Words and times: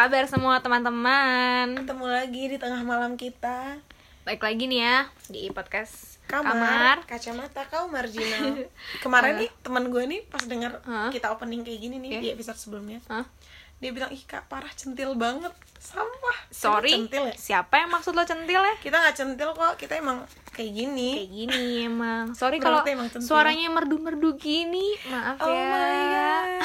kabar 0.00 0.24
semua 0.24 0.56
teman-teman? 0.64 1.76
Ketemu 1.76 2.06
lagi 2.08 2.42
di 2.48 2.56
tengah 2.56 2.80
malam 2.80 3.20
kita. 3.20 3.76
Baik 4.24 4.40
lagi 4.40 4.64
nih 4.64 4.80
ya 4.80 4.98
di 5.28 5.52
podcast 5.52 6.16
Kamar, 6.24 7.04
Kacamata 7.04 7.68
Kau 7.68 7.84
Marginal. 7.84 8.64
Kemarin 9.04 9.44
nih 9.44 9.52
teman 9.60 9.92
gue 9.92 10.00
nih 10.08 10.24
pas 10.24 10.40
denger 10.40 10.80
Hah? 10.88 11.12
kita 11.12 11.28
opening 11.28 11.60
kayak 11.60 11.84
gini 11.84 12.00
nih 12.00 12.10
Iya. 12.16 12.20
di 12.24 12.28
episode 12.32 12.56
sebelumnya. 12.56 13.04
Hah? 13.12 13.28
Dia 13.76 13.92
bilang, 13.92 14.08
ih 14.08 14.24
kak 14.24 14.48
parah 14.48 14.72
centil 14.72 15.12
banget. 15.20 15.52
Sampah. 15.76 16.38
Sorry, 16.48 16.96
Centil 16.96 17.28
ya? 17.28 17.36
siapa 17.36 17.84
yang 17.84 17.92
maksud 17.92 18.16
lo 18.16 18.24
centil 18.24 18.56
ya? 18.56 18.74
Kita 18.80 18.96
nggak 18.96 19.12
centil 19.12 19.52
kok, 19.52 19.76
kita 19.76 20.00
emang 20.00 20.24
kayak 20.56 20.80
gini. 20.80 21.10
Kayak 21.12 21.32
gini 21.44 21.60
emang. 21.84 22.32
Sorry 22.40 22.56
kalau 22.56 22.80
suaranya 23.20 23.68
merdu-merdu 23.68 24.32
gini. 24.40 24.96
Maaf 25.12 25.44
Oh 25.44 25.52
ya. 25.52 25.68
my 25.68 25.92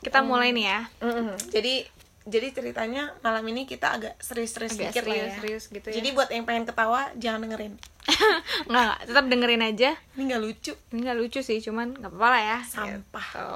kita 0.00 0.20
mulai 0.20 0.50
nih 0.50 0.66
ya 0.66 0.80
Mm-mm. 1.00 1.36
Jadi 1.48 1.84
jadi 2.22 2.48
ceritanya 2.50 3.16
malam 3.20 3.42
ini 3.44 3.64
kita 3.64 3.96
agak 3.96 4.14
serius-serius 4.16 4.72
Agak 4.74 4.92
ya 4.92 4.92
serius-serius 4.94 5.64
gitu 5.68 5.86
ya. 5.88 5.94
Jadi 5.98 6.08
buat 6.12 6.28
yang 6.28 6.44
pengen 6.44 6.64
ketawa 6.64 7.12
jangan 7.14 7.42
dengerin 7.42 7.74
Nggak, 8.68 8.80
nggak, 8.80 8.96
tetap 9.04 9.24
dengerin 9.26 9.62
aja 9.62 9.90
Ini 10.14 10.22
nggak 10.26 10.40
lucu 10.40 10.72
Ini 10.90 11.00
gak 11.02 11.18
lucu 11.18 11.40
sih, 11.40 11.58
cuman 11.60 11.92
gak 11.94 12.08
apa-apa 12.08 12.28
lah 12.30 12.42
ya 12.42 12.58
Sampah. 12.62 13.26
gitu. 13.26 13.48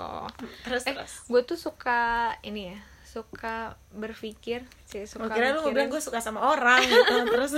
Terus 0.62 0.82
Eh, 0.82 0.92
terus 0.92 1.12
gue 1.24 1.40
tuh 1.44 1.56
suka 1.56 2.00
ini 2.40 2.72
ya 2.72 2.78
Suka 3.04 3.78
berpikir 3.90 4.66
sih 4.84 5.06
suka 5.06 5.30
kira 5.30 5.54
lu 5.54 5.64
bilang 5.66 5.86
gue 5.86 6.02
suka 6.02 6.18
sama 6.18 6.42
orang 6.42 6.82
gitu 6.82 7.14
Terus 7.32 7.52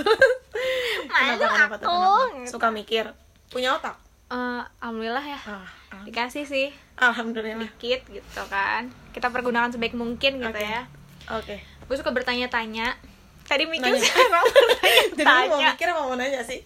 Kenapa, 1.03 1.45
kenapa 1.49 1.75
aku? 1.75 1.83
kenapa? 1.83 2.45
Suka 2.45 2.67
mikir 2.69 3.11
Punya 3.47 3.73
otak? 3.73 3.95
Eh, 4.27 4.63
Alhamdulillah 4.83 5.23
ya. 5.23 5.39
Ah, 5.47 5.63
ah. 5.95 6.03
Dikasih 6.03 6.43
sih. 6.43 6.67
Alhamdulillah. 6.99 7.63
Dikit 7.79 8.03
gitu 8.11 8.43
kan. 8.51 8.91
Kita 9.15 9.31
pergunakan 9.31 9.71
sebaik 9.71 9.95
mungkin 9.95 10.43
gitu 10.43 10.51
Oke. 10.51 10.67
ya. 10.67 10.83
Oke. 11.31 11.55
Gue 11.87 11.95
suka 11.95 12.11
bertanya-tanya. 12.11 12.99
Tadi 13.47 13.63
mikir 13.63 13.95
Nanya. 13.95 14.03
sekarang 14.11 14.45
Jadi 15.15 15.23
lu 15.23 15.31
mau 15.31 15.39
bertanya 15.47 15.71
mikir 15.71 15.89
mau 15.95 16.11
nanya 16.19 16.41
sih? 16.43 16.59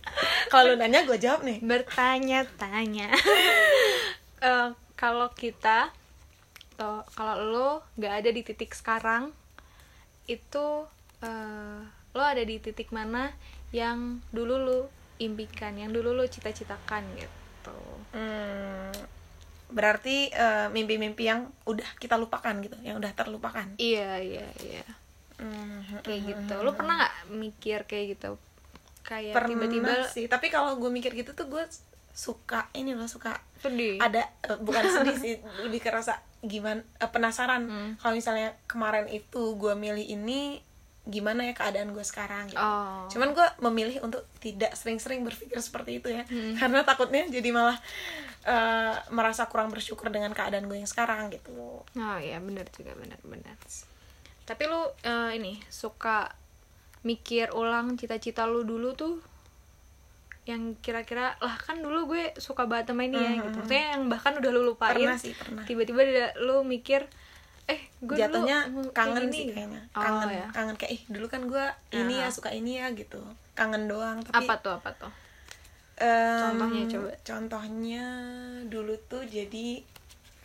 Kalau 0.50 0.74
nanya 0.74 1.06
gue 1.06 1.18
jawab 1.22 1.46
nih. 1.46 1.62
Bertanya-tanya. 1.62 3.10
Eh, 4.42 4.74
Kalau 4.98 5.30
kita 5.38 5.94
atau 6.74 7.06
Kalau 7.14 7.36
lo 7.46 7.70
gak 8.02 8.26
ada 8.26 8.34
di 8.34 8.42
titik 8.42 8.74
sekarang 8.74 9.30
Itu 10.26 10.90
eh, 11.22 11.78
Lo 12.18 12.22
ada 12.26 12.42
di 12.42 12.58
titik 12.58 12.90
mana 12.90 13.30
Yang 13.70 14.26
dulu 14.34 14.58
lo 14.58 14.80
impikan 15.22 15.78
Yang 15.78 16.02
dulu 16.02 16.18
lo 16.18 16.26
cita-citakan 16.26 17.06
gitu 17.22 17.41
hmm, 18.16 18.90
Berarti 19.72 20.34
eh, 20.34 20.68
mimpi-mimpi 20.74 21.24
yang 21.30 21.48
udah 21.64 21.88
kita 22.02 22.18
lupakan 22.18 22.52
gitu 22.60 22.76
Yang 22.82 23.06
udah 23.06 23.12
terlupakan. 23.14 23.68
Iya 23.78 24.18
iya 24.20 24.48
iya. 24.66 24.86
Hmm, 25.38 26.02
kayak 26.02 26.22
gitu. 26.26 26.56
Lo 26.66 26.74
pernah 26.74 26.98
nggak 26.98 27.16
mikir 27.32 27.86
kayak 27.86 28.18
gitu? 28.18 28.32
Kayak 29.06 29.38
Pernah 29.38 29.50
tiba-tiba 29.54 29.92
sih. 30.10 30.26
Tapi 30.26 30.50
kalau 30.50 30.76
gue 30.82 30.90
mikir 30.90 31.14
gitu 31.14 31.32
tuh 31.38 31.48
gue 31.48 31.64
suka 32.12 32.68
Ini 32.76 32.92
loh 32.92 33.08
suka 33.08 33.40
sedih. 33.62 34.02
ada 34.02 34.26
eh, 34.26 34.58
bukan 34.60 34.84
sedih 34.84 35.16
sih 35.16 35.34
lebih 35.64 35.80
kerasa 35.80 36.20
gimana 36.44 36.82
eh, 37.00 37.08
penasaran. 37.08 37.64
Hmm. 37.70 37.92
kalau 38.02 38.18
misalnya 38.18 38.58
kemarin 38.66 39.08
itu 39.08 39.56
gue 39.56 39.74
milih 39.78 40.04
ini 40.04 40.60
gimana 41.02 41.50
ya 41.50 41.54
keadaan 41.58 41.98
gue 41.98 42.06
sekarang 42.06 42.46
gitu. 42.54 42.62
oh. 42.62 43.10
Cuman 43.10 43.34
gue 43.34 43.48
memilih 43.66 44.06
untuk 44.06 44.22
tidak 44.38 44.78
sering-sering 44.78 45.26
berpikir 45.26 45.58
seperti 45.58 45.98
itu 45.98 46.14
ya. 46.14 46.24
Hmm. 46.30 46.54
karena 46.62 46.86
takutnya 46.86 47.26
jadi 47.26 47.50
malah 47.50 47.78
eh, 48.46 48.96
merasa 49.10 49.50
kurang 49.50 49.74
bersyukur 49.74 50.14
dengan 50.14 50.30
keadaan 50.32 50.70
gue 50.70 50.78
yang 50.78 50.90
sekarang 50.90 51.34
gitu. 51.34 51.82
Oh 51.82 52.18
iya 52.22 52.38
benar 52.38 52.70
juga 52.70 52.94
benar-benar 52.94 53.58
tapi 54.52 54.68
lu 54.68 54.82
eh, 55.08 55.40
ini 55.40 55.64
suka 55.72 56.28
mikir 57.08 57.56
ulang 57.56 57.96
cita-cita 57.98 58.46
lu 58.46 58.68
dulu 58.68 58.94
tuh 58.94 59.16
yang 60.44 60.74
kira-kira 60.82 61.38
lah 61.38 61.56
kan 61.56 61.80
dulu 61.80 62.18
gue 62.18 62.34
suka 62.36 62.66
banget 62.66 62.92
sama 62.92 63.06
ini 63.06 63.16
ya 63.16 63.32
gitu. 63.40 63.62
maksudnya 63.62 63.86
yang 63.96 64.04
bahkan 64.10 64.34
udah 64.36 64.52
lu 64.52 64.62
lupain 64.74 64.98
pernah 64.98 65.16
sih 65.16 65.38
pernah. 65.38 65.64
tiba-tiba 65.64 66.02
lu 66.42 66.66
mikir 66.66 67.06
eh 67.72 67.80
gue 68.00 68.16
jatuhnya 68.16 68.58
dulu 68.68 68.90
kangen 68.92 69.28
sih 69.28 69.50
kayaknya 69.50 69.82
Oh, 69.92 70.02
kangen 70.02 70.30
ya. 70.34 70.48
kangen 70.52 70.76
kayak 70.76 70.92
ih 70.94 71.02
dulu 71.08 71.26
kan 71.26 71.42
gue 71.44 71.66
ini 71.94 72.20
ya 72.20 72.28
Aha. 72.28 72.34
suka 72.34 72.50
ini 72.52 72.78
ya 72.78 72.92
gitu 72.92 73.20
kangen 73.54 73.86
doang 73.86 74.20
tapi 74.22 74.44
apa 74.44 74.54
tuh 74.60 74.74
apa 74.76 74.92
tuh 74.94 75.12
Em, 75.98 76.58
Contohnya 76.58 76.84
coba. 76.90 77.10
Contohnya 77.22 78.06
dulu 78.66 78.98
tuh 79.06 79.22
jadi 79.22 79.86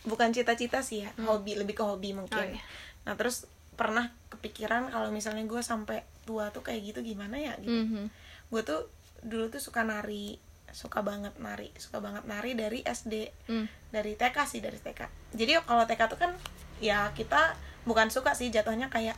bukan 0.05 0.29
cita-cita 0.29 0.85
sih 0.85 1.01
ya, 1.01 1.09
hobi 1.19 1.57
lebih 1.57 1.73
ke 1.73 1.81
hobi 1.81 2.13
mungkin. 2.13 2.37
Hmm. 2.37 2.45
Oh, 2.45 2.53
iya. 2.53 2.63
Nah 3.03 3.13
terus 3.17 3.49
pernah 3.73 4.05
kepikiran 4.29 4.87
kalau 4.87 5.09
misalnya 5.09 5.41
gue 5.43 5.57
sampai 5.59 6.05
tua 6.23 6.53
tuh 6.53 6.61
kayak 6.61 6.93
gitu 6.93 6.99
gimana 7.03 7.41
ya 7.41 7.57
gitu. 7.57 7.73
Mhm. 7.73 8.05
Gue 8.47 8.61
tuh 8.61 8.85
dulu 9.19 9.49
tuh 9.49 9.57
suka 9.57 9.81
nari, 9.81 10.37
suka 10.69 11.01
banget 11.01 11.33
nari, 11.37 11.73
suka 11.73 11.97
banget 11.97 12.21
nari 12.25 12.53
dari 12.53 12.85
SD, 12.85 13.33
Hmm. 13.49 13.65
dari 13.89 14.13
TK 14.13 14.37
sih 14.45 14.61
dari 14.61 14.77
TK. 14.77 15.09
Jadi 15.33 15.57
kalau 15.59 15.83
TK 15.83 16.01
tuh 16.05 16.19
kan 16.19 16.37
ya 16.79 17.11
kita 17.11 17.55
bukan 17.83 18.07
suka 18.07 18.31
sih 18.31 18.47
jatuhnya 18.47 18.87
kayak 18.87 19.15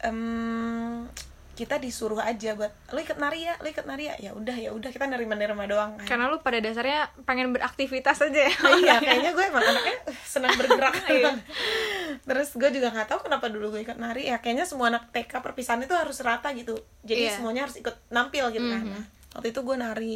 em, 0.00 1.06
kita 1.52 1.74
disuruh 1.76 2.22
aja 2.22 2.54
buat 2.54 2.70
lo 2.88 3.02
ikut 3.02 3.18
nari 3.18 3.42
ya, 3.42 3.58
lo 3.58 3.66
ikut 3.66 3.82
nari 3.82 4.06
ya, 4.06 4.14
ya 4.16 4.30
udah 4.30 4.54
ya 4.54 4.70
udah 4.70 4.86
kita 4.88 5.04
nerima-nerima 5.04 5.66
doang 5.66 5.98
kan. 5.98 6.06
karena 6.06 6.24
lu 6.26 6.38
pada 6.38 6.58
dasarnya 6.58 7.10
pengen 7.24 7.50
beraktivitas 7.50 8.22
aja 8.22 8.46
ya 8.46 8.54
iya 8.78 8.94
kayaknya 9.02 9.32
gue 9.32 9.44
emang 9.44 9.64
anaknya 9.64 9.96
senang 10.22 10.54
bergerak 10.54 10.94
Iya. 11.10 11.34
terus 12.22 12.54
gue 12.54 12.70
juga 12.70 12.88
nggak 12.88 13.08
tahu 13.08 13.26
kenapa 13.26 13.50
dulu 13.50 13.74
gue 13.74 13.82
ikut 13.82 13.98
nari 13.98 14.30
ya 14.30 14.38
kayaknya 14.38 14.64
semua 14.64 14.86
anak 14.88 15.10
TK 15.10 15.42
perpisahan 15.42 15.82
itu 15.82 15.92
harus 15.92 16.22
rata 16.22 16.54
gitu 16.54 16.78
jadi 17.02 17.26
Iya. 17.26 17.34
semuanya 17.34 17.66
harus 17.66 17.74
ikut 17.76 17.96
nampil 18.08 18.54
gitu 18.54 18.62
kan 18.64 18.78
Mhm. 18.80 18.94
Nah, 18.94 19.04
waktu 19.34 19.50
itu 19.50 19.60
gue 19.60 19.76
nari 19.76 20.14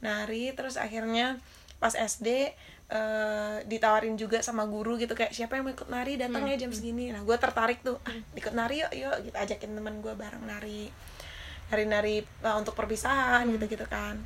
nari 0.00 0.44
terus 0.52 0.74
akhirnya 0.76 1.42
pas 1.78 1.92
SD 1.92 2.54
eh, 2.92 3.56
ditawarin 3.64 4.20
juga 4.20 4.44
sama 4.44 4.68
guru 4.68 5.00
gitu 5.00 5.16
kayak 5.16 5.32
siapa 5.32 5.56
yang 5.56 5.64
mau 5.64 5.72
ikut 5.72 5.88
nari? 5.88 6.20
Datang 6.20 6.44
ya 6.44 6.60
jam 6.60 6.70
segini. 6.70 7.08
Nah 7.08 7.24
gue 7.24 7.36
tertarik 7.40 7.80
tuh 7.80 7.96
ah, 8.04 8.16
ikut 8.36 8.52
nari 8.52 8.84
yuk 8.84 8.92
yuk 8.92 9.16
gitu 9.32 9.36
ajakin 9.36 9.72
teman 9.72 10.04
gue 10.04 10.12
bareng 10.12 10.44
nari 10.44 10.92
nari 11.72 11.84
nari 11.88 12.16
eh, 12.20 12.56
untuk 12.60 12.76
perpisahan 12.76 13.48
gitu 13.48 13.64
gitu 13.64 13.86
kan. 13.88 14.20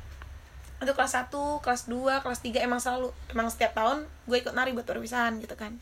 Itu 0.77 0.93
kelas 0.93 1.15
1, 1.17 1.33
kelas 1.63 1.89
2, 1.89 2.21
kelas 2.21 2.39
3 2.43 2.67
emang 2.67 2.77
selalu 2.83 3.09
emang 3.31 3.47
setiap 3.47 3.73
tahun 3.73 4.03
gue 4.27 4.37
ikut 4.43 4.51
nari 4.51 4.75
buat 4.75 4.85
perpisahan 4.85 5.39
gitu 5.39 5.55
kan. 5.55 5.79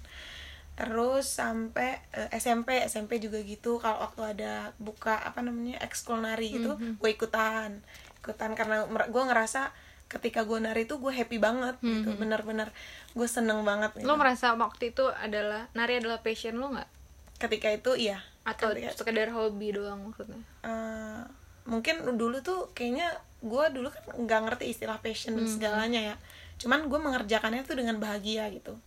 Terus 0.78 1.26
sampai 1.26 2.06
eh, 2.14 2.30
SMP 2.38 2.86
SMP 2.86 3.18
juga 3.18 3.42
gitu 3.42 3.82
kalau 3.82 4.06
waktu 4.06 4.38
ada 4.38 4.78
buka 4.78 5.18
apa 5.26 5.42
namanya 5.42 5.82
ekskul 5.82 6.22
nari 6.22 6.54
gitu 6.54 6.78
gue 6.78 7.10
ikutan. 7.10 7.82
Ikutan 8.22 8.54
karena 8.54 8.86
gue 8.86 9.24
ngerasa 9.26 9.74
ketika 10.16 10.48
gue 10.48 10.56
nari 10.58 10.88
tuh 10.88 10.98
gue 10.98 11.12
happy 11.12 11.38
banget 11.38 11.76
gitu. 11.84 12.16
Bener-bener 12.16 12.72
gue 13.12 13.28
seneng 13.28 13.68
banget 13.68 13.92
gitu. 14.00 14.08
lo 14.08 14.16
merasa 14.16 14.56
waktu 14.56 14.96
itu 14.96 15.06
adalah 15.12 15.68
nari 15.76 16.00
adalah 16.00 16.24
passion 16.24 16.56
lo 16.56 16.72
nggak? 16.72 16.90
Ketika 17.36 17.68
itu 17.70 17.92
iya. 18.00 18.24
Atau 18.48 18.72
Ketika- 18.72 18.96
sekedar 18.96 19.28
hobi 19.30 19.76
doang 19.76 20.08
maksudnya? 20.08 20.40
Eh, 20.64 21.22
mungkin 21.68 22.16
dulu 22.16 22.40
tuh 22.40 22.72
kayaknya 22.72 23.12
gue 23.44 23.66
dulu 23.76 23.92
kan 23.92 24.04
nggak 24.16 24.40
ngerti 24.48 24.66
istilah 24.72 24.98
passion 25.04 25.36
dan 25.36 25.46
segalanya 25.46 26.02
ya. 26.14 26.16
Cuman 26.56 26.88
gue 26.88 27.00
mengerjakannya 27.02 27.68
tuh 27.68 27.76
dengan 27.76 28.00
bahagia 28.00 28.48
gitu. 28.56 28.80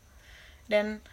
Dan 0.65 1.05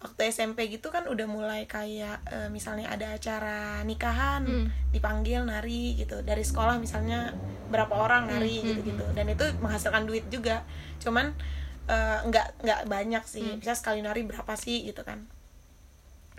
waktu 0.00 0.32
SMP 0.32 0.72
gitu 0.72 0.88
kan 0.88 1.04
udah 1.04 1.28
mulai 1.28 1.68
kayak 1.68 2.24
eh, 2.24 2.48
misalnya 2.48 2.88
ada 2.88 3.12
acara 3.12 3.84
nikahan 3.84 4.42
Hmm. 4.48 4.66
dipanggil 4.90 5.44
nari 5.44 5.94
gitu. 5.94 6.24
Dari 6.24 6.40
sekolah 6.40 6.80
misalnya 6.80 7.36
berapa 7.68 7.92
orang 7.92 8.26
nari 8.26 8.64
gitu 8.64 8.80
gitu 8.82 9.04
dan 9.12 9.28
itu 9.28 9.44
menghasilkan 9.60 10.08
duit 10.08 10.24
juga. 10.32 10.64
Cuman 10.98 11.36
eh, 11.86 12.18
nggak 12.24 12.64
nggak 12.64 12.80
banyak 12.88 13.24
sih. 13.28 13.60
Bisa 13.60 13.76
sekali 13.76 14.00
nari 14.00 14.24
berapa 14.24 14.56
sih 14.56 14.88
gitu 14.88 15.04
kan. 15.04 15.20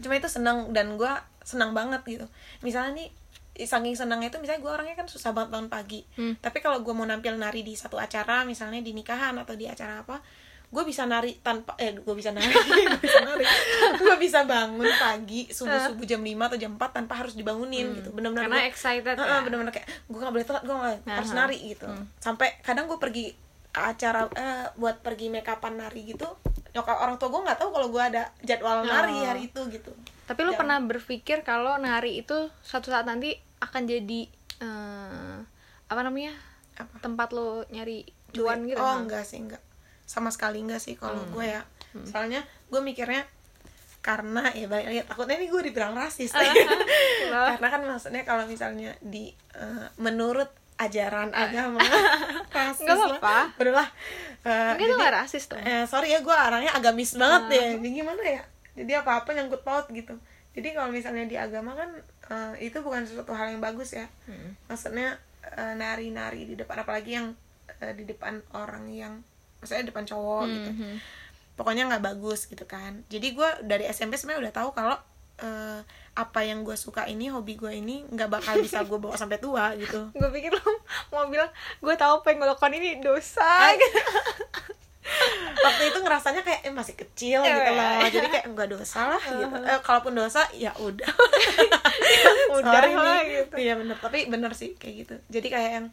Cuma 0.02 0.18
itu 0.18 0.26
seneng 0.26 0.74
dan 0.74 0.98
gue 0.98 1.14
senang 1.46 1.78
banget 1.78 2.02
gitu. 2.10 2.26
Misalnya 2.66 2.98
nih 2.98 3.10
saking 3.62 3.94
senangnya 3.94 4.34
itu 4.34 4.42
misalnya 4.42 4.64
gue 4.64 4.72
orangnya 4.74 4.96
kan 4.98 5.06
susah 5.06 5.38
banget 5.38 5.54
bangun 5.54 5.70
pagi. 5.70 6.02
Hmm. 6.18 6.34
tapi 6.40 6.64
kalau 6.64 6.82
gue 6.82 6.94
mau 6.96 7.06
nampil 7.06 7.36
nari 7.38 7.62
di 7.62 7.78
satu 7.78 8.00
acara 8.00 8.42
misalnya 8.42 8.82
di 8.82 8.96
nikahan 8.96 9.38
atau 9.38 9.54
di 9.54 9.68
acara 9.70 10.02
apa 10.02 10.18
gue 10.72 10.84
bisa 10.84 11.04
nari 11.04 11.36
tanpa 11.38 11.76
eh 11.76 11.92
gue 11.92 12.16
bisa 12.16 12.32
nari 12.32 12.48
gue 12.88 12.98
bisa 12.98 13.20
nari. 13.22 13.44
Gue 13.94 14.16
bisa 14.18 14.40
bangun 14.44 14.88
pagi 14.96 15.46
subuh 15.46 15.76
subuh 15.84 16.06
jam 16.06 16.20
5 16.20 16.32
atau 16.32 16.58
jam 16.58 16.72
4 16.74 16.96
tanpa 16.96 17.14
harus 17.18 17.36
dibangunin 17.36 17.92
gitu. 17.94 18.10
Benar-benar 18.10 18.48
karena 18.48 18.58
gua- 18.58 18.70
excited 18.70 19.14
Heeh, 19.14 19.28
ya. 19.30 19.40
bener-bener 19.42 19.70
kayak 19.70 19.88
gue 20.08 20.18
gak 20.18 20.32
boleh 20.32 20.46
telat 20.46 20.64
gue 20.64 20.72
gak 20.74 20.96
harus 21.06 21.32
nari 21.34 21.58
gitu. 21.70 21.88
Sampai 22.18 22.56
kadang 22.62 22.88
gue 22.88 22.96
pergi 22.96 23.36
ke 23.68 23.80
acara 23.80 24.28
eh, 24.32 24.68
buat 24.76 25.00
pergi 25.00 25.28
make 25.28 25.48
upan 25.48 25.76
nari 25.76 26.04
gitu 26.06 26.28
nyokap 26.72 26.98
orang 26.98 27.16
tua 27.16 27.28
gue 27.30 27.42
nggak 27.42 27.56
tahu 27.58 27.70
kalau 27.70 27.88
gue 27.90 28.00
ada 28.02 28.24
jadwal 28.40 28.80
nari 28.82 29.12
Oh. 29.14 29.24
hari 29.26 29.42
itu 29.46 29.60
gitu. 29.70 29.92
Tapi 30.24 30.40
lu 30.40 30.50
Jangan. 30.50 30.60
pernah 30.62 30.78
berpikir 30.82 31.38
kalau 31.42 31.76
nari 31.78 32.16
itu 32.18 32.36
suatu 32.62 32.88
saat 32.88 33.04
nanti 33.04 33.32
akan 33.60 33.84
jadi 33.86 34.22
eh, 34.62 35.36
apa 35.86 36.02
namanya 36.02 36.32
Apa? 36.74 36.96
tempat 37.02 37.32
lo 37.32 37.68
nyari 37.68 38.04
cuan 38.32 38.64
gitu? 38.64 38.76
Oh 38.76 38.88
kan? 38.90 39.04
enggak 39.04 39.24
sih 39.24 39.36
enggak 39.38 39.60
sama 40.12 40.28
sekali 40.28 40.60
enggak 40.60 40.80
sih 40.80 40.94
kalau 40.94 41.24
Hmm. 41.24 41.32
gue 41.32 41.46
ya. 41.48 41.62
Soalnya 42.04 42.42
gue 42.68 42.82
mikirnya 42.82 43.24
karena 44.02 44.50
ya 44.52 44.66
balik 44.66 44.88
lagi 44.88 45.00
takutnya 45.06 45.36
ini 45.38 45.48
gue 45.48 45.62
dibilang 45.64 45.94
rasis. 45.94 46.34
Ah, 46.34 46.42
karena 47.54 47.68
kan 47.70 47.82
maksudnya 47.86 48.24
kalau 48.24 48.44
misalnya 48.44 48.92
di 49.00 49.30
eh, 49.54 49.88
menurut 49.96 50.50
ajaran 50.76 51.30
agama 51.32 51.78
rasis 52.52 52.82
Nggak 52.82 52.98
lah. 52.98 53.08
apa-apa. 53.16 53.86
Eh, 54.42 54.70
Mungkin 54.74 54.84
itu 54.84 54.92
jadi- 54.92 55.04
gak 55.04 55.16
rasis 55.16 55.44
tuh 55.46 55.60
eh, 55.60 55.86
sorry 55.86 56.10
ya 56.10 56.20
gue 56.20 56.34
orangnya 56.34 56.74
agamis 56.74 57.14
banget 57.14 57.42
Ah. 57.42 57.50
deh. 57.50 57.68
Jadi 57.78 57.90
gimana 57.94 58.24
ya? 58.26 58.44
Jadi 58.74 58.92
apa 58.92 59.12
apa 59.16 59.30
nyangkut 59.32 59.62
paut 59.62 59.86
gitu. 59.88 60.18
Jadi 60.52 60.68
kalau 60.74 60.90
misalnya 60.90 61.24
di 61.24 61.38
agama 61.38 61.72
kan 61.74 61.94
eh, 62.28 62.66
itu 62.66 62.82
bukan 62.82 63.06
sesuatu 63.06 63.32
hal 63.32 63.48
yang 63.50 63.62
bagus 63.62 63.94
ya. 63.94 64.10
Hmm. 64.26 64.58
maksudnya 64.66 65.14
eh, 65.46 65.74
nari-nari 65.74 66.44
di 66.44 66.56
depan 66.56 66.82
apalagi 66.82 67.12
yang 67.14 67.38
eh, 67.78 67.94
di 67.94 68.04
depan 68.04 68.42
orang 68.52 68.90
yang 68.90 69.22
maksudnya 69.62 69.94
depan 69.94 70.04
cowok 70.04 70.44
gitu. 70.50 70.72
Mhm. 70.74 70.98
pokoknya 71.52 71.86
nggak 71.94 72.02
bagus 72.02 72.50
gitu 72.50 72.66
kan. 72.66 73.06
Jadi 73.06 73.38
gue 73.38 73.50
dari 73.62 73.86
SMP 73.86 74.18
sebenarnya 74.18 74.50
udah 74.50 74.54
tahu 74.56 74.70
kalau 74.74 74.98
eh, 75.38 75.80
apa 76.18 76.40
yang 76.42 76.66
gue 76.66 76.74
suka 76.74 77.06
ini 77.06 77.30
hobi 77.30 77.54
gue 77.54 77.70
ini 77.70 78.02
nggak 78.10 78.30
bakal 78.34 78.58
bisa 78.58 78.82
gue 78.82 78.98
bawa 78.98 79.14
sampai 79.14 79.38
tua 79.38 79.72
gitu. 79.78 80.10
Gue 80.18 80.30
pikir 80.34 80.52
lo 80.52 80.72
mau 81.14 81.30
bilang 81.30 81.48
gue 81.80 81.94
tahu 81.94 82.26
lakukan 82.26 82.74
ini 82.74 82.98
dosa. 82.98 83.78
Gitu. 83.78 84.00
waktu 85.66 85.84
itu 85.92 86.00
ngerasanya 86.02 86.42
kayak 86.46 86.62
eh, 86.66 86.74
masih 86.74 86.96
kecil 86.96 87.40
gitu 87.42 87.72
loh 87.74 87.90
iya. 88.00 88.08
jadi 88.08 88.28
kayak 88.32 88.46
nggak 88.54 88.70
dosa 88.70 89.18
lah 89.18 89.22
gitu. 89.22 89.46
Eh, 89.66 89.80
kalaupun 89.86 90.14
dosa 90.18 90.46
ya 90.56 90.72
udah. 90.78 91.10
Udah 92.52 92.68
Sorry 92.68 92.92
lah, 92.92 93.24
gitu. 93.24 93.56
iya 93.56 93.74
bener. 93.80 93.96
Tapi 93.96 94.28
bener 94.28 94.52
sih 94.52 94.76
kayak 94.76 94.96
gitu. 95.08 95.16
Jadi 95.32 95.48
kayak 95.48 95.72
yang 95.72 95.88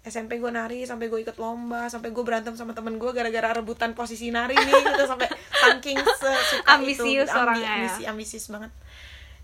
SMP 0.00 0.36
gue 0.36 0.48
nari 0.48 0.82
sampai 0.82 1.06
gue 1.06 1.20
ikut 1.20 1.36
lomba 1.36 1.86
sampai 1.86 2.08
gue 2.08 2.22
berantem 2.22 2.52
sama 2.52 2.70
temen 2.70 2.96
gue 2.96 3.10
gara-gara 3.10 3.50
rebutan 3.52 3.92
posisi 3.92 4.28
nari 4.28 4.54
nih 4.54 4.74
gitu 4.86 5.04
sampai 5.04 5.28
saking 5.52 5.98
sesuka 5.98 6.70
Ambisius 6.72 7.26
itu 7.26 7.30
Ambi- 7.30 7.42
orangnya 7.42 7.66
ya. 7.66 7.74
ambisi 7.76 8.02
ambisius 8.04 8.46
banget 8.48 8.72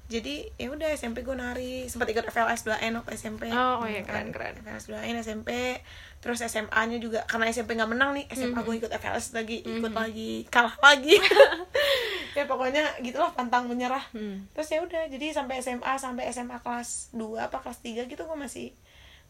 jadi 0.04 0.34
ya 0.54 0.68
udah 0.68 0.88
SMP 0.90 1.20
gue 1.20 1.32
nari 1.32 1.84
sempat 1.84 2.06
ikut 2.06 2.24
FLS 2.26 2.64
2N 2.66 2.92
waktu 2.94 3.12
SMP 3.14 3.48
Oh, 3.48 3.80
oh 3.80 3.86
iya, 3.86 4.04
keren, 4.04 4.28
keren. 4.30 4.52
FLS 4.58 4.88
2N 4.90 5.16
SMP 5.18 5.80
terus 6.18 6.40
SMA 6.40 6.80
nya 6.86 6.98
juga 6.98 7.24
karena 7.24 7.48
SMP 7.48 7.72
nggak 7.72 7.90
menang 7.90 8.12
nih 8.12 8.28
SMA 8.28 8.52
Mm-hmm. 8.54 8.64
gue 8.64 8.74
ikut 8.78 8.92
FLS 8.94 9.26
lagi 9.32 9.56
ikut 9.60 9.92
lagi 9.92 10.32
kalah 10.46 10.76
lagi 10.78 11.16
ya 12.36 12.44
pokoknya 12.44 13.00
gitulah 13.00 13.30
pantang 13.30 13.64
menyerah 13.64 14.02
Hmm. 14.10 14.44
terus 14.50 14.68
ya 14.68 14.80
udah 14.80 15.06
jadi 15.06 15.30
sampai 15.30 15.58
SMA 15.58 15.92
sampai 15.94 16.28
SMA 16.28 16.58
kelas 16.58 17.10
2 17.10 17.20
apa 17.42 17.58
kelas 17.58 17.78
3 17.80 18.04
gitu 18.06 18.22
gue 18.22 18.38
masih 18.38 18.72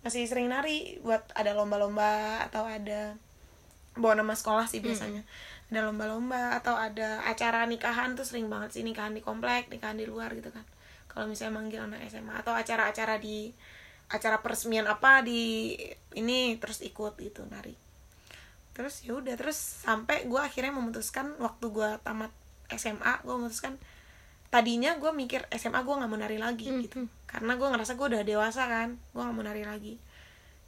masih 0.04 0.28
sering 0.28 0.52
nari 0.52 1.00
buat 1.00 1.24
ada 1.32 1.56
lomba-lomba 1.56 2.44
atau 2.44 2.68
ada 2.68 3.16
bawa 3.96 4.20
nama 4.20 4.36
sekolah 4.36 4.68
sih 4.68 4.84
biasanya. 4.84 5.24
Ada 5.72 5.90
lomba-lomba 5.90 6.60
atau 6.60 6.76
ada 6.76 7.24
acara 7.24 7.64
nikahan 7.64 8.12
tuh 8.12 8.22
sering 8.28 8.52
banget 8.52 8.76
sih 8.78 8.82
nikahan 8.84 9.16
di 9.16 9.24
komplek 9.24 9.72
nikahan 9.72 9.96
di 9.96 10.04
luar 10.04 10.30
gitu 10.36 10.52
kan. 10.52 10.62
Kalau 11.08 11.24
misalnya 11.24 11.56
manggil 11.56 11.80
anak 11.80 12.04
SMA 12.10 12.36
atau 12.36 12.52
acara-acara 12.52 13.16
di 13.16 13.48
acara 14.12 14.44
peresmian 14.44 14.84
apa 14.84 15.24
di 15.24 15.72
ini 16.14 16.60
terus 16.60 16.84
ikut 16.84 17.16
gitu 17.16 17.42
nari. 17.48 17.72
Terus 18.74 19.06
ya 19.06 19.16
udah 19.16 19.34
terus 19.40 19.56
sampai 19.56 20.28
gue 20.28 20.40
akhirnya 20.42 20.74
memutuskan 20.74 21.32
waktu 21.40 21.70
gue 21.72 21.90
tamat 22.04 22.30
SMA 22.74 23.22
gue 23.24 23.34
memutuskan 23.34 23.78
tadinya 24.50 24.94
gue 24.98 25.10
mikir 25.10 25.46
SMA 25.54 25.82
gue 25.82 25.94
nggak 25.94 26.10
mau 26.10 26.18
nari 26.18 26.38
lagi 26.38 26.66
Hmm, 26.70 26.82
gitu 26.82 26.98
karena 27.34 27.58
gue 27.58 27.66
ngerasa 27.66 27.98
gue 27.98 28.06
udah 28.14 28.22
dewasa 28.22 28.62
kan 28.70 28.94
gue 28.94 29.18
nggak 29.18 29.34
mau 29.34 29.42
nari 29.42 29.66
lagi. 29.66 29.98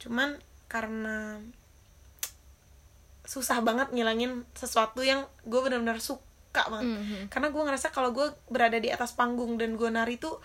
Cuman 0.03 0.35
karena 0.67 1.39
susah 3.23 3.63
banget 3.63 3.91
ngilangin 3.95 4.43
sesuatu 4.51 4.99
yang 4.99 5.23
gue 5.47 5.59
benar-benar 5.63 6.03
suka 6.03 6.67
banget. 6.67 6.99
Mhm. 6.99 7.19
karena 7.31 7.47
gue 7.53 7.63
ngerasa 7.63 7.87
kalau 7.95 8.11
gue 8.11 8.27
berada 8.51 8.75
di 8.81 8.91
atas 8.91 9.15
panggung 9.15 9.55
dan 9.55 9.79
gue 9.79 9.87
nari 9.87 10.19
tuh 10.19 10.43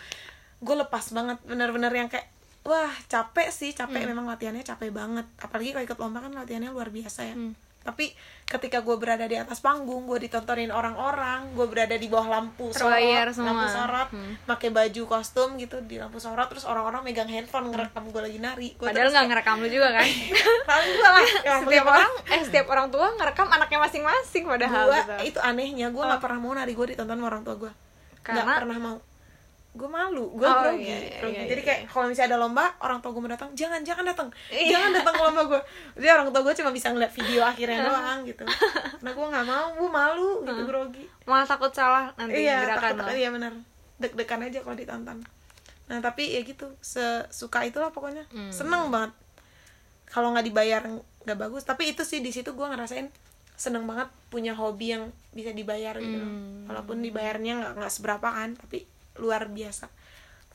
gue 0.63 0.77
lepas 0.79 1.11
banget. 1.11 1.43
Benar-benar 1.43 1.91
yang 1.91 2.07
kayak 2.07 2.31
wah 2.63 2.95
capek 3.11 3.51
sih 3.51 3.75
capek. 3.75 4.07
Memang 4.07 4.31
latihannya 4.31 4.63
capek 4.63 4.95
banget. 4.95 5.27
Apalagi 5.43 5.75
kalau 5.75 5.85
ikut 5.91 5.99
lomba 5.99 6.23
kan 6.23 6.33
latihannya 6.39 6.71
luar 6.71 6.95
biasa 6.95 7.21
ya. 7.27 7.35
Hmm. 7.35 7.55
Tapi 7.83 8.15
ketika 8.45 8.79
gue 8.79 8.95
berada 8.95 9.25
di 9.25 9.35
atas 9.35 9.59
panggung 9.59 10.05
gue 10.05 10.19
ditontonin 10.21 10.69
orang-orang 10.69 11.51
gue 11.53 11.67
berada 11.67 11.93
di 11.93 12.07
bawah 12.07 12.29
lampu 12.33 12.71
sorot 12.71 12.95
semua. 13.31 13.53
lampu 13.53 13.67
sorot 13.69 14.09
Hmm. 14.09 14.35
pakai 14.45 14.69
baju 14.69 15.03
kostum 15.09 15.57
gitu 15.57 15.81
di 15.81 15.97
lampu 15.97 16.17
sorot 16.17 16.47
terus 16.47 16.63
orang-orang 16.63 17.03
megang 17.03 17.27
handphone 17.27 17.69
ngerekam 17.69 18.07
gue 18.07 18.23
lagi 18.23 18.39
nari 18.39 18.69
Gua 18.75 18.89
Padahal 18.89 19.09
nggak 19.09 19.27
ngerekam 19.27 19.57
lu 19.57 19.69
juga 19.69 19.89
kan? 19.93 20.07
"Tahu 20.69 20.89
lah 20.97 21.13
ya, 21.43 21.55
setiap 21.59 21.65
bagaimana?" 21.65 21.97
orang 21.99 22.13
eh 22.29 22.41
setiap 22.43 22.67
orang 22.69 22.87
tua 22.89 23.07
ngerekam 23.13 23.49
anaknya 23.49 23.79
masing-masing 23.81 24.45
padahal 24.45 24.85
gua 24.87 24.99
gitu. 24.99 25.15
itu 25.29 25.39
anehnya 25.41 25.87
gue 25.89 26.03
nggak 26.03 26.21
pernah 26.21 26.39
mau 26.39 26.53
nari 26.53 26.73
gue 26.73 26.87
ditonton 26.89 27.15
sama 27.15 27.27
orang 27.27 27.43
tua 27.43 27.57
gue 27.59 27.73
nggak 28.23 28.47
pernah 28.61 28.79
mau 28.79 28.97
gue 29.73 29.89
malu 29.89 30.29
gue 30.31 30.45
Oh, 30.45 30.63
grogi, 30.63 30.85
iya, 30.85 30.99
iya, 30.99 31.17
grogi. 31.17 31.33
iya, 31.35 31.45
jadi 31.49 31.57
iya. 31.57 31.67
kayak 31.67 31.81
kalau 31.87 32.05
misalnya 32.07 32.29
ada 32.29 32.39
lomba 32.39 32.65
orang 32.79 33.01
tua 33.01 33.11
gue 33.11 33.21
mau 33.21 33.31
datang 33.31 33.51
jangan 33.53 33.81
jangan 33.81 34.05
datang 34.05 34.29
Iya. 34.47 34.69
jangan 34.71 34.91
datang 34.93 35.15
ke 35.15 35.23
lomba 35.23 35.43
gue 35.47 35.61
jadi 35.97 36.11
orang 36.13 36.29
tua 36.29 36.43
gue 36.43 36.55
cuma 36.55 36.71
bisa 36.71 36.89
ngeliat 36.89 37.09
video 37.11 37.41
akhirnya 37.43 37.79
doang 37.83 38.19
gitu 38.23 38.45
karena 38.45 39.11
gue 39.11 39.27
nggak 39.29 39.47
mau 39.47 39.67
gue 39.73 39.89
malu 39.91 40.31
gitu 40.43 40.63
grogi 40.63 41.05
malah 41.25 41.47
takut 41.47 41.73
salah 41.73 42.13
nanti 42.15 42.37
iya 42.39 42.69
gerakan 42.69 43.01
takut 43.01 43.05
lo. 43.07 43.17
iya 43.17 43.29
benar 43.31 43.53
deg-degan 43.99 44.41
aja 44.43 44.59
kalau 44.61 44.77
ditonton 44.77 45.19
nah 45.83 45.99
tapi 46.01 46.23
ya 46.31 46.41
gitu 46.43 46.67
sesuka 46.79 47.65
itulah 47.65 47.89
pokoknya 47.89 48.29
Hmm. 48.29 48.53
seneng 48.53 48.87
banget 48.89 49.17
kalau 50.07 50.31
nggak 50.31 50.45
dibayar 50.45 50.85
nggak 51.23 51.39
bagus 51.39 51.65
tapi 51.65 51.89
itu 51.89 52.03
sih 52.03 52.21
di 52.21 52.29
situ 52.29 52.53
gue 52.53 52.67
ngerasain 52.67 53.09
seneng 53.55 53.85
banget 53.85 54.13
punya 54.27 54.53
hobi 54.53 54.93
yang 54.93 55.05
bisa 55.31 55.49
dibayar 55.51 55.97
gitu. 55.97 56.13
Hmm. 56.19 56.67
walaupun 56.67 57.01
dibayarnya 57.01 57.53
nggak 57.59 57.73
nggak 57.79 57.89
seberapa 57.91 58.27
kan 58.27 58.53
tapi 58.55 58.85
luar 59.17 59.49
biasa. 59.49 59.89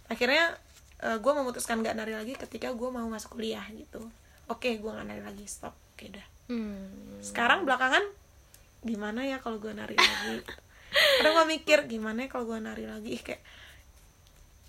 Akhirnya 0.07 0.55
gue 0.97 1.33
memutuskan 1.33 1.77
nggak 1.77 1.93
nari 1.93 2.13
lagi 2.13 2.33
ketika 2.33 2.71
gue 2.71 2.89
mau 2.89 3.05
masuk 3.05 3.35
kuliah 3.35 3.61
gitu. 3.69 4.01
Oke 4.47 4.75
gue 4.75 4.87
nggak 4.87 5.05
nari 5.05 5.21
lagi 5.21 5.45
stop. 5.45 5.75
Oke 5.93 6.09
dah. 6.09 6.27
Hmm. 6.47 7.19
sekarang 7.19 7.67
belakangan 7.67 7.99
gimana 8.79 9.19
ya 9.21 9.37
kalau 9.37 9.59
gue 9.59 9.69
nari 9.69 9.93
lagi? 9.93 10.39
Kadang 11.19 11.33
gue 11.35 11.45
mikir 11.51 11.83
gimana 11.85 12.23
ya 12.23 12.29
kalau 12.29 12.47
gue 12.47 12.55
nari 12.57 12.87
lagi? 12.87 13.09
Ih, 13.11 13.21
kayak 13.21 13.41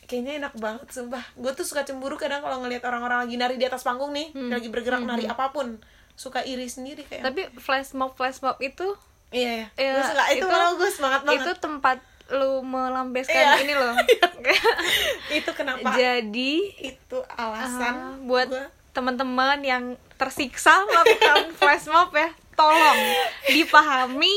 kayaknya 0.05 0.33
enak 0.43 0.55
banget 0.57 0.89
sumpah. 0.91 1.23
Gue 1.35 1.53
tuh 1.53 1.63
suka 1.63 1.85
cemburu 1.85 2.17
kadang 2.17 2.41
kalau 2.41 2.59
ngelihat 2.61 2.83
orang-orang 2.83 3.23
lagi 3.23 3.37
nari 3.37 3.55
di 3.55 3.65
atas 3.65 3.81
panggung 3.83 4.11
nih 4.11 4.33
Hmm. 4.33 4.49
lagi 4.49 4.67
bergerak 4.67 5.01
Hmm, 5.01 5.11
nari 5.11 5.25
apa 5.25 5.49
pun. 5.49 5.79
Suka 6.15 6.43
iri 6.43 6.67
sendiri 6.67 7.05
kayak. 7.05 7.23
Tapi 7.23 7.47
flash 7.57 7.93
mob 7.93 8.13
flash 8.13 8.41
mob 8.41 8.59
itu 8.59 8.97
iya 9.31 9.53
ya 9.55 9.67
Iya, 9.77 9.91
gue 9.95 10.05
suka. 10.05 10.25
Itu, 10.35 10.47
itu- 10.49 10.77
gue 10.77 10.91
semangat 10.91 11.21
banget. 11.23 11.45
itu 11.45 11.53
tempat 11.59 11.99
lu 12.31 12.61
melampiaskan 12.61 13.35
Iya. 13.35 13.53
ini 13.63 13.75
loh. 13.75 13.95
Itu 15.39 15.51
kenapa? 15.53 15.93
Jadi 15.93 16.73
itu 16.79 17.19
alasan 17.31 17.95
ah, 17.95 18.15
buat 18.21 18.49
gua- 18.49 18.69
teman-teman 18.91 19.61
yang 19.61 19.85
tersiksa 20.15 20.83
melakukan 20.85 21.51
flash 21.59 21.87
mob 21.87 22.11
ya 22.13 22.27
tolong 22.53 22.99
dipahami 23.47 24.35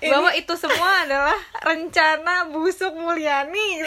bahwa 0.00 0.30
itu 0.30 0.54
semua 0.54 1.02
adalah 1.02 1.34
rencana 1.58 2.46
busuk 2.46 2.94
Mulyani. 2.94 3.82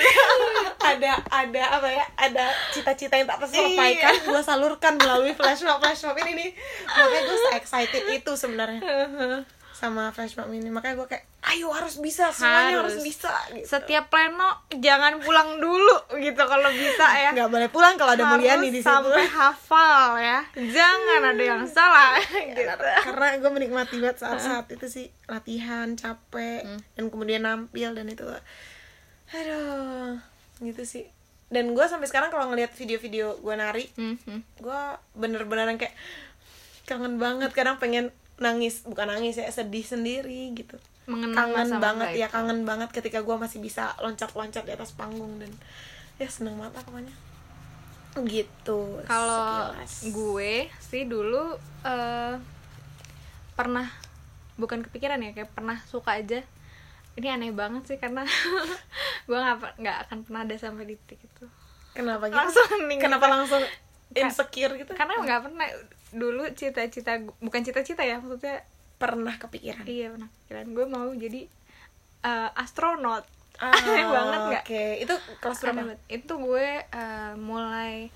Ada 0.77 1.23
ada 1.25 1.63
apa 1.71 1.87
ya? 1.87 2.03
Ada 2.15 2.45
cita-cita 2.69 3.15
yang 3.15 3.23
tak 3.25 3.39
tersampaikan 3.41 4.11
Iya. 4.13 4.27
gue 4.27 4.41
salurkan 4.43 4.99
melalui 4.99 5.31
flash 5.31 5.63
mob 5.63 5.79
flash 5.79 6.03
mob 6.03 6.19
ini 6.19 6.35
nih. 6.35 6.49
Makanya 6.85 7.21
gue 7.23 7.37
excited 7.55 8.03
itu 8.11 8.31
sebenarnya. 8.35 8.83
Sama 9.71 10.11
flash 10.11 10.35
mob 10.35 10.51
ini. 10.51 10.67
Makanya 10.67 10.99
gue 10.99 11.07
kayak 11.09 11.23
ayo 11.47 11.69
harus 11.69 11.97
bisa. 11.97 12.29
Semuanya 12.29 12.79
harus, 12.79 12.97
Harus. 12.97 13.05
bisa 13.05 13.29
gitu. 13.51 13.65
setiap 13.67 14.07
pleno 14.07 14.49
jangan 14.71 15.19
pulang 15.19 15.57
dulu 15.57 15.93
gitu 16.15 16.39
kalau 16.39 16.69
bisa 16.69 17.05
ya. 17.11 17.29
Nggak 17.31 17.49
boleh 17.49 17.69
pulang 17.69 17.93
kalau 17.95 18.11
ada 18.11 18.25
Harus 18.25 18.41
Mulyani 18.41 18.67
di 18.69 18.79
situ. 18.79 18.87
sampai 18.87 19.23
hafal 19.23 20.17
ya. 20.17 20.39
Jangan 20.53 21.21
ada 21.27 21.43
yang 21.45 21.63
salah. 21.63 22.17
Gitu. 22.45 22.61
karena 23.03 23.27
gue 23.35 23.51
menikmati 23.51 23.95
banget 23.97 24.17
saat-saat 24.19 24.65
itu 24.69 24.85
sih. 24.85 25.07
Latihan 25.25 25.93
capek 25.93 26.65
dan 26.93 27.05
kemudian 27.07 27.41
nampil 27.41 27.91
dan 27.91 28.05
itu. 28.05 28.25
Aduh 29.31 30.17
gitu 30.59 30.81
sih. 30.81 31.05
Dan 31.45 31.71
gue 31.71 31.85
sampai 31.85 32.05
sekarang 32.05 32.29
kalau 32.29 32.49
ngelihat 32.49 32.71
video-video 32.71 33.37
gue 33.37 33.53
nari 33.53 33.85
Mhm. 33.93 34.59
gue 34.59 34.81
bener-bener 35.13 35.69
kayak 35.75 35.93
kangen 36.83 37.17
banget. 37.17 37.51
Kadang 37.51 37.77
pengen 37.77 38.09
nangis 38.35 38.83
bukan 38.83 39.07
nangis 39.07 39.35
ya 39.35 39.47
sedih 39.47 39.79
sendiri 39.81 40.51
gitu 40.51 40.75
Mengenang 41.05 41.53
kangen 41.53 41.77
banget 41.77 42.09
ya 42.17 42.27
kangen 42.27 42.65
banget 42.65 42.89
ketika 42.89 43.21
gue 43.21 43.35
masih 43.37 43.61
bisa 43.61 43.93
loncat-loncat 44.01 44.65
di 44.65 44.73
atas 44.73 44.97
panggung 44.97 45.37
dan 45.37 45.53
ya 46.17 46.25
seneng 46.25 46.57
banget 46.57 46.81
pokoknya. 46.81 47.15
Gitu 48.25 48.81
kalau 49.05 49.69
gue 50.01 50.53
sih 50.81 51.03
dulu 51.05 51.59
eh, 51.85 52.33
pernah 53.53 53.87
bukan 54.55 54.81
kepikiran 54.87 55.21
ya 55.21 55.31
kayak 55.35 55.53
pernah 55.53 55.77
suka 55.85 56.17
aja. 56.17 56.41
Ini 57.15 57.37
aneh 57.37 57.53
banget 57.55 57.85
sih 57.87 57.97
karena 58.01 58.25
gue 59.27 59.37
nggak 59.37 59.79
nggak 59.79 59.97
akan 60.09 60.17
pernah 60.25 60.41
ada 60.43 60.55
sampai 60.57 60.89
di 60.89 60.95
titik 61.05 61.29
itu. 61.29 61.45
Kenapa 61.95 62.27
gitu? 62.27 62.35
Langsung 62.35 62.67
nih 62.91 62.97
kenapa 62.99 63.25
langsung 63.31 63.63
insecure 64.11 64.73
gitu? 64.79 64.91
karena 64.97 65.21
nggak 65.21 65.41
pernah. 65.47 65.67
Dulu 66.15 66.47
cita-cita 66.55 67.19
bukan 67.43 67.61
cita-cita 67.61 68.03
ya 68.03 68.17
maksudnya 68.19 68.63
pernah 68.95 69.35
kepikiran. 69.35 69.83
Iya 69.83 70.07
pernah 70.09 70.29
pikiran 70.29 70.65
gue 70.69 70.85
mau 70.85 71.07
jadi 71.11 71.41
eh, 72.21 72.49
astronot 72.55 73.25
Ah, 73.55 73.71
aneh 73.87 74.03
banget 74.05 74.41
nggak? 74.45 74.63
oke. 74.63 74.85
Itu 74.99 75.13
kelas 75.39 75.59
berapa? 75.61 75.95
itu 76.09 76.33
gue 76.35 76.67
eh, 76.83 77.33
mulai 77.35 78.11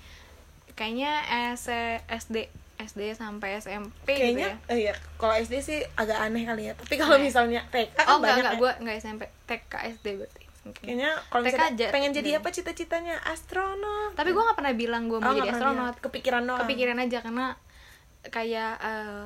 kayaknya 0.74 1.12
S 1.50 1.68
SD 2.06 2.36
SD 2.78 3.12
sampai 3.14 3.56
SMP 3.56 4.08
kayaknya 4.10 4.28
gitu 4.30 4.40
ya. 4.42 4.52
eh, 4.68 4.78
iya. 4.82 4.94
Kalau 5.16 5.32
SD 5.34 5.54
sih 5.60 5.78
agak 5.94 6.16
aneh 6.18 6.44
kali 6.44 6.68
ya. 6.68 6.72
Tapi 6.74 6.94
kalau 6.94 7.16
misalnya 7.18 7.64
TK 7.66 7.92
kan 7.94 8.04
oh 8.06 8.16
enggak 8.16 8.24
banyak 8.26 8.36
enggak 8.38 8.52
ya. 8.52 8.58
gue 8.58 8.70
enggak 8.80 8.96
SMP 8.98 9.22
TK 9.46 9.72
SD 9.94 10.06
berarti. 10.16 10.42
Mungkin. 10.60 10.84
kayaknya 10.84 11.10
kalau 11.26 11.42
TK 11.42 11.60
aja. 11.66 11.86
pengen 11.88 12.12
jadi 12.12 12.30
Hmm. 12.30 12.38
apa 12.38 12.48
cita-citanya? 12.50 13.16
Astronot 13.22 14.12
tapi 14.12 14.28
gue 14.30 14.42
nggak 14.42 14.56
pernah 14.56 14.74
bilang 14.74 15.02
gue 15.06 15.18
mau 15.18 15.24
Oh, 15.26 15.32
jadi 15.34 15.40
nggak 15.42 15.56
astronot 15.56 15.94
kepikiran 15.98 16.42
doang. 16.42 16.60
Kepikiran 16.62 16.96
aja 16.98 17.18
karena 17.22 17.46
kayak 18.22 18.72
eh, 18.78 19.24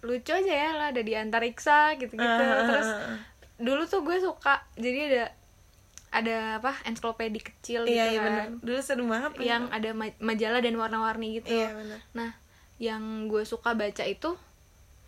lucu 0.00 0.30
aja 0.30 0.52
ya 0.52 0.70
lah 0.72 0.86
ada 0.90 1.00
di 1.00 1.14
antariksa 1.14 1.94
gitu 1.94 2.12
gitu 2.12 2.22
Ah, 2.42 2.54
ah, 2.54 2.64
terus 2.64 2.88
dulu 3.56 3.82
tuh 3.84 4.02
gue 4.02 4.18
suka 4.18 4.62
jadi 4.74 5.00
ada 5.08 5.24
ada 6.08 6.36
apa 6.56 6.72
ensiklopedi 6.82 7.38
kecil 7.38 7.84
gitu 7.84 7.92
iya 7.92 8.08
iya 8.08 8.18
kan. 8.18 8.32
Benar 8.32 8.46
dulu 8.60 8.80
seru 8.80 9.04
banget 9.04 9.32
yang 9.38 9.68
ada 9.68 9.90
ma- 9.92 10.18
majalah 10.18 10.58
dan 10.58 10.74
warna-warni 10.74 11.36
gitu. 11.36 11.52
Iya 11.52 11.70
nah 12.10 12.32
yang 12.78 13.02
gue 13.26 13.42
suka 13.42 13.74
baca 13.74 14.02
itu 14.02 14.38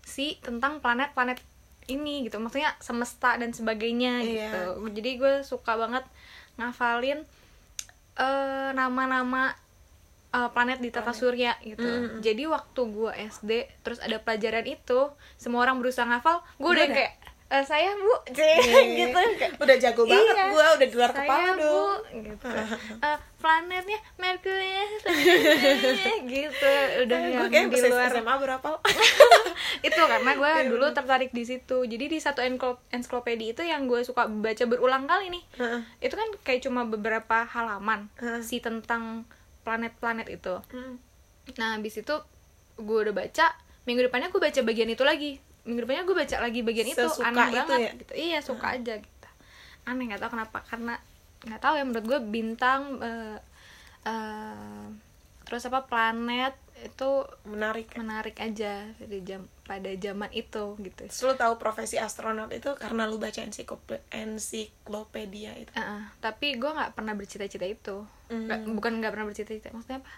si 0.02 0.36
tentang 0.38 0.78
planet-planet 0.78 1.38
ini 1.86 2.26
gitu. 2.26 2.36
Maksudnya 2.36 2.74
semesta 2.78 3.34
dan 3.34 3.50
sebagainya 3.50 4.20
Iya. 4.20 4.50
gitu. 4.50 4.62
Jadi 4.92 5.10
gue 5.16 5.34
suka 5.40 5.74
banget 5.74 6.02
ngafalin 6.54 7.24
eh, 8.16 8.70
nama-nama 8.72 9.54
eh, 10.30 10.48
planet 10.48 10.78
di 10.78 10.88
tata 10.88 11.10
surya 11.10 11.54
gitu. 11.60 11.82
Mm-mm. 11.82 12.18
jadi 12.18 12.46
waktu 12.46 12.80
gue 12.86 13.10
SD 13.28 13.50
terus 13.80 13.98
ada 13.98 14.16
pelajaran 14.16 14.64
itu 14.64 15.00
semua 15.34 15.62
orang 15.62 15.76
berusaha 15.76 16.04
ngafal 16.04 16.38
gue 16.56 16.70
udah 16.70 16.84
Udah. 16.84 16.96
kayak 16.96 17.14
"Eh, 17.50 17.66
saya 17.66 17.90
bu. 17.92 18.14
Iya, 18.30 18.54
gitu. 18.96 19.18
Kayak 19.34 19.58
udah 19.58 19.76
jago 19.76 20.02
banget 20.06 20.34
Iya. 20.38 20.44
gua 20.48 20.66
udah 20.70 20.86
di 20.86 20.94
luar 20.94 21.10
saya 21.10 21.18
kepala 21.20 21.50
bu 21.50 21.58
dong. 21.58 21.98
gitu. 22.22 22.46
Eh, 23.02 23.18
planetnya 23.36 23.98
Mercury 24.16 24.70
planetnya 25.02 26.14
gitu. 26.38 26.72
Udah 27.02 27.18
yang 27.18 27.50
kayak 27.50 27.74
di 27.74 27.80
luar. 27.82 28.06
SMA 28.08 28.34
berapa? 28.38 28.68
Itu 29.82 29.98
karena 30.00 30.30
gue 30.32 30.46
Iya, 30.48 30.68
dulu 30.68 30.86
tertarik 30.92 31.30
di 31.32 31.42
situ. 31.42 31.82
Jadi 31.82 32.04
di 32.06 32.18
satu 32.18 32.38
ensiklopedi 32.88 33.50
itu 33.50 33.62
yang 33.62 33.84
gue 33.84 33.98
suka 34.00 34.26
baca 34.26 34.64
berulang 34.64 35.04
kali 35.04 35.30
nih. 35.30 35.42
Heeh. 35.56 35.80
itu 36.00 36.14
kan 36.14 36.28
kayak 36.42 36.62
cuma 36.62 36.84
beberapa 36.84 37.42
halaman 37.44 38.06
Heeh. 38.16 38.40
si 38.40 38.58
tentang 38.58 39.26
planet-planet 39.62 40.28
itu. 40.30 40.54
Hmm. 40.72 40.96
nah 41.58 41.74
habis 41.74 41.98
itu 41.98 42.14
gue 42.78 42.98
udah 43.02 43.14
baca 43.16 43.46
minggu 43.88 44.06
depannya 44.06 44.30
gue 44.30 44.40
baca 44.40 44.60
bagian 44.62 44.90
itu 44.92 45.02
lagi. 45.02 45.40
Minggu 45.66 45.84
depannya 45.84 46.04
gue 46.06 46.16
baca 46.16 46.36
lagi 46.40 46.60
bagian 46.62 46.88
itu 46.88 47.04
Sesuka 47.04 47.28
aneh 47.28 47.48
itu 47.48 47.56
banget 47.56 47.78
ya? 47.80 47.90
gitu. 47.96 48.12
Iya 48.14 48.38
suka 48.40 48.66
aja 48.76 48.94
gitu. 49.00 49.28
Aneh 49.88 50.04
nggak 50.08 50.20
tahu 50.22 50.30
kenapa 50.38 50.58
karena 50.64 50.94
nggak 51.40 51.60
tahu 51.60 51.74
ya 51.80 51.84
menurut 51.88 52.06
gue 52.06 52.20
bintang 52.28 53.00
eh, 53.00 53.38
eh, 54.04 54.84
terus 55.48 55.66
apa 55.66 55.88
planet 55.88 56.54
itu 56.80 57.10
menarik 57.48 57.92
menarik 57.96 58.36
aja 58.40 58.88
pada 58.96 59.18
jam 59.24 59.44
pada 59.70 59.86
zaman 59.94 60.26
itu 60.32 60.74
gitu. 60.76 61.02
Terus 61.06 61.22
lu 61.22 61.34
tahu 61.34 61.54
profesi 61.56 61.94
astronot 61.96 62.50
itu 62.50 62.74
karena 62.74 63.06
lu 63.06 63.16
baca 63.16 63.38
ensiklope- 63.38 64.02
ensiklopedia 64.10 65.54
itu? 65.54 65.70
Heeh, 65.70 66.02
tapi 66.18 66.58
gue 66.58 66.66
nggak 66.68 66.92
pernah 66.92 67.14
bercita-cita 67.14 67.62
itu. 67.64 68.02
Hmm. 68.26 68.50
Nggak- 68.50 68.66
bukan 68.68 68.92
nggak 68.98 69.12
pernah 69.12 69.26
bercita-cita 69.26 69.70
maksudnya 69.70 70.02
apa? 70.02 70.12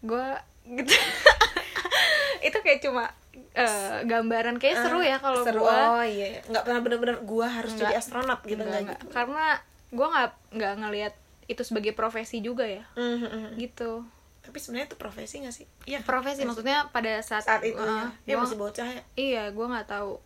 Gue 0.00 0.26
gitu. 0.72 0.94
Itu 2.46 2.60
kayak 2.60 2.80
cuma 2.80 3.08
eh, 3.50 4.04
gambaran 4.04 4.56
kayak 4.56 4.76
seru 4.78 5.00
ya 5.00 5.18
kalau 5.18 5.42
gue 5.42 5.58
oh 5.58 6.04
iya 6.04 6.38
nggak 6.44 6.62
pernah 6.62 6.80
bener-bener 6.80 7.16
gua 7.20 7.48
harus 7.48 7.72
Nggak. 7.72 7.82
jadi 7.82 7.94
astronot 7.96 8.40
gitu 8.44 8.58
Nggak, 8.58 8.68
nggak 8.68 8.82
nggak. 8.84 8.98
gitu. 9.00 9.06
Karena 9.10 9.46
gue 9.90 10.06
nggak 10.06 10.30
nggak 10.52 10.72
ngelihat 10.76 11.14
itu 11.44 11.62
sebagai 11.62 11.92
profesi 11.92 12.38
juga 12.38 12.62
ya. 12.62 12.84
Mhm, 12.94 13.18
mhm. 13.24 13.48
gitu 13.58 14.04
tapi 14.44 14.60
sebenarnya 14.60 14.92
itu 14.92 14.98
profesi 15.00 15.34
gak 15.40 15.56
sih? 15.56 15.66
Iya 15.88 16.04
profesi 16.04 16.44
maksudnya 16.44 16.92
pada 16.92 17.16
saat 17.24 17.48
saat 17.48 17.64
itu 17.64 17.80
eh, 17.80 17.88
ya 17.88 18.12
dia 18.22 18.34
gua- 18.36 18.44
masih 18.44 18.58
bocah 18.60 18.86
ya? 18.86 19.02
Iya 19.16 19.42
gue 19.50 19.66
nggak 19.66 19.88
tahu. 19.88 20.20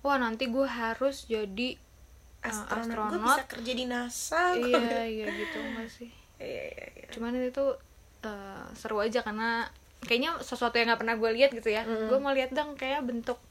Wah 0.00 0.16
nanti 0.16 0.46
gue 0.46 0.62
harus 0.62 1.26
jadi 1.26 1.74
eh, 1.74 2.46
astronot, 2.46 2.86
astronot, 2.86 3.10
gue 3.10 3.20
bisa 3.20 3.42
kerja 3.50 3.72
di 3.74 3.84
NASA. 3.90 4.42
Gua 4.54 4.70
iya 4.70 5.02
iya 5.18 5.26
gitu 5.28 5.58
nggak 5.58 5.88
sih? 5.90 6.10
Iya 6.38 6.64
iya 6.70 6.86
iya. 6.94 7.06
Cuman 7.10 7.34
itu 7.36 7.64
eh, 8.22 8.64
seru 8.78 9.02
aja 9.02 9.26
karena 9.26 9.66
kayaknya 10.06 10.38
sesuatu 10.38 10.78
yang 10.78 10.86
nggak 10.86 11.02
pernah 11.02 11.16
gue 11.18 11.30
lihat 11.34 11.50
gitu 11.50 11.66
ya. 11.66 11.82
Mm. 11.82 12.06
gue 12.06 12.18
mau 12.22 12.30
lihat 12.30 12.54
dong 12.54 12.78
kayak 12.78 13.02
bentuk 13.02 13.42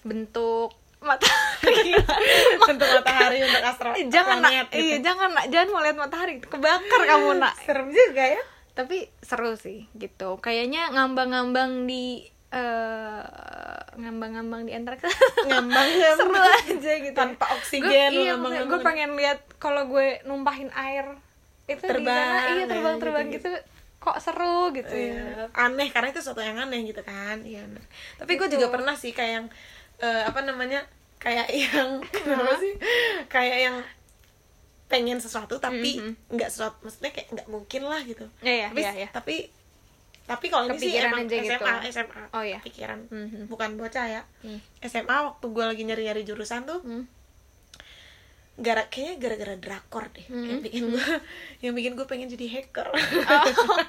bentuk 0.00 0.72
matahari. 1.02 1.92
Untuk 2.72 2.88
matahari 2.88 3.42
untuk 3.42 3.58
astronot 3.60 3.98
jangan 4.06 4.38
nak 4.38 4.48
planet 4.48 4.66
gitu. 4.70 4.80
iya 4.80 4.96
jangan 5.02 5.28
nak. 5.34 5.44
Jangan 5.50 5.68
mau 5.68 5.82
lihat 5.82 5.96
matahari 5.98 6.34
kebakar 6.38 7.00
kamu 7.04 7.30
nak. 7.36 7.54
Serem 7.60 7.90
juga 7.90 8.24
ya 8.24 8.42
tapi 8.72 9.08
seru 9.20 9.52
sih 9.54 9.86
gitu. 9.94 10.40
Kayaknya 10.40 10.90
ngambang-ngambang 10.90 11.84
di 11.84 12.24
eh, 12.48 13.24
ngambang-ngambang 13.92 14.64
di 14.64 14.72
antariksa 14.72 15.08
ngambang 15.48 15.88
seru 16.16 16.32
aja 16.36 16.92
gitu. 17.00 17.16
Tanpa 17.16 17.44
gue 17.48 17.56
oksigen 17.60 18.10
lu 18.16 18.22
iya 18.24 18.34
gue 18.38 18.80
pengen 18.80 19.16
lihat 19.16 19.40
kalau 19.56 19.88
gue 19.88 20.20
numpahin 20.24 20.72
air 20.72 21.04
itu 21.68 21.84
Terbang, 21.84 22.02
di 22.02 22.10
sana 22.10 22.40
iya 22.52 22.54
ya, 22.58 22.66
terbang-terbang 22.66 23.26
gitu-gitu. 23.30 23.48
gitu, 23.54 23.70
kok 24.02 24.18
seru 24.18 24.74
gitu 24.74 24.90
ya. 24.90 25.14
Iya. 25.14 25.44
aneh 25.54 25.88
karena 25.94 26.10
itu 26.10 26.20
sesuatu 26.20 26.42
yang 26.42 26.58
aneh 26.58 26.82
gitu 26.84 27.00
kan. 27.04 27.38
Iya 27.44 27.62
tapi 28.18 28.34
gue 28.34 28.48
Gitu. 28.48 28.56
juga 28.58 28.72
pernah 28.72 28.96
sih 28.98 29.12
kayak 29.14 29.32
yang 29.40 29.46
eh, 30.00 30.22
apa 30.26 30.40
namanya 30.42 30.82
kayak 31.22 31.46
yang 31.54 32.02
kenapa? 32.02 32.58
Sih 32.58 32.74
kayak 33.34 33.58
yang 33.70 33.76
pengen 34.92 35.16
sesuatu 35.16 35.56
tapi 35.56 35.96
Mhm. 35.96 36.12
nggak 36.30 36.48
sesuatu 36.48 36.76
maksudnya 36.80 37.10
kayak 37.10 37.28
nggak 37.30 37.48
mungkin 37.48 37.82
lah 37.82 38.00
gitu 38.02 38.28
Iya, 38.38 38.52
iya, 38.52 38.66
tapi 38.68 38.78
iya, 38.78 38.92
iya. 38.94 39.08
tapi 39.10 39.36
tapi 40.22 40.46
kalau 40.46 40.68
ini 40.68 40.78
sih 40.78 40.92
emang 40.94 41.24
aja 41.24 41.34
gitu. 41.34 41.50
SMA 41.58 41.74
SMA 41.90 42.22
Oh, 42.30 42.42
iya. 42.42 42.60
pikiran 42.60 43.00
Mhm. 43.08 43.48
bukan 43.48 43.74
bocah 43.74 44.06
ya 44.06 44.22
Hmm. 44.40 44.60
SMA 44.80 45.16
waktu 45.24 45.46
gue 45.46 45.64
lagi 45.66 45.82
nyari 45.82 46.02
nyari 46.04 46.22
jurusan 46.22 46.62
tuh 46.62 46.78
Hmm. 46.78 47.08
gara 48.54 48.84
kayaknya 48.86 49.16
gara-gara 49.18 49.54
drakor 49.56 50.04
deh 50.10 50.26
Mhm. 50.28 50.44
yang 50.46 50.60
bikin 50.60 50.82
gue 50.86 51.06
yang 51.60 51.72
bikin 51.72 51.92
gue 51.94 52.04
pengen 52.04 52.28
jadi 52.28 52.46
hacker 52.50 52.86
Oh. 52.86 52.96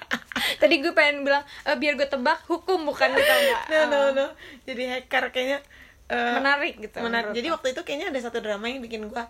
Tadi 0.56 0.80
gue 0.80 0.92
pengen 0.92 1.22
bilang 1.22 1.44
"Eh, 1.62 1.76
biar 1.76 1.94
gue 1.94 2.08
tebak 2.08 2.42
hukum 2.46 2.82
bukan 2.84 3.12
gitu 3.12 3.22
enggak. 3.34 3.62
no 3.72 3.80
no 3.86 4.00
no 4.14 4.26
jadi 4.64 4.84
hacker 4.98 5.30
kayaknya 5.30 5.60
eh, 6.06 6.34
Menarik 6.34 6.80
gitu. 6.80 6.98
menarik 6.98 7.32
jadi 7.32 7.48
waktu 7.50 7.72
itu 7.72 7.82
kayaknya 7.82 8.08
ada 8.10 8.20
satu 8.22 8.40
drama 8.40 8.66
yang 8.66 8.80
bikin 8.80 9.06
gua 9.06 9.28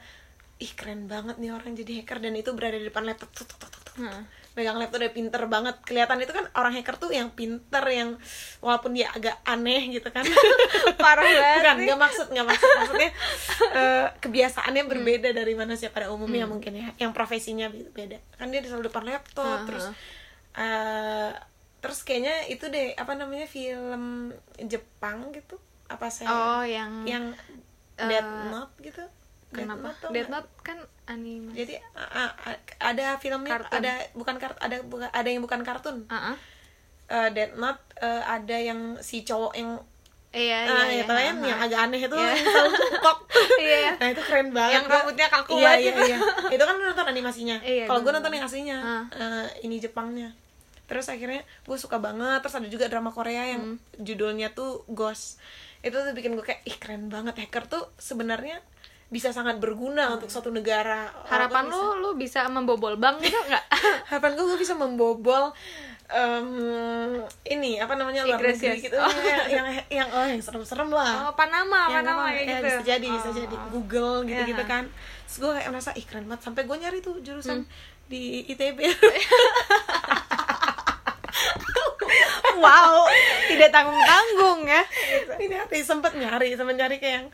ih 0.64 0.72
keren 0.72 1.06
banget 1.06 1.36
nih 1.36 1.52
orang 1.52 1.74
jadi 1.74 2.00
hacker 2.00 2.18
dan 2.20 2.34
itu 2.34 2.50
berada 2.52 2.76
di 2.76 2.86
depan 2.86 3.04
laptop 3.04 3.30
tuk. 3.32 3.50
Hmm. 3.94 4.24
megang 4.54 4.74
laptop 4.76 4.98
udah 4.98 5.10
pinter 5.12 5.42
banget 5.48 5.76
kelihatan 5.82 6.18
itu 6.20 6.30
kan 6.30 6.46
orang 6.54 6.72
hacker 6.72 6.94
tuh 6.96 7.10
yang 7.10 7.30
pinter 7.30 7.82
yang 7.88 8.18
walaupun 8.60 8.90
dia 8.92 9.06
agak 9.08 9.42
aneh 9.44 9.90
gitu 9.92 10.08
kan 10.08 10.22
Parah 10.98 11.22
banget 11.22 11.58
bukan 11.58 11.76
sih. 11.76 11.84
nggak 11.84 12.00
maksud 12.00 12.28
nggak 12.28 12.48
maksud 12.48 12.70
maksudnya 12.76 13.10
eh, 13.72 14.06
kebiasaannya 14.20 14.82
Hmm. 14.82 14.92
berbeda 14.92 15.30
dari 15.32 15.54
manusia 15.54 15.90
pada 15.90 16.08
umumnya 16.08 16.46
mungkin 16.46 16.74
ya 16.76 16.94
yang 16.98 17.12
profesinya 17.12 17.66
be- 17.68 17.90
beda 17.92 18.18
kan 18.32 18.50
dia 18.50 18.62
selalu 18.62 18.88
depan 18.88 19.04
laptop 19.08 19.42
Uh-huh. 19.44 19.66
terus 19.68 19.86
eh, 20.54 21.32
terus 21.80 22.00
kayaknya 22.02 22.36
itu 22.48 22.66
deh 22.68 22.94
apa 22.94 23.14
namanya 23.14 23.46
film 23.46 24.32
Jepang 24.60 25.30
gitu 25.32 25.58
apa 25.88 26.08
saya 26.08 26.30
Oh, 26.30 26.64
yang 26.64 27.04
yang 27.04 27.26
eh, 27.96 28.08
Death 28.08 28.32
Note 28.48 28.74
gitu 28.80 29.02
Death 29.54 29.62
kenapa? 29.64 29.88
Note 29.88 30.06
Death? 30.10 30.30
Note 30.30 30.50
kan 30.60 30.78
anime. 31.06 31.52
jadi 31.54 31.74
a- 31.94 32.34
a- 32.44 32.62
ada 32.82 33.16
filmnya 33.16 33.54
Kartun. 33.54 33.76
ada 33.78 33.94
bukan 34.12 34.36
kart 34.38 34.58
ada 34.58 34.76
bukan 34.82 35.08
ada 35.08 35.28
yang 35.28 35.40
bukan 35.40 35.62
kartun 35.62 35.98
Heeh. 36.08 36.36
Eh, 37.06 37.30
Death 37.30 37.56
Note 37.56 37.82
eh, 37.98 38.24
ada 38.24 38.58
yang 38.58 38.80
si 38.98 39.22
cowok 39.22 39.54
yang 39.54 39.78
Iya, 40.34 40.66
iya, 40.66 40.74
ah, 40.74 40.86
iya. 40.88 40.98
ya 40.98 41.04
tau 41.04 41.14
kan 41.14 41.22
heeh. 41.36 41.46
yang 41.46 41.60
agak 41.62 41.80
aneh 41.84 42.00
itu 42.02 42.16
Iya. 42.16 42.26
yang 42.34 42.42
selalu 42.44 42.72
jongkok 42.74 43.18
Iya. 43.56 43.92
nah 43.94 44.08
itu 44.10 44.22
keren 44.24 44.50
banget 44.50 44.74
Yang 44.74 44.86
rambutnya 44.90 45.28
kaku 45.30 45.52
iya, 45.54 45.66
banget 45.68 45.78
iya, 45.78 45.92
itu. 45.92 46.02
iya. 46.04 46.18
itu 46.50 46.64
kan 46.64 46.74
lu 46.74 46.84
nonton 46.84 47.08
animasinya 47.08 47.58
Iya, 47.62 47.86
kalau 47.86 48.00
gue 48.02 48.12
nonton 48.12 48.34
aslinya 48.36 48.78
Ah. 48.80 49.04
eh, 49.14 49.48
ini 49.62 49.78
Jepangnya 49.78 50.34
terus 50.84 51.06
akhirnya 51.06 51.40
gue 51.62 51.78
suka 51.78 51.98
banget 51.98 52.40
terus 52.40 52.56
ada 52.56 52.66
juga 52.66 52.86
drama 52.86 53.10
Korea 53.10 53.46
yang 53.48 53.78
Hmm. 53.78 53.78
judulnya 54.00 54.52
tuh 54.52 54.82
Ghost 54.88 55.38
itu 55.80 55.94
tuh 55.94 56.12
bikin 56.12 56.34
gue 56.34 56.42
kayak 56.42 56.64
ih 56.64 56.78
keren 56.78 57.08
banget 57.08 57.38
hacker 57.38 57.68
tuh 57.68 57.86
sebenarnya 57.96 58.58
bisa 59.14 59.30
sangat 59.30 59.56
berguna 59.58 60.10
untuk 60.12 60.28
suatu 60.28 60.50
negara 60.50 61.06
Hmm. 61.06 61.30
Harapan 61.30 61.64
Walaupun 61.64 61.78
bisa- 61.86 61.94
lu 61.96 62.02
lu 62.04 62.18
bisa 62.18 62.42
membobol 62.48 62.94
bank 62.96 63.22
gitu 63.22 63.38
enggak? 63.46 63.62
harapan 64.06 64.34
gue 64.34 64.46
gue 64.48 64.60
bisa 64.60 64.74
membobol 64.74 65.54
em, 66.06 66.50
ini 67.44 67.78
apa 67.78 67.94
namanya 67.94 68.22
luar 68.24 68.38
negeri 68.40 68.78
gitu 68.80 68.98
yang 69.24 69.46
yang 69.48 69.68
yang 69.88 70.08
oh 70.10 70.26
yang 70.26 70.38
serem-serem 70.40 70.90
lah 70.90 71.30
Oh, 71.30 71.34
Panama, 71.34 71.88
yang 71.88 72.02
Panama 72.02 72.22
apa, 72.24 72.34
kayak 72.34 72.44
ya, 72.44 72.50
gitu. 72.52 72.66
bisa 72.68 72.82
jadi 72.84 73.08
bisa 73.08 73.28
Oh. 73.28 73.36
jadi 73.36 73.56
Google 73.70 74.18
gitu 74.24 74.42
gitu 74.48 74.60
Iya. 74.60 74.68
kan 74.68 74.84
terus 75.24 75.38
gue 75.40 75.52
kayak 75.52 75.70
merasa 75.70 75.90
ih 75.92 76.04
keren 76.04 76.26
banget 76.26 76.42
sampai 76.44 76.62
gue 76.64 76.76
nyari 76.76 77.00
tuh 77.00 77.16
jurusan 77.20 77.62
Hmm. 77.62 77.72
di 78.06 78.22
ITB 78.48 78.80
wow 82.56 83.10
tidak 83.48 83.70
tanggung 83.70 83.98
tanggung 84.00 84.60
ya 84.64 84.84
ini 85.38 85.56
hati 85.56 85.82
sempet 85.82 86.14
nyari 86.14 86.54
sempet 86.54 86.76
nyari 86.76 86.96
kayak 86.98 87.16
yang 87.16 87.28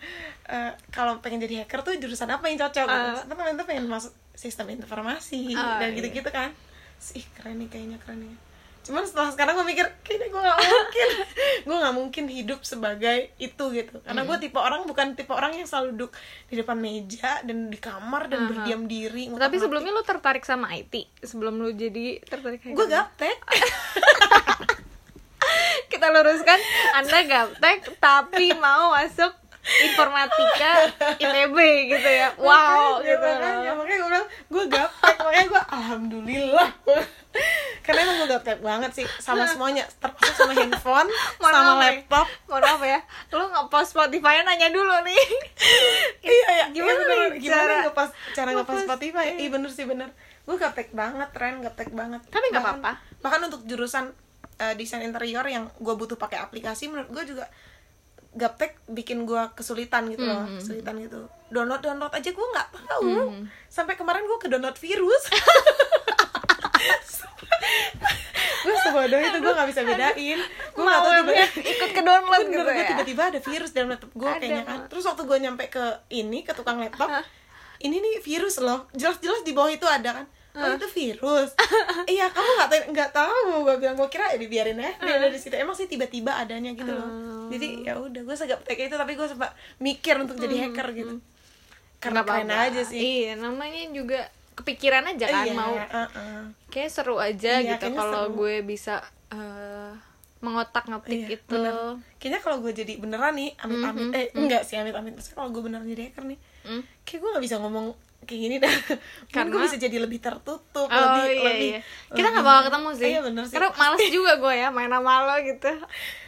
eh, 0.50 0.74
kalau 0.90 1.22
pengen 1.22 1.46
jadi 1.46 1.64
hacker 1.64 1.86
tuh 1.86 1.94
jurusan 2.02 2.30
apa 2.34 2.50
yang 2.50 2.58
cocok? 2.58 2.86
Gitu. 2.90 3.10
Sempet 3.24 3.38
temen 3.38 3.56
tuh 3.56 3.68
pengen 3.70 3.86
masuk 3.86 4.12
sistem 4.34 4.74
informasi 4.74 5.54
Ah, 5.54 5.78
dan 5.78 5.94
iya. 5.94 5.98
gitu-gitu 6.02 6.30
kan. 6.34 6.50
Ih 7.16 7.26
keren 7.38 7.62
nih 7.62 7.70
kayaknya 7.70 7.98
keren 8.02 8.26
nih. 8.26 8.34
Cuman 8.80 9.04
setelah 9.06 9.30
sekarang 9.30 9.54
gue 9.60 9.68
mikir 9.68 9.86
kayaknya 10.02 10.28
gue 10.34 10.42
gak 10.42 10.58
mungkin. 10.58 11.10
Gue 11.68 11.78
gak 11.78 11.94
mungkin 11.94 12.26
hidup 12.32 12.60
sebagai 12.66 13.30
itu 13.38 13.64
gitu. 13.76 14.02
Karena 14.02 14.26
gue 14.26 14.38
tipe 14.42 14.58
orang 14.58 14.88
bukan 14.88 15.14
tipe 15.14 15.30
orang 15.30 15.54
yang 15.54 15.68
selalu 15.68 15.94
duduk 15.94 16.12
di 16.50 16.56
depan 16.58 16.80
meja 16.80 17.44
dan 17.46 17.70
di 17.70 17.78
kamar 17.78 18.32
dan 18.32 18.48
Aha. 18.48 18.50
berdiam 18.50 18.90
diri 18.90 19.30
tapi 19.36 19.62
sebelumnya 19.62 19.94
lu 19.94 20.02
tertarik 20.02 20.42
sama 20.48 20.74
IT 20.74 21.22
sebelum 21.22 21.62
lu 21.62 21.70
jadi 21.76 22.24
tertarik 22.26 22.66
gue 22.66 22.88
gaptek. 22.90 23.38
Kita 25.92 26.08
luruskan 26.10 26.60
anda 26.96 27.20
gaptek 27.28 28.00
tapi 28.00 28.56
mau 28.58 28.96
masuk 28.96 29.36
informatika 29.82 30.72
ITB 31.16 31.58
gitu 31.90 32.10
ya. 32.10 32.34
Wow 32.36 33.00
makanya, 33.00 33.06
gitu. 33.06 33.28
makanya, 33.30 33.72
makanya 33.76 33.98
gue 33.98 34.10
bilang 34.10 34.28
gue 34.50 34.64
gaptek 34.68 35.16
makanya 35.20 35.46
gue 35.48 35.62
alhamdulillah. 35.70 36.70
Karena 37.80 38.00
emang 38.04 38.18
gue 38.20 38.30
gaptek 38.30 38.60
banget 38.60 38.92
sih 38.94 39.06
sama 39.20 39.46
semuanya. 39.46 39.86
Termasuk 39.98 40.36
sama 40.36 40.54
handphone 40.54 41.10
Mohon 41.42 41.54
sama 41.54 41.64
maaf 41.64 41.78
ya. 41.78 41.84
laptop. 41.86 42.28
Mohon 42.46 42.62
maaf 42.66 42.82
ya. 42.84 43.00
Lu 43.32 43.44
nge-post 43.46 43.90
Spotify 43.94 44.34
nanya 44.42 44.70
dulu 44.70 44.96
nih. 45.06 45.22
Iya 46.20 46.48
iya. 46.52 46.66
Gimana 46.70 46.94
iya, 46.94 47.06
bener. 47.06 47.18
nih 47.34 47.40
gimana 47.40 47.64
cara- 47.64 47.84
ngepas 47.88 48.10
cara 48.34 48.50
ngepas 48.54 48.66
ngepost? 48.76 48.86
Spotify? 48.86 49.26
Iya. 49.38 49.50
Bener 49.50 49.70
sih 49.70 49.86
bener. 49.86 50.10
Gue 50.46 50.56
gaptek 50.58 50.90
banget 50.92 51.30
tren 51.32 51.62
gaptek 51.62 51.90
banget. 51.92 52.22
Tapi 52.28 52.46
nggak 52.50 52.64
apa-apa. 52.64 52.92
bahkan 53.20 53.42
untuk 53.44 53.62
jurusan 53.66 54.10
eh, 54.58 54.74
desain 54.76 55.04
interior 55.04 55.44
yang 55.44 55.68
gue 55.76 55.94
butuh 55.94 56.16
pakai 56.16 56.40
aplikasi 56.40 56.88
menurut 56.88 57.10
gue 57.12 57.36
juga 57.36 57.46
gaptek 58.40 58.80
bikin 58.88 59.24
gue 59.24 59.44
kesulitan 59.54 60.08
gitu 60.08 60.24
loh 60.24 60.42
Mhm. 60.42 60.58
kesulitan 60.58 60.96
gitu. 60.98 61.20
Download 61.50 61.78
download 61.78 62.10
aja 62.10 62.30
gue 62.30 62.48
nggak 62.50 62.68
tahu. 62.88 63.04
Mhm. 63.06 63.44
sampai 63.68 63.94
kemarin 63.94 64.24
gue 64.24 64.38
ke 64.38 64.48
download 64.48 64.74
virus. 64.76 65.24
Gue 68.60 68.76
sebodoh 68.78 69.18
itu 69.18 69.38
gue 69.38 69.54
nggak 69.54 69.70
bisa 69.70 69.82
bedain. 69.84 70.40
Gue 70.70 70.84
nggak 70.84 71.00
tahu 71.00 71.14
tiba 71.18 71.34
ikut 71.66 71.90
ke 71.92 72.02
download 72.02 72.46
gitu 72.46 72.64
ya? 72.66 72.86
tiba-tiba 72.86 73.24
ada 73.26 73.40
virus 73.42 73.72
dalam 73.72 73.90
laptop 73.90 74.12
gue 74.14 74.32
kayaknya 74.38 74.64
kan. 74.64 74.80
Terus 74.88 75.04
waktu 75.06 75.24
gue 75.24 75.38
nyampe 75.40 75.64
ke 75.68 75.84
ini 76.10 76.44
ke 76.44 76.52
tukang 76.52 76.78
laptop 76.78 77.08
ini 77.80 77.96
nih 77.98 78.16
virus 78.20 78.60
loh. 78.60 78.88
Jelas-jelas 78.92 79.42
di 79.42 79.52
bawah 79.52 79.70
itu 79.70 79.84
ada 79.84 80.12
kan 80.14 80.26
oh 80.62 80.74
itu 80.74 80.88
virus? 80.90 81.50
Iya 82.10 82.26
kamu 82.28 82.50
nggak 82.56 82.70
tahu 82.70 82.82
nggak 82.90 83.12
tahu. 83.12 83.38
Gue 83.64 83.76
bilang 83.78 83.96
gue 83.96 84.08
kira 84.08 84.30
ya 84.30 84.38
dibiarin 84.38 84.78
ya 84.78 84.92
di 85.26 85.36
situ. 85.36 85.54
Emang 85.54 85.74
sih 85.74 85.86
tiba-tiba 85.86 86.36
adanya 86.36 86.72
gitu 86.72 86.90
loh. 86.90 87.06
Hmm. 87.06 87.48
jadi 87.50 87.68
ya 87.84 87.94
udah 87.96 88.22
gue 88.22 88.36
segap 88.36 88.60
itu 88.64 88.94
tapi 88.94 89.14
gue 89.14 89.26
sempat 89.26 89.52
mikir 89.78 90.16
untuk 90.16 90.36
jadi 90.36 90.68
hacker 90.68 90.88
gitu. 90.94 91.16
karena 91.98 92.22
Nggak 92.22 92.28
keren 92.30 92.48
apa-apa. 92.48 92.70
aja 92.70 92.82
sih. 92.84 93.00
Iya 93.00 93.32
namanya 93.36 93.84
juga 93.90 94.20
kepikiran 94.54 95.08
aja 95.08 95.26
kan 95.26 95.46
Iya, 95.46 95.54
mau 95.54 95.72
uh-uh. 95.74 96.42
kayak 96.68 96.90
seru 96.90 97.16
aja 97.16 97.58
Iya, 97.58 97.76
gitu 97.76 97.92
kalau 97.92 98.28
gue 98.30 98.60
bisa 98.62 99.00
eh, 99.30 99.92
mengotak 100.40 100.86
ngatik 100.86 101.16
Iya, 101.18 101.28
itu 101.34 101.52
bener. 101.54 102.00
kayaknya 102.16 102.40
kalau 102.40 102.58
gue 102.60 102.72
jadi 102.74 102.94
beneran 102.96 103.34
nih 103.34 103.52
amit-amit 103.58 104.06
Mhm, 104.06 104.16
eh 104.16 104.26
enggak 104.34 104.62
sih 104.62 104.76
amit-amit. 104.76 105.12
Maksudnya 105.14 105.38
kalau 105.38 105.50
gue 105.50 105.62
beneran 105.62 105.84
jadi 105.86 106.02
hacker 106.08 106.24
nih 106.26 106.40
Hmm. 106.60 106.84
kayak 107.02 107.20
gue 107.20 107.30
nggak 107.30 107.44
bisa 107.44 107.56
ngomong 107.58 107.88
kayak 108.30 108.42
gini 108.42 108.56
dah 108.58 108.70
karena 109.28 109.50
gue 109.50 109.62
bisa 109.66 109.76
jadi 109.76 109.98
lebih 109.98 110.20
tertutup 110.20 110.86
Oh 110.86 110.94
lebih 110.94 111.24
iya 111.28 111.42
lebih 111.44 111.70
iya. 111.72 111.80
Kita 112.08 112.28
nggak 112.30 112.46
bakal 112.46 112.62
ketemu 112.70 112.90
sih. 112.94 113.08
iya 113.08 113.20
bener 113.20 113.44
sih 113.44 113.54
Karena 113.54 113.70
males 113.74 114.04
juga 114.08 114.32
gue 114.36 114.54
ya 114.56 114.68
main 114.70 114.88
sama 114.88 115.14
lo 115.20 115.36
gitu. 115.42 115.72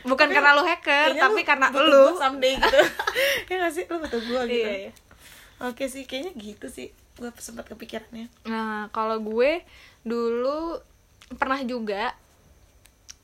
Bukan 0.04 0.26
Tapi 0.26 0.34
karena 0.34 0.52
lo 0.52 0.64
hacker, 0.64 1.08
tapi 1.14 1.38
lu 1.38 1.46
karena 1.46 1.66
gua 1.70 2.18
someday 2.18 2.54
gitu 2.56 2.80
ya 3.50 3.54
nggak 3.56 3.72
sih 3.72 3.84
lu 3.86 3.98
butuh 3.98 4.18
gue 4.20 4.42
gitu 4.48 4.66
Iya, 4.66 4.74
iya. 4.82 4.92
oke 5.62 5.84
sih 5.86 6.04
kayaknya 6.04 6.34
gitu 6.34 6.66
sih 6.68 6.90
gue 7.14 7.30
sempat 7.38 7.66
kepikirannya 7.68 8.26
Nah, 8.44 8.90
kalau 8.90 9.22
gue 9.22 9.62
dulu 10.02 10.82
pernah 11.32 11.62
juga 11.62 12.18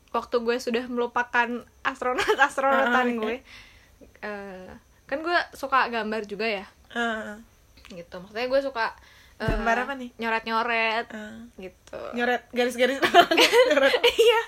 waktu 0.10 0.38
gue 0.38 0.58
sudah 0.58 0.86
melupakan 0.86 1.50
astronot-astronotan 1.82 2.94
Ah, 2.96 3.10
oke. 3.10 3.18
gue. 3.18 3.36
eh, 4.22 4.70
kan 5.04 5.18
gue 5.20 5.38
suka 5.52 5.88
gambar 5.88 6.22
juga 6.24 6.46
ya. 6.46 6.66
Ah, 6.90 7.42
Gitu. 7.90 8.16
Maksudnya 8.16 8.48
gue 8.48 8.62
suka 8.62 8.86
eh, 9.38 9.46
Gambar 9.46 9.78
apa 9.86 9.94
nih? 9.96 10.10
Nyoret-nyoret 10.16 11.08
ah. 11.10 11.46
gitu. 11.56 12.00
nyoret 12.14 12.44
garis-garis 12.52 12.98
nyoret 13.70 13.94
Iya. 14.02 14.42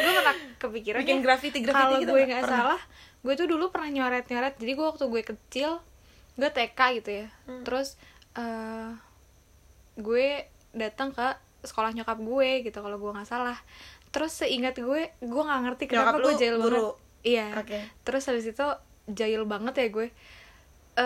gue 0.00 0.12
pernah 0.14 0.34
kepikiran 0.58 1.00
bikin 1.00 1.20
graffiti 1.20 1.58
graffiti 1.60 1.76
kalau 1.76 2.00
gitu 2.00 2.12
gue 2.12 2.24
nggak? 2.24 2.46
salah 2.46 2.80
gue 3.20 3.34
tuh 3.34 3.46
dulu 3.46 3.68
pernah 3.68 3.90
nyoret 3.90 4.24
nyoret 4.26 4.54
jadi 4.56 4.72
gue 4.72 4.86
waktu 4.86 5.04
gue 5.06 5.22
kecil 5.26 5.70
gue 6.34 6.48
TK 6.48 6.80
gitu 6.96 7.10
ya 7.14 7.26
Hmm. 7.44 7.62
terus 7.62 8.00
eh, 8.32 8.90
gue 9.96 10.26
datang 10.72 11.10
ke 11.10 11.26
sekolah 11.60 11.92
nyokap 11.92 12.16
gue 12.16 12.64
gitu 12.64 12.78
kalau 12.78 12.96
gue 12.96 13.10
nggak 13.10 13.28
salah 13.28 13.58
terus 14.08 14.32
seingat 14.34 14.74
gue 14.74 15.12
gue 15.12 15.42
nggak 15.42 15.60
ngerti 15.66 15.84
kenapa 15.86 16.16
Nyokap 16.16 16.24
gue 16.24 16.32
jahil 16.38 16.56
banget 16.56 16.82
iya 17.20 17.46
Oke. 17.60 17.78
terus 18.00 18.24
habis 18.24 18.46
itu 18.46 18.66
jahil 19.06 19.44
banget 19.44 19.74
ya 19.76 19.86
gue 19.90 20.08
eh 20.92 21.04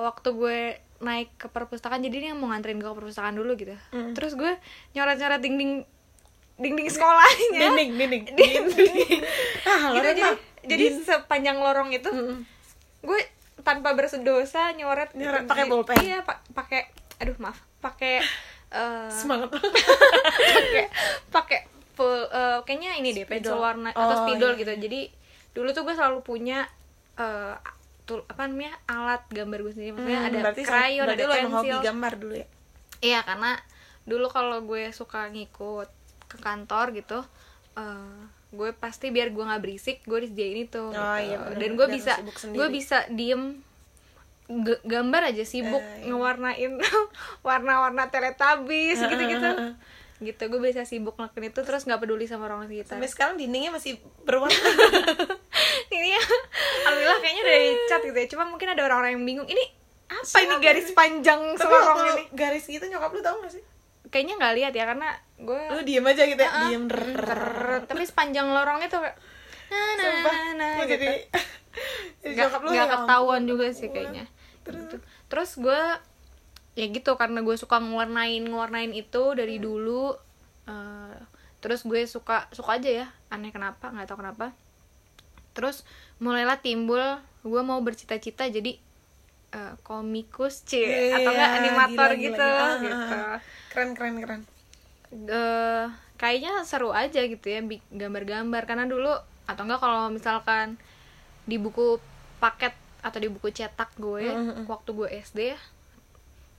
waktu 0.00 0.28
gue 0.30 0.58
naik 1.00 1.34
ke 1.36 1.46
perpustakaan 1.46 2.00
jadi 2.00 2.16
dia 2.20 2.32
mau 2.32 2.46
nganterin 2.46 2.76
gue 2.76 2.86
ke 2.86 2.96
perpustakaan 2.96 3.34
dulu 3.34 3.54
gitu 3.54 3.74
Hmm. 3.90 4.12
terus 4.12 4.32
gue 4.32 4.52
nyoret 4.92 5.16
nyoret 5.16 5.38
dinding 5.38 5.82
dinding 6.54 6.86
sekolahnya 6.86 7.60
dinding 7.66 7.90
dinding 7.94 8.22
Dinding. 8.30 9.20
ah 9.68 9.90
gitu 9.92 10.06
jadi 10.06 10.22
jadi 10.64 10.84
sepanjang 10.98 11.56
lorong 11.56 11.90
itu 11.90 12.06
Mm-mm. 12.06 12.46
gue 13.02 13.20
tanpa 13.60 13.92
berdosa 13.92 14.70
nyoret 14.72 15.12
Nyoret 15.12 15.44
pakai 15.44 15.64
pulpen? 15.66 15.96
iya 15.98 16.20
pa- 16.20 16.40
pakai 16.48 16.88
aduh 17.16 17.36
maaf 17.38 17.58
pakai 17.80 18.22
eh, 18.70 19.10
semangat 19.10 19.50
pakai 20.56 20.84
pakai 21.28 21.58
full 21.92 22.22
eh, 22.24 22.58
kayaknya 22.62 22.96
ini 22.96 23.10
deh 23.12 23.24
pensil 23.24 23.50
Spidol. 23.50 23.60
warna 23.60 23.88
atau 23.90 24.04
Oh, 24.06 24.18
spidol 24.20 24.52
iya, 24.52 24.58
gitu 24.58 24.72
jadi 24.80 25.00
dulu 25.52 25.68
tuh 25.70 25.82
gue 25.82 25.92
selalu 25.92 26.20
punya 26.20 26.66
eh 27.14 27.54
tul 28.04 28.20
apa 28.22 28.44
namanya 28.44 28.76
alat 28.84 29.24
gambar 29.28 29.58
gue 29.60 29.72
sendiri. 29.72 29.92
Maksudnya 29.92 30.20
Hmm, 30.20 30.28
ada 30.30 30.38
krayon 30.54 31.04
berarti 31.04 31.22
ada 31.22 31.36
emang 31.38 31.54
hobi 31.54 31.68
pensil. 31.70 31.82
gambar 31.82 32.12
dulu 32.14 32.34
ya? 32.34 32.46
Iya 33.00 33.20
karena 33.20 33.50
dulu 34.02 34.26
kalau 34.28 34.58
gue 34.60 34.82
suka 34.90 35.26
ngikut 35.26 35.88
ke 36.26 36.36
kantor 36.38 36.92
gitu 36.92 37.20
eh 37.74 38.20
gue 38.50 38.70
pasti 38.72 39.08
biar 39.08 39.28
gue 39.28 39.40
nggak 39.40 39.60
berisik 39.60 39.98
gue 40.02 40.18
disediain 40.20 40.62
itu 40.62 40.78
Oh, 40.78 40.92
gitu. 40.92 41.24
iya, 41.24 41.36
bener. 41.40 41.58
dan 41.58 41.70
gue 41.74 41.86
bisa 41.90 42.12
gue 42.46 42.66
bisa 42.70 42.98
diem 43.08 43.58
g- 44.46 44.82
gambar 44.84 45.22
aja 45.26 45.42
sibuk 45.42 45.80
Eh, 45.80 46.00
iya. 46.00 46.06
ngewarnain 46.06 46.72
warna-warna 47.42 48.06
teletabis 48.08 49.00
gitu-gitu. 49.00 49.50
gitu 50.20 50.42
gue 50.46 50.60
bisa 50.62 50.84
sibuk 50.84 51.12
ngelakuin 51.14 51.50
itu 51.50 51.60
terus 51.60 51.82
nggak 51.82 51.98
peduli 51.98 52.24
sama 52.24 52.46
orang 52.46 52.64
sekitar. 52.64 52.94
Sampai 52.94 53.08
sekarang 53.08 53.34
dindingnya 53.34 53.68
masih 53.70 53.96
berwarna 54.22 54.54
ini 55.94 56.10
ya. 56.10 56.22
Alhamdulillah 56.84 57.18
kayaknya 57.18 57.42
udah 57.42 57.56
dicat 57.60 58.00
gitu 58.02 58.18
ya. 58.18 58.26
Cuma 58.28 58.44
mungkin 58.46 58.68
ada 58.68 58.82
orang-orang 58.82 59.14
yang 59.14 59.24
bingung 59.24 59.46
ini 59.46 59.64
apa 60.04 60.20
ini 60.36 60.46
Siapa 60.46 60.60
garis 60.60 60.88
panjang 60.92 61.40
tapi 61.52 61.64
selorong 61.64 61.98
ini? 62.06 62.24
garis 62.30 62.64
gitu 62.64 62.84
nyokap 62.84 63.10
lu 63.10 63.20
tau 63.20 63.36
gak 63.38 63.50
sih? 63.50 63.62
Kayaknya 64.06 64.34
nggak 64.36 64.54
lihat 64.54 64.72
ya 64.72 64.84
karena 64.86 65.08
gue 65.34 65.60
lu 65.72 65.80
diem 65.82 66.04
aja 66.04 66.22
gitu 66.22 66.38
ya 66.38 66.46
Ah, 66.46 66.60
diem 66.64 66.84
tapi 67.82 68.04
sepanjang 68.04 68.46
lorong 68.46 68.78
itu 68.80 68.94
kayak 68.94 69.16
nah 69.66 69.90
nah 69.96 70.12
nah, 70.54 70.76
nah 70.76 70.86
gitu. 70.86 71.02
nggak 72.22 72.36
nyokap 72.38 72.60
lu 72.62 72.68
nggak 72.70 72.90
ketahuan 72.94 73.42
juga 73.44 73.66
sih 73.70 73.88
kayaknya. 73.88 74.24
Terus? 74.62 74.80
Gitu. 74.86 74.96
terus 75.26 75.50
gue 75.56 75.80
ya 76.74 76.86
gitu 76.86 77.10
karena 77.14 77.40
gue 77.40 77.54
suka 77.54 77.78
ngewarnain 77.78 78.44
ngewarnain 78.44 78.92
itu 78.92 79.34
dari 79.34 79.58
Hmm. 79.58 79.64
dulu 79.64 80.04
eh, 80.64 81.16
terus 81.58 81.82
gue 81.82 82.04
suka 82.04 82.46
suka 82.50 82.76
aja 82.76 82.90
ya 83.02 83.06
aneh 83.28 83.50
kenapa 83.50 83.88
nggak 83.88 84.06
tahu 84.06 84.20
kenapa 84.20 84.52
terus 85.54 85.86
mulailah 86.18 86.58
timbul 86.58 87.00
gue 87.40 87.62
mau 87.62 87.78
bercita-cita 87.78 88.46
jadi 88.46 88.76
eh, 89.50 89.74
komikus 89.80 90.62
c 90.62 90.82
Iya, 90.82 91.22
atau 91.22 91.30
enggak 91.30 91.52
animator 91.54 92.10
gila, 92.10 92.18
gila, 92.18 92.24
gitu 92.26 92.42
gila. 92.44 92.58
Ah, 92.60 92.74
gitu 92.76 93.14
ah, 93.14 93.24
ah. 93.32 93.38
keren 93.70 93.90
keren 93.94 94.14
keren 94.18 94.40
eh 95.14 95.86
kayaknya 96.14 96.62
seru 96.62 96.90
aja 96.90 97.22
gitu 97.22 97.46
ya 97.46 97.62
gambar-gambar 97.90 98.62
karena 98.64 98.84
dulu 98.84 99.14
atau 99.44 99.62
enggak 99.62 99.78
kalau 99.78 100.10
misalkan 100.10 100.74
di 101.44 101.60
buku 101.60 102.00
paket 102.38 102.72
atau 102.98 103.18
di 103.20 103.28
buku 103.28 103.52
cetak 103.52 103.94
gue 103.94 104.24
Mm, 104.24 104.40
mm, 104.40 104.54
mm. 104.58 104.66
waktu 104.66 104.90
gue 104.90 105.08
SD 105.12 105.38
ya 105.52 105.60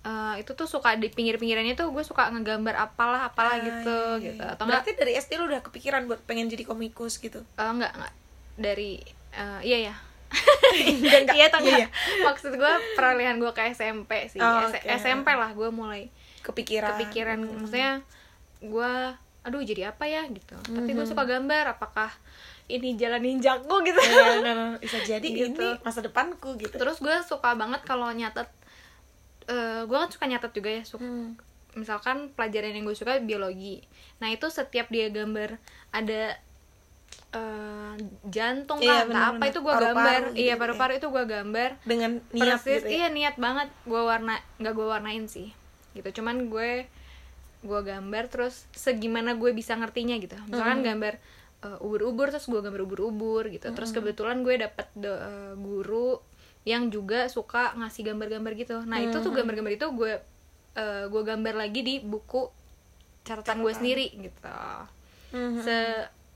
eh, 0.06 0.34
itu 0.40 0.54
tuh 0.54 0.70
suka 0.70 0.94
di 0.94 1.10
pinggir-pinggirannya 1.10 1.74
tuh 1.74 1.90
gue 1.90 2.04
suka 2.06 2.30
ngegambar 2.30 2.78
apalah 2.78 3.26
apalah 3.26 3.58
Ah, 3.58 3.66
gitu 3.66 3.98
iya, 3.98 4.22
iya, 4.22 4.26
gitu 4.32 4.44
iya. 4.46 4.54
atau 4.54 4.64
enggak 4.64 4.86
berarti 4.86 4.92
dari 4.94 5.12
SD 5.18 5.32
lu 5.36 5.50
udah 5.50 5.62
kepikiran 5.66 6.06
buat 6.06 6.22
pengen 6.24 6.46
jadi 6.48 6.64
komikus 6.64 7.18
gitu 7.18 7.42
eh, 7.42 7.66
enggak 7.66 7.92
enggak 7.92 8.14
dari 8.56 9.00
eh, 9.32 9.60
iya 9.62 9.78
ya 9.88 9.96
enggak. 10.76 11.32
iya 11.32 11.46
atau 11.48 11.60
Iya, 11.62 11.86
enggak 11.86 11.90
maksud 12.26 12.52
gue 12.54 12.74
peralihan 12.94 13.36
gue 13.36 13.52
ke 13.52 13.62
SMP 13.70 14.28
sih. 14.28 14.38
Oh, 14.38 14.68
oke. 14.68 14.80
SMP 14.84 15.28
lah 15.30 15.52
gue 15.52 15.70
mulai 15.70 16.12
kepikiran. 16.42 16.92
kepikiran. 16.94 17.38
Hmm. 17.38 17.56
maksudnya 17.58 17.92
gue 18.60 18.92
aduh 19.42 19.62
jadi 19.62 19.90
apa 19.90 20.04
ya? 20.04 20.26
gitu. 20.28 20.58
Tapi 20.58 20.90
gue 20.90 21.06
suka 21.06 21.24
gambar 21.24 21.72
apakah 21.72 22.10
ini 22.66 22.96
jalan 22.96 23.22
ninjaku 23.22 23.76
gitu. 23.84 24.00
Iya, 24.02 24.42
nah, 24.42 24.54
nah, 24.54 24.72
bisa 24.76 24.98
jadi 25.08 25.22
Gitu. 25.22 25.54
ini. 25.54 25.70
Masa 25.80 26.02
depanku 26.02 26.58
gitu. 26.58 26.74
Terus 26.74 26.98
gue 26.98 27.14
suka 27.22 27.54
banget 27.54 27.84
kalau 27.84 28.10
nyatet 28.10 28.50
eh 29.46 29.82
gue 29.84 29.94
kan 29.96 30.10
suka 30.10 30.26
nyatet 30.26 30.52
juga 30.52 30.70
ya. 30.72 30.84
Suka 30.84 31.06
Hmm. 31.06 31.38
misalkan 31.74 32.32
pelajaran 32.32 32.72
yang 32.72 32.84
gue 32.84 32.96
suka 32.96 33.20
biologi. 33.20 33.84
Nah 34.18 34.28
itu 34.30 34.48
setiap 34.48 34.88
dia 34.88 35.08
gambar 35.08 35.60
ada 35.92 36.40
eh, 37.36 37.94
jantung 38.26 38.80
Iya, 38.80 39.04
benar-benar. 39.04 39.36
apa 39.36 39.44
itu 39.46 39.60
gue 39.60 39.74
gambar 39.76 40.22
gitu 40.26 40.38
iya 40.38 40.48
ya. 40.48 40.56
paru-paru 40.56 40.94
itu 40.96 41.08
gue 41.10 41.24
gambar 41.26 41.70
dengan 41.84 42.12
niat 42.32 42.48
persis 42.58 42.80
gitu 42.80 42.86
ya. 42.86 42.96
iya 42.96 43.08
niat 43.10 43.36
banget 43.38 43.68
gue 43.84 44.02
warna 44.02 44.34
nggak 44.56 44.74
gue 44.74 44.88
warnain 44.88 45.26
sih 45.26 45.52
gitu 45.94 46.10
cuman 46.16 46.48
gue 46.48 46.88
gue 47.62 47.82
gambar 47.82 48.24
terus 48.28 48.68
segimana 48.72 49.34
gue 49.34 49.52
bisa 49.52 49.74
ngertinya 49.74 50.16
gitu 50.16 50.38
misalkan 50.46 50.80
Hmm. 50.80 50.88
gambar 50.88 51.14
eh, 51.62 51.78
ubur-ubur 51.80 52.30
terus 52.30 52.46
gue 52.46 52.60
gambar 52.60 52.82
ubur-ubur 52.84 53.48
gitu 53.48 53.68
terus 53.72 53.90
kebetulan 53.92 54.42
gue 54.42 54.56
dapet 54.56 54.88
de- 54.94 55.10
eh, 55.14 55.54
guru 55.56 56.20
yang 56.64 56.88
juga 56.88 57.26
suka 57.28 57.74
ngasih 57.74 58.06
gambar-gambar 58.06 58.54
gitu 58.56 58.82
nah 58.84 58.98
itu 59.00 59.18
tuh 59.18 59.32
gambar-gambar 59.32 59.74
itu 59.74 59.88
gue 59.92 60.14
eh, 60.74 61.06
gue 61.06 61.22
gambar 61.24 61.54
lagi 61.56 61.82
di 61.82 61.96
buku 62.00 62.50
catatan 63.24 63.60
gue 63.60 63.74
sendiri 63.74 64.06
gitu 64.16 64.42
Mhm. 65.28 65.62
se 65.62 65.78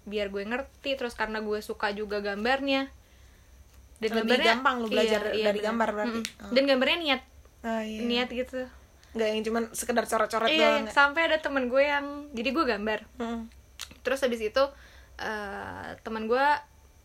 biar 0.10 0.28
gue 0.28 0.44
ngerti 0.44 0.92
terus 0.94 1.14
karena 1.14 1.40
gue 1.40 1.60
suka 1.60 1.90
juga 1.92 2.20
gambarnya 2.20 2.90
dan 3.98 4.10
Lebih 4.10 4.20
gambarnya 4.26 4.48
gampang 4.56 4.76
lu 4.78 4.88
belajar 4.88 5.20
dari 5.24 5.40
bener. 5.44 5.56
gambar 5.62 5.90
berarti. 5.92 6.20
Mm-mm. 6.20 6.42
Oh. 6.42 6.52
dan 6.52 6.64
gambarnya 6.66 6.98
niat 7.00 7.22
Ah, 7.60 7.84
iya. 7.84 8.00
niat 8.02 8.30
gitu 8.30 8.62
nggak 9.10 9.28
yang 9.28 9.42
cuman 9.44 9.64
sekedar 9.72 10.06
coret-coret 10.06 10.48
iya 10.48 10.70
doang 10.78 10.86
ya? 10.86 10.92
sampai 10.92 11.22
ada 11.26 11.38
temen 11.38 11.66
gue 11.66 11.84
yang 11.84 12.06
jadi 12.32 12.50
gue 12.50 12.66
gambar 12.68 13.00
Mm. 13.18 13.42
terus 14.02 14.20
habis 14.20 14.40
itu 14.40 14.64
eh 15.18 15.90
teman 16.00 16.26
gue 16.26 16.46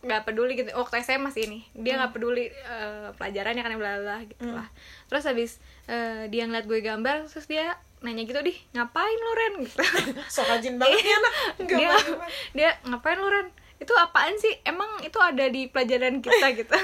nggak 0.01 0.23
peduli 0.23 0.53
gitu 0.55 0.69
waktu 0.71 1.01
SMA 1.01 1.31
sih 1.31 1.45
ini 1.45 1.65
dia 1.75 1.97
nggak 1.97 2.13
peduli 2.13 2.47
eh, 2.47 3.09
pelajarannya 3.11 3.63
kan 3.63 3.73
bla 3.75 3.93
bla 3.99 4.17
gitu 4.23 4.47
lah 4.47 4.69
terus 5.07 5.25
habis 5.25 5.51
eh, 5.87 6.29
dia 6.29 6.45
ngeliat 6.45 6.65
gue 6.65 6.79
gambar 6.79 7.25
terus 7.27 7.47
dia 7.47 7.75
nanya 8.05 8.23
gitu 8.23 8.37
dih 8.39 8.53
ngapain 8.71 9.19
lu 9.19 9.33
Ren? 9.33 9.55
Gitu. 9.63 9.81
So 10.29 10.45
rajin 10.45 10.77
banget 10.77 11.01
ya 11.01 11.17
anak 11.17 11.35
dia 11.59 11.91
dia 12.57 12.71
ngapain 12.85 13.17
lu 13.17 13.27
Ren? 13.27 13.49
Itu 13.75 13.91
apaan 13.93 14.37
sih? 14.37 14.55
Emang 14.63 14.87
itu 15.01 15.17
ada 15.17 15.45
di 15.47 15.67
pelajaran 15.67 16.21
kita 16.21 16.53
gitu. 16.59 16.77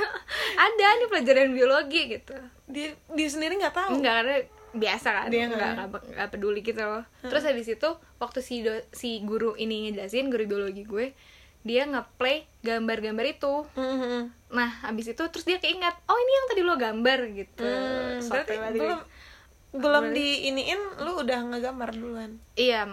Ada 0.57 0.87
nih 0.97 1.09
pelajaran 1.09 1.49
biologi 1.51 2.03
gitu. 2.11 2.35
Dia 2.67 2.89
dia 3.11 3.29
sendiri 3.29 3.55
nggak 3.55 3.73
tahu? 3.73 3.91
Enggak 3.95 4.15
karena 4.19 4.37
biasa 4.73 5.09
kan. 5.11 5.27
Dia 5.29 5.45
nggak 5.45 5.59
nggak- 5.71 5.87
nggak 5.87 6.03
nggak 6.11 6.29
peduli 6.31 6.61
gitu. 6.61 6.81
Loh 6.81 7.05
terus 7.23 7.45
habis 7.45 7.69
itu 7.69 7.89
waktu 8.17 8.41
si 8.41 8.61
do- 8.61 8.87
si 8.91 9.21
guru 9.21 9.55
ini 9.55 9.87
ngejelasin 9.87 10.29
guru 10.29 10.45
biologi 10.47 10.83
gue 10.83 11.13
dia 11.61 11.85
ngeplay 11.85 12.49
gambar-gambar 12.61 13.27
itu. 13.29 13.55
Mhm. 13.71 14.41
nah 14.51 14.83
habis 14.83 15.07
itu 15.07 15.23
terus 15.23 15.45
dia 15.45 15.57
keinget 15.57 15.95
oh 16.05 16.17
ini 16.17 16.33
yang 16.33 16.47
tadi 16.49 16.61
lo 16.61 16.75
gambar 16.75 17.19
gitu. 17.31 17.63
Hmm, 17.63 18.19
Sotoy 18.19 18.57
berarti 18.57 18.79
belum. 18.79 19.01
Belum 19.73 20.11
di 20.11 20.47
iniin 20.47 20.81
lu 21.01 21.21
udah 21.21 21.39
ngegambar 21.47 21.91
duluan. 21.93 22.39
Iya 22.55 22.91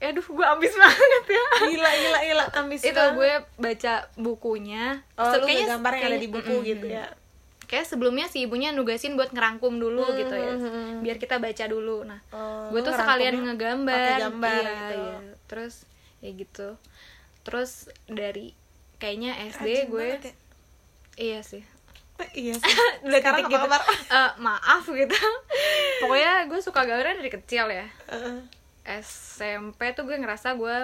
aduh 0.00 0.24
gue 0.24 0.46
ambis 0.46 0.72
banget 0.80 1.24
ya. 1.28 1.44
Gila 1.62 1.90
gila 1.92 2.18
gila 2.24 2.44
ambis 2.56 2.80
itu 2.80 2.94
banget. 2.94 3.14
gue 3.14 3.32
baca 3.58 3.94
bukunya. 4.16 5.04
Oh 5.14 5.28
lu 5.30 5.44
kayaknya- 5.44 5.68
gambar 5.70 5.92
yang 5.94 6.06
ada 6.06 6.18
di 6.18 6.28
buku 6.28 6.52
mm-mm. 6.54 6.64
gitu 6.66 6.86
ya. 6.88 7.04
Kayak 7.66 7.86
sebelumnya 7.86 8.26
si 8.26 8.42
ibunya 8.42 8.70
nugasin 8.70 9.14
buat 9.14 9.30
ngerangkum 9.30 9.76
dulu 9.76 10.02
Hmm, 10.02 10.16
gitu 10.16 10.34
ya. 10.34 10.52
hmm, 10.52 11.00
biar 11.00 11.16
kita 11.16 11.36
baca 11.36 11.64
dulu. 11.66 12.02
Nah 12.02 12.18
Oh, 12.30 12.66
gue 12.68 12.80
tuh 12.80 12.90
sekalian 12.90 13.38
ngerangkumnya 13.38 13.54
ngegambar. 13.76 14.18
Gambar 14.20 14.54
iya, 14.56 14.72
gitu. 14.72 14.96
iya. 14.96 15.16
terus 15.46 15.74
ya 16.18 16.30
gitu. 16.32 16.68
Terus 17.40 17.70
dari 18.06 18.56
kayaknya 18.96 19.32
SD 19.48 19.66
Rajin 19.66 19.86
gue 19.86 20.06
ya. 20.06 20.18
iya 21.16 21.40
sih 21.40 21.62
iya 22.34 22.54
sih. 22.56 22.74
Udah 23.06 23.18
sekarang 23.20 23.46
titik 23.46 23.56
apa 23.56 23.66
gitu. 23.66 23.66
kabar? 23.66 23.82
Eh, 24.10 24.32
maaf 24.38 24.84
gitu. 24.86 25.18
Pokoknya 26.04 26.32
gue 26.48 26.60
suka 26.60 26.80
gambar 26.84 27.16
dari 27.20 27.30
kecil 27.30 27.66
ya. 27.68 27.86
Heeh. 28.10 28.38
SMP 29.00 29.92
tuh 29.92 30.08
gue 30.08 30.16
ngerasa 30.16 30.56
gue 30.56 30.76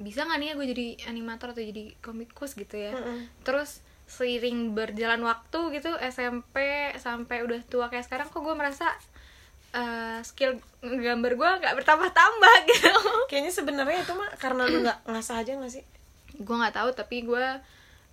bisa 0.00 0.24
nggak 0.24 0.38
nih 0.40 0.48
ya 0.48 0.54
gue 0.56 0.66
jadi 0.72 0.86
animator 1.12 1.52
atau 1.52 1.60
jadi 1.60 1.92
komikus 2.00 2.56
gitu 2.56 2.72
ya. 2.80 2.96
Mm-mm. 2.96 3.28
terus 3.44 3.84
seiring 4.10 4.72
berjalan 4.74 5.20
waktu 5.22 5.76
gitu 5.76 5.92
SMP 6.00 6.88
sampai 6.98 7.46
udah 7.46 7.60
tua 7.68 7.86
kayak 7.92 8.08
sekarang 8.08 8.26
kok 8.26 8.40
gue 8.42 8.56
merasa 8.56 8.90
eh, 9.70 10.18
skill 10.24 10.58
gambar 10.82 11.32
gue 11.36 11.50
nggak 11.62 11.74
bertambah-tambah 11.78 12.54
gitu. 12.72 12.90
Kayaknya 13.28 13.52
sebenarnya 13.52 13.98
itu 14.02 14.12
mah 14.16 14.30
karena 14.40 14.62
lu 14.66 14.82
nggak 14.82 14.98
ngasah 15.06 15.44
aja 15.44 15.52
nggak 15.60 15.72
sih? 15.78 15.84
Gue 16.40 16.56
nggak 16.56 16.74
tahu 16.80 16.90
tapi 16.96 17.22
gue 17.22 17.46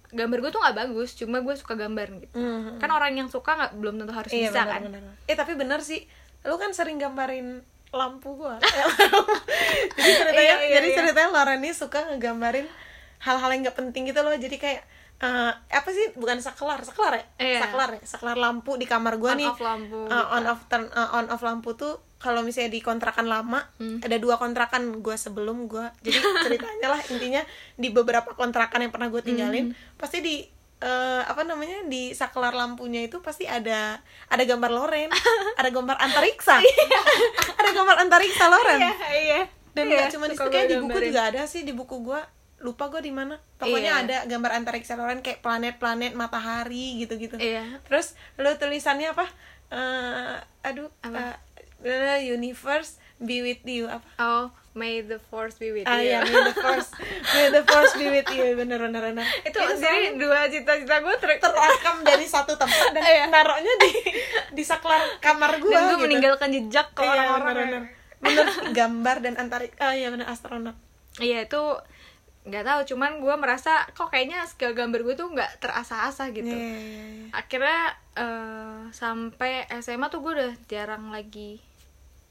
gambar 0.09 0.37
gue 0.39 0.49
tuh 0.49 0.59
nggak 0.59 0.77
bagus 0.77 1.09
cuma 1.13 1.39
gue 1.39 1.51
suka 1.53 1.73
gambar 1.73 2.07
gitu 2.21 2.31
Mhm. 2.33 2.77
kan 2.77 2.89
orang 2.89 3.11
yang 3.13 3.27
suka 3.27 3.51
nggak 3.53 3.71
belum 3.75 3.95
tentu 3.97 4.11
harus 4.11 4.31
iya 4.31 4.47
bisa 4.47 4.61
benar, 4.61 4.71
kan 4.73 4.81
benar. 4.87 5.01
eh 5.21 5.35
tapi 5.35 5.53
bener 5.53 5.79
sih 5.79 6.01
lu 6.41 6.55
kan 6.55 6.71
sering 6.71 6.95
gambarin 6.95 7.59
lampu 7.89 8.35
gua 8.35 8.59
jadi 9.97 10.11
ceritanya 10.13 10.43
Iya, 10.43 10.55
iya, 10.61 10.73
jadi 10.73 10.87
iya. 10.87 10.95
ceritanya 10.97 11.29
Lauren 11.29 11.59
ini 11.59 11.71
suka 11.71 11.99
ngegambarin 12.05 12.67
hal-hal 13.19 13.49
yang 13.49 13.61
nggak 13.63 13.77
penting 13.77 14.03
gitu 14.05 14.19
loh 14.19 14.33
jadi 14.33 14.55
kayak 14.55 14.81
eh, 15.19 15.51
apa 15.51 15.89
sih? 15.89 16.13
Bukan 16.13 16.37
saklar 16.37 16.79
saklar 16.81 17.13
ya? 17.13 17.23
Iya. 17.37 17.59
saklar 17.61 17.89
ya? 17.91 18.01
Saklar 18.03 18.35
lampu 18.35 18.75
di 18.75 18.85
kamar 18.85 19.15
gua 19.15 19.33
On 19.33 19.37
nih. 19.37 19.45
off 19.45 19.57
lampu 19.59 19.99
Eh, 20.05 20.25
on 20.31 20.43
off 20.45 20.61
turn 20.67 20.85
eh, 20.85 21.09
on 21.11 21.25
off 21.27 21.41
lampu 21.41 21.73
tuh 21.73 21.97
kalau 22.17 22.41
misalnya 22.41 22.69
di 22.69 22.79
kontrakan 22.79 23.25
lama 23.25 23.61
Hmm. 23.77 23.97
ada 23.99 24.15
dua 24.15 24.35
kontrakan 24.35 24.99
gua 24.99 25.13
sebelum 25.15 25.65
gua. 25.65 25.89
Jadi 25.99 26.17
ceritanya 26.45 26.87
lah 26.89 27.01
intinya 27.07 27.41
di 27.73 27.89
beberapa 27.89 28.33
kontrakan 28.33 28.79
yang 28.79 28.91
pernah 28.91 29.07
gue 29.07 29.21
tinggalin 29.21 29.69
Hmm. 29.69 29.95
pasti 29.95 30.19
di 30.19 30.35
eh, 30.77 31.21
apa 31.23 31.41
namanya 31.41 31.81
di 31.83 32.13
saklar 32.13 32.53
lampunya 32.53 33.01
itu 33.01 33.17
pasti 33.17 33.43
ada 33.43 33.97
ada 34.27 34.43
gambar 34.43 34.69
Loren 34.71 35.09
ada 35.59 35.69
gambar 35.69 35.97
antariksa. 35.97 36.61
Ada 37.57 37.69
gambar 37.73 37.95
antariksa 37.99 38.45
Loren. 38.47 38.77
Iya 38.79 38.93
iya. 39.11 39.41
Dan 39.73 39.83
Iya, 39.87 39.97
nggak 39.99 40.09
cuma 40.11 40.25
di 40.25 40.33
situ 40.33 40.45
kayak 40.47 40.65
gue 40.67 40.71
di 40.71 40.77
buku 40.79 40.99
juga 41.03 41.21
ada 41.23 41.41
sih 41.43 41.61
di 41.61 41.69
buku 41.71 41.97
gua 41.99 42.21
lupa 42.59 42.87
gue 42.87 42.99
di 42.99 43.11
mana 43.11 43.37
pokoknya 43.55 43.93
Iya. 43.95 44.03
ada 44.03 44.17
gambar 44.25 44.51
antariksa 44.55 44.93
Loren 44.93 45.21
kayak 45.21 45.39
planet-planet 45.39 46.13
matahari 46.13 46.97
gitu-gitu 46.97 47.37
iya 47.37 47.81
terus 47.83 48.17
lu 48.35 48.49
tulisannya 48.53 49.09
apa 49.09 49.25
Eh, 49.67 50.35
aduh 50.63 50.87
Apa? 51.01 51.35
eh, 51.83 52.23
universe 52.25 52.95
be 53.17 53.41
with 53.41 53.59
you 53.63 53.83
apa 53.85 54.07
oh 54.17 54.45
may 54.71 55.01
the 55.01 55.19
force 55.19 55.57
be 55.57 55.69
with 55.71 55.83
ah 55.83 55.99
you 55.99 56.07
ya 56.07 56.23
may 56.23 56.31
the 56.31 56.55
force 56.55 56.89
may 57.35 57.51
the 57.51 57.59
force 57.61 57.91
be 57.93 58.07
with 58.07 58.29
you 58.31 58.55
bener 58.55 58.79
bener 58.79 59.03
bener 59.03 59.27
itu 59.45 59.57
jadi 59.75 60.15
dua 60.15 60.47
cita-cita 60.47 61.03
gue 61.03 61.15
ter 61.17 61.35
terekam 61.35 61.99
dari 62.01 62.23
satu 62.23 62.55
tempat 62.55 62.93
dan 62.93 63.03
Iya. 63.11 63.27
naruhnya 63.27 63.73
di 63.75 63.91
di 64.53 64.63
saklar 64.63 65.19
kamar 65.19 65.59
gua 65.59 65.67
dan 65.69 65.81
gue 65.83 65.91
gitu. 65.91 66.03
meninggalkan 66.07 66.49
jejak 66.49 66.87
ke 66.93 67.01
Iya, 67.01 67.11
orang-orang 67.11 67.43
bener, 67.43 67.67
bener. 67.67 67.83
bener 68.23 68.47
gambar 68.71 69.15
dan 69.19 69.33
antarik 69.35 69.75
ah 69.77 69.91
iya 69.91 70.07
bener 70.07 70.25
astronot 70.25 70.79
iya 71.17 71.43
itu 71.43 71.59
nggak 72.47 72.63
tahu 72.63 72.81
cuman 72.87 73.19
gue 73.19 73.35
merasa 73.35 73.83
kok 73.91 74.07
kayaknya 74.07 74.41
skill 74.43 74.71
gambar 74.71 75.03
gue 75.03 75.15
tuh 75.15 75.27
nggak 75.27 75.59
terasa-asa 75.59 76.31
gitu 76.31 76.47
Iya, 76.47 76.55
iya, 76.55 76.79
iya. 76.79 77.27
akhirnya 77.31 77.81
eh, 78.15 78.81
sampai 78.89 79.51
SMA 79.77 80.07
tuh 80.07 80.19
gue 80.21 80.31
udah 80.33 80.51
jarang 80.65 81.11
lagi 81.11 81.59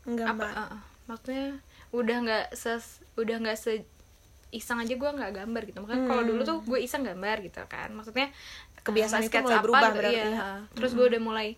apa 0.02 0.16
gambar 0.32 0.48
eh, 0.48 0.60
eh, 0.64 0.80
maksudnya 1.04 1.46
udah 1.92 2.16
nggak 2.24 2.46
ses 2.52 2.84
udah 3.14 3.36
nggak 3.38 3.54
se 3.54 3.84
iseng 4.48 4.78
aja 4.78 4.94
gue 4.94 5.10
nggak 5.10 5.32
gambar 5.34 5.62
gitu 5.64 5.78
makanya 5.80 6.04
kalau 6.06 6.22
dulu 6.24 6.40
tuh 6.42 6.58
gue 6.64 6.78
iseng 6.80 7.02
gambar 7.02 7.36
gitu 7.42 7.60
kan 7.66 7.92
maksudnya 7.92 8.32
Hmm. 8.86 8.94
Kebiasaan 8.94 9.18
eh, 9.18 9.26
itu 9.26 9.38
mulai 9.42 9.50
apa 9.50 9.64
berubah 9.66 9.82
gitu, 9.82 9.98
berarti 9.98 10.14
iya. 10.14 10.30
ya. 10.30 10.50
terus 10.70 10.94
gue 10.94 11.06
udah 11.08 11.18
mulai 11.18 11.48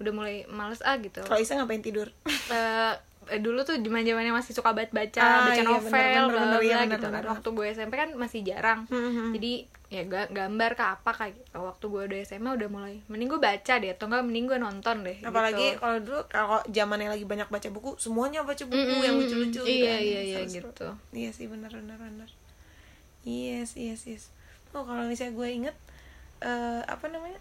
udah 0.00 0.12
mulai 0.16 0.36
males 0.48 0.80
ah 0.80 0.96
gitu 0.96 1.20
kalau 1.20 1.36
Isa 1.36 1.52
ngapain 1.52 1.84
tidur 1.84 2.08
Eh, 2.24 2.94
eh, 3.26 3.36
dulu 3.36 3.60
tuh 3.60 3.76
zaman 3.76 4.00
zamannya 4.00 4.32
masih 4.32 4.52
suka 4.52 4.72
banget 4.72 4.90
baca 4.90 5.20
Ah, 5.20 5.40
baca 5.44 5.54
iya, 5.54 5.62
novel 5.62 5.90
bener, 5.90 6.24
bener, 6.24 6.24
bener, 6.30 6.60
iya, 6.60 6.72
bla 6.72 6.80
bener, 6.80 6.90
gitu 6.90 7.06
kan 7.06 7.12
bener. 7.14 7.26
waktu 7.28 7.48
gue 7.50 7.66
SMP 7.70 7.92
kan 7.94 8.10
masih 8.14 8.40
jarang 8.40 8.80
Mhm. 8.86 9.26
jadi 9.34 9.52
ya 9.90 10.02
ga- 10.04 10.30
gambar 10.30 10.70
ke 10.72 10.84
apa 10.86 11.10
kayak 11.10 11.32
gitu 11.34 11.58
waktu 11.58 11.84
gue 11.84 12.02
udah 12.06 12.18
SMA 12.22 12.50
udah 12.54 12.68
mulai 12.68 12.96
mending 13.06 13.28
gue 13.28 13.40
baca 13.40 13.74
deh 13.76 13.90
atau 13.90 14.06
enggak 14.06 14.22
mending 14.22 14.46
gue 14.46 14.58
nonton 14.58 14.96
deh 15.02 15.18
apalagi 15.20 15.66
gitu. 15.68 15.78
kalau 15.78 15.98
dulu 15.98 16.20
kalau 16.28 16.58
zamannya 16.64 17.10
lagi 17.10 17.24
banyak 17.24 17.48
baca 17.48 17.68
buku 17.68 17.90
semuanya 17.96 18.40
baca 18.40 18.62
buku 18.62 18.78
Mm-mm, 18.78 19.02
yang 19.02 19.16
lucu-lucu 19.16 19.60
gitu 19.60 19.66
iya 19.66 19.90
kan. 19.90 20.00
iya 20.00 20.20
iya 20.22 20.36
Seru-seru. 20.40 20.70
gitu 20.70 20.88
iya 21.12 21.30
sih 21.30 21.44
benar 21.44 21.70
benar 21.70 21.98
benar 21.98 22.30
yes 23.22 23.74
yes 23.74 24.06
yes 24.06 24.24
oh 24.70 24.82
kalau 24.82 25.04
misalnya 25.04 25.34
gue 25.34 25.48
inget 25.50 25.76
eh, 26.40 26.82
apa 26.84 27.06
namanya 27.06 27.36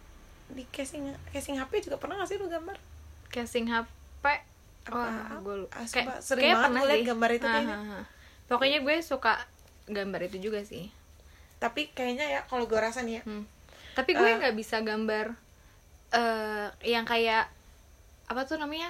di 0.49 0.65
casing 0.67 1.05
casing 1.29 1.55
HP 1.55 1.85
juga 1.85 1.95
pernah 1.95 2.17
gak 2.17 2.27
sih 2.27 2.35
lu 2.35 2.49
gambar 2.49 2.75
casing 3.29 3.69
HP? 3.69 4.25
Wah 4.89 5.09
gue 5.37 5.55
Ah, 5.69 5.85
kayak 5.85 6.19
sering 6.19 6.43
kayak 6.43 6.55
banget 6.55 6.67
pernah 6.67 6.81
gue 6.81 6.93
sih. 6.93 7.05
gambar 7.05 7.29
itu 7.31 7.45
kayaknya. 7.45 7.77
pokoknya 8.45 8.79
gue 8.79 8.95
suka 8.99 9.33
gambar 9.87 10.21
itu 10.23 10.37
juga 10.41 10.59
sih 10.61 10.85
tapi 11.57 11.89
kayaknya 11.89 12.25
ya 12.29 12.41
kalau 12.45 12.65
gue 12.65 12.77
rasa 12.77 12.99
nih 12.99 13.15
ya 13.15 13.23
Hmm. 13.23 13.43
tapi 13.93 14.11
gue 14.11 14.23
Eh. 14.23 14.35
nggak 14.37 14.55
bisa 14.55 14.79
gambar 14.79 15.25
eh 16.09 16.67
yang 16.83 17.03
kayak 17.03 17.45
apa 18.25 18.41
tuh 18.43 18.55
namanya 18.55 18.89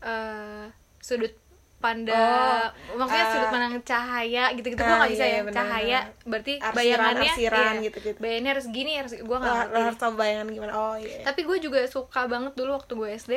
eh 0.00 0.66
sudut 0.98 1.32
pandang 1.76 2.72
maksudnya 2.90 3.20
uh, 3.22 3.30
sudut 3.30 3.48
pandang 3.48 3.74
cahaya 3.82 4.44
gitu-gitu 4.50 4.76
gue 4.76 4.88
ah, 4.88 4.98
nggak 4.98 5.12
bisa 5.12 5.24
iya, 5.24 5.32
ya 5.32 5.40
bener, 5.42 5.54
cahaya 5.54 5.98
bener. 6.00 6.26
berarti 6.26 6.52
Arsiran, 6.56 6.74
bayangannya 6.74 7.30
arsiran 7.30 7.74
iya, 7.74 7.84
gitu-gitu. 7.84 8.18
bayangannya 8.18 8.50
harus 8.50 8.66
gini 8.70 8.92
harus 8.96 9.12
gue 9.14 9.36
nggak 9.36 9.54
ngerti 9.62 9.80
harus 9.84 9.98
tahu 9.98 10.12
bayangan 10.14 10.46
gimana 10.48 10.72
oh 10.74 10.94
iya 10.96 11.18
tapi 11.22 11.40
gue 11.42 11.58
juga 11.60 11.80
suka 11.86 12.20
banget 12.26 12.52
dulu 12.54 12.70
waktu 12.74 12.92
gue 12.92 13.08
SD 13.14 13.32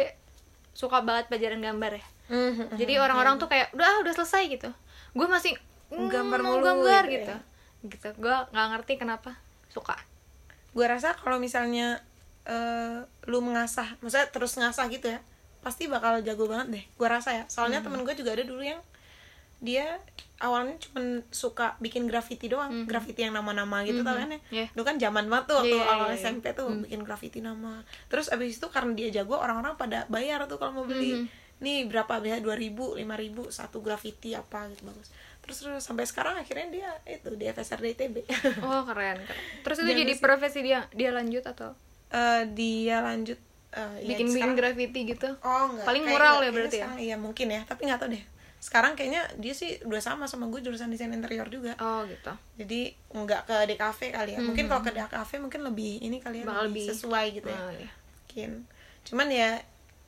suka 0.79 1.03
banget 1.03 1.27
pelajaran 1.27 1.59
gambar 1.59 1.99
ya 1.99 2.05
Mhm, 2.29 2.77
jadi 2.77 2.93
mhm, 2.95 3.03
orang-orang 3.03 3.35
iya. 3.35 3.41
tuh 3.41 3.49
kayak 3.49 3.67
udah 3.73 3.83
ah, 3.85 3.97
udah 3.99 4.13
selesai 4.15 4.43
gitu 4.47 4.69
gue 5.11 5.27
masih 5.27 5.57
mm, 5.89 6.07
Gambar 6.07 6.39
mau 6.39 6.55
mulu 6.55 6.63
gambar 6.63 7.03
gitu 7.05 7.19
gitu 7.19 7.33
ya. 7.33 7.39
gitu 7.83 8.09
gue 8.15 8.35
nggak 8.47 8.67
ngerti 8.71 8.93
kenapa 8.95 9.35
suka 9.67 9.97
gue 10.71 10.85
rasa 10.85 11.17
kalau 11.17 11.35
misalnya 11.35 11.99
eh, 12.45 13.01
lu 13.25 13.41
mengasah 13.41 13.97
maksudnya 13.99 14.29
terus 14.29 14.55
ngasah 14.55 14.87
gitu 14.87 15.09
ya 15.09 15.19
pasti 15.59 15.89
bakal 15.89 16.21
jago 16.21 16.45
banget 16.45 16.67
deh 16.71 16.85
gue 16.87 17.07
rasa 17.09 17.33
ya 17.33 17.43
soalnya 17.49 17.81
Hmm. 17.81 17.91
temen 17.91 18.05
gue 18.05 18.15
juga 18.15 18.31
ada 18.31 18.45
dulu 18.45 18.63
yang 18.63 18.79
dia 19.59 19.99
awalnya 20.37 20.79
cuman 20.79 21.03
suka 21.29 21.75
bikin 21.77 22.05
graffiti 22.05 22.47
doang 22.47 22.85
graffiti 22.85 23.21
yang 23.21 23.33
nama-nama 23.33 23.83
gitu 23.83 24.01
tau 24.01 24.15
kan 24.15 24.29
ya 24.29 24.39
Iya. 24.49 24.65
dulu 24.71 24.83
kan 24.83 24.95
zaman 24.95 25.27
banget 25.27 25.45
tuh 25.45 25.57
waktu 25.59 25.75
iya, 25.75 25.83
awal 25.85 26.07
iya. 26.07 26.15
SMP 26.17 26.45
tuh 26.51 26.71
bikin 26.79 27.01
graffiti 27.01 27.39
nama 27.39 27.83
terus 28.07 28.27
abis 28.27 28.55
itu 28.55 28.67
karena 28.67 28.91
dia 28.93 29.11
jago 29.13 29.35
orang-orang 29.35 29.75
pada 29.75 30.07
bayar 30.07 30.43
tuh 30.45 30.55
kalau 30.55 30.71
mau 30.73 30.85
beli 30.85 31.27
nih 31.59 31.85
berapa 31.85 32.17
biasa 32.17 32.39
dua 32.39 32.55
ribu 32.55 32.95
lima 32.95 33.13
ribu 33.13 33.47
satu 33.49 33.79
graffiti 33.79 34.31
apa 34.31 34.69
gitu 34.69 34.87
bagus 34.87 35.11
terus 35.41 35.57
terus 35.59 35.83
sampai 35.83 36.03
sekarang 36.03 36.35
akhirnya 36.35 36.67
dia 36.69 36.89
itu 37.05 37.35
di 37.35 37.43
FSRD 37.45 37.85
ITB 37.93 38.15
oh 38.63 38.83
keren, 38.85 39.19
keren. 39.19 39.39
terus 39.59 39.77
itu 39.81 39.91
jadi 39.93 40.13
profesi 40.15 40.59
dia 40.61 40.87
dia 40.89 41.11
lanjut 41.11 41.43
atau 41.43 41.75
Eh, 42.09 42.41
dia 42.49 43.03
lanjut 43.03 43.37
eh, 43.69 43.95
ya 43.99 44.07
bikin 44.07 44.25
bikin 44.25 44.33
sekarang- 44.49 44.57
graffiti 44.57 44.99
gitu 45.05 45.29
Oh 45.41 45.69
enggak. 45.69 45.85
Paling 45.85 46.03
mural 46.03 46.41
ya 46.41 46.49
berarti 46.49 46.77
ya? 46.79 46.89
Iya 46.97 47.15
mungkin 47.15 47.47
ya, 47.47 47.61
tapi 47.63 47.85
nggak 47.85 48.01
tahu 48.01 48.09
deh. 48.09 48.23
Sekarang 48.59 48.91
kayaknya 48.93 49.23
dia 49.35 49.51
sih 49.51 49.79
udah 49.81 49.97
sama 49.97 50.25
sama 50.25 50.45
gue 50.45 50.59
jurusan 50.59 50.87
desain 50.87 51.09
interior 51.09 51.47
juga. 51.47 51.73
oh 51.77 52.03
gitu 52.03 52.31
Jadi 52.55 52.91
nggak 53.09 53.41
ke 53.43 53.55
DKV 53.67 53.99
kali 54.11 54.31
ya. 54.31 54.39
Mungkin 54.39 54.65
kalau 54.67 54.81
ke 54.81 54.91
DKV 54.91 55.31
mungkin 55.39 55.61
lebih 55.63 55.91
ini 56.01 56.17
kali 56.17 56.39
ya 56.39 56.43
Hmm. 56.43 56.51
Bakal 56.51 56.63
lebih, 56.65 56.83
lebih- 56.83 56.91
sesuai 56.93 57.25
gitu 57.33 57.47
ya. 57.47 57.57
Oh, 57.57 57.71
iya. 57.71 57.89
Mungkin. 58.21 58.51
Cuman 59.01 59.27
ya 59.29 59.49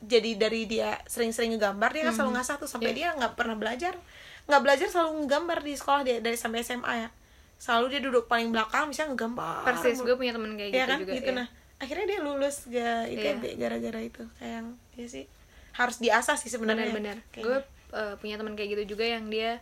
jadi 0.02 0.32
dari 0.36 0.62
dia 0.66 1.00
sering-sering 1.06 1.54
ngegambar 1.54 1.90
dia 1.90 2.04
kan 2.04 2.10
Hmm. 2.10 2.18
selalu 2.20 2.32
ngasah 2.36 2.56
tuh 2.58 2.68
sampai 2.68 2.92
dia 2.92 3.14
nggak 3.14 3.34
pernah 3.34 3.56
belajar. 3.56 3.96
Nggak 4.44 4.62
belajar 4.62 4.88
selalu 4.90 5.12
ngegambar 5.22 5.58
di 5.62 5.74
sekolah 5.74 6.02
dia 6.02 6.18
dari 6.20 6.36
sampai 6.36 6.60
SMA 6.60 6.94
ya. 7.00 7.10
Selalu 7.56 7.86
dia 7.88 8.02
duduk 8.02 8.26
paling 8.26 8.50
belakang 8.50 8.90
bisa 8.90 9.06
ngegambar. 9.06 9.64
persis 9.64 9.96
gue 9.98 10.14
punya 10.14 10.34
temen 10.34 10.54
kayak 10.54 10.70
Iya 10.70 10.76
gitu 10.76 10.90
kan 10.90 11.00
juga 11.00 11.14
gitu 11.16 11.30
iya. 11.30 11.38
nah 11.38 11.48
akhirnya 11.78 12.06
dia 12.08 12.20
lulus 12.20 12.56
ke 12.68 12.78
ITB 13.08 13.44
gara-gara 13.56 14.00
itu 14.00 14.22
kayak 14.36 14.54
yang 14.56 14.68
ya 14.94 15.08
sih 15.08 15.26
harus 15.72 15.98
diasah 15.98 16.36
sih 16.36 16.46
sebenarnya 16.48 16.90
benar-benar 16.90 17.18
kayaknya. 17.32 17.46
gue 17.48 17.58
eh, 17.92 18.16
punya 18.16 18.36
teman 18.36 18.54
kayak 18.54 18.70
gitu 18.74 18.96
juga 18.96 19.06
yang 19.06 19.28
dia 19.28 19.60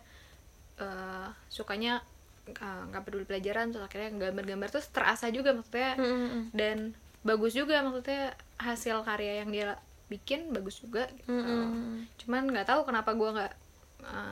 eh, 0.76 1.28
sukanya 1.48 2.00
eh, 2.46 2.82
nggak 2.86 3.02
peduli 3.02 3.24
pelajaran 3.24 3.70
terus 3.70 3.84
akhirnya 3.84 4.10
gambar-gambar 4.20 4.68
terus 4.68 4.88
terasa 4.88 5.28
juga 5.28 5.52
maksudnya 5.52 5.94
Mm, 5.94 6.04
mm, 6.04 6.28
mm. 6.28 6.44
dan 6.52 6.78
bagus 7.20 7.52
juga 7.52 7.78
maksudnya 7.80 8.32
hasil 8.56 9.02
karya 9.02 9.44
yang 9.44 9.50
dia 9.50 9.68
bikin 10.06 10.50
bagus 10.50 10.80
juga 10.80 11.06
gitu. 11.12 11.28
Mm, 11.28 11.38
mm, 11.38 11.64
mm. 11.68 11.98
cuman 12.18 12.42
nggak 12.48 12.66
tahu 12.66 12.80
kenapa 12.82 13.12
gue 13.12 13.30
nggak 13.30 13.52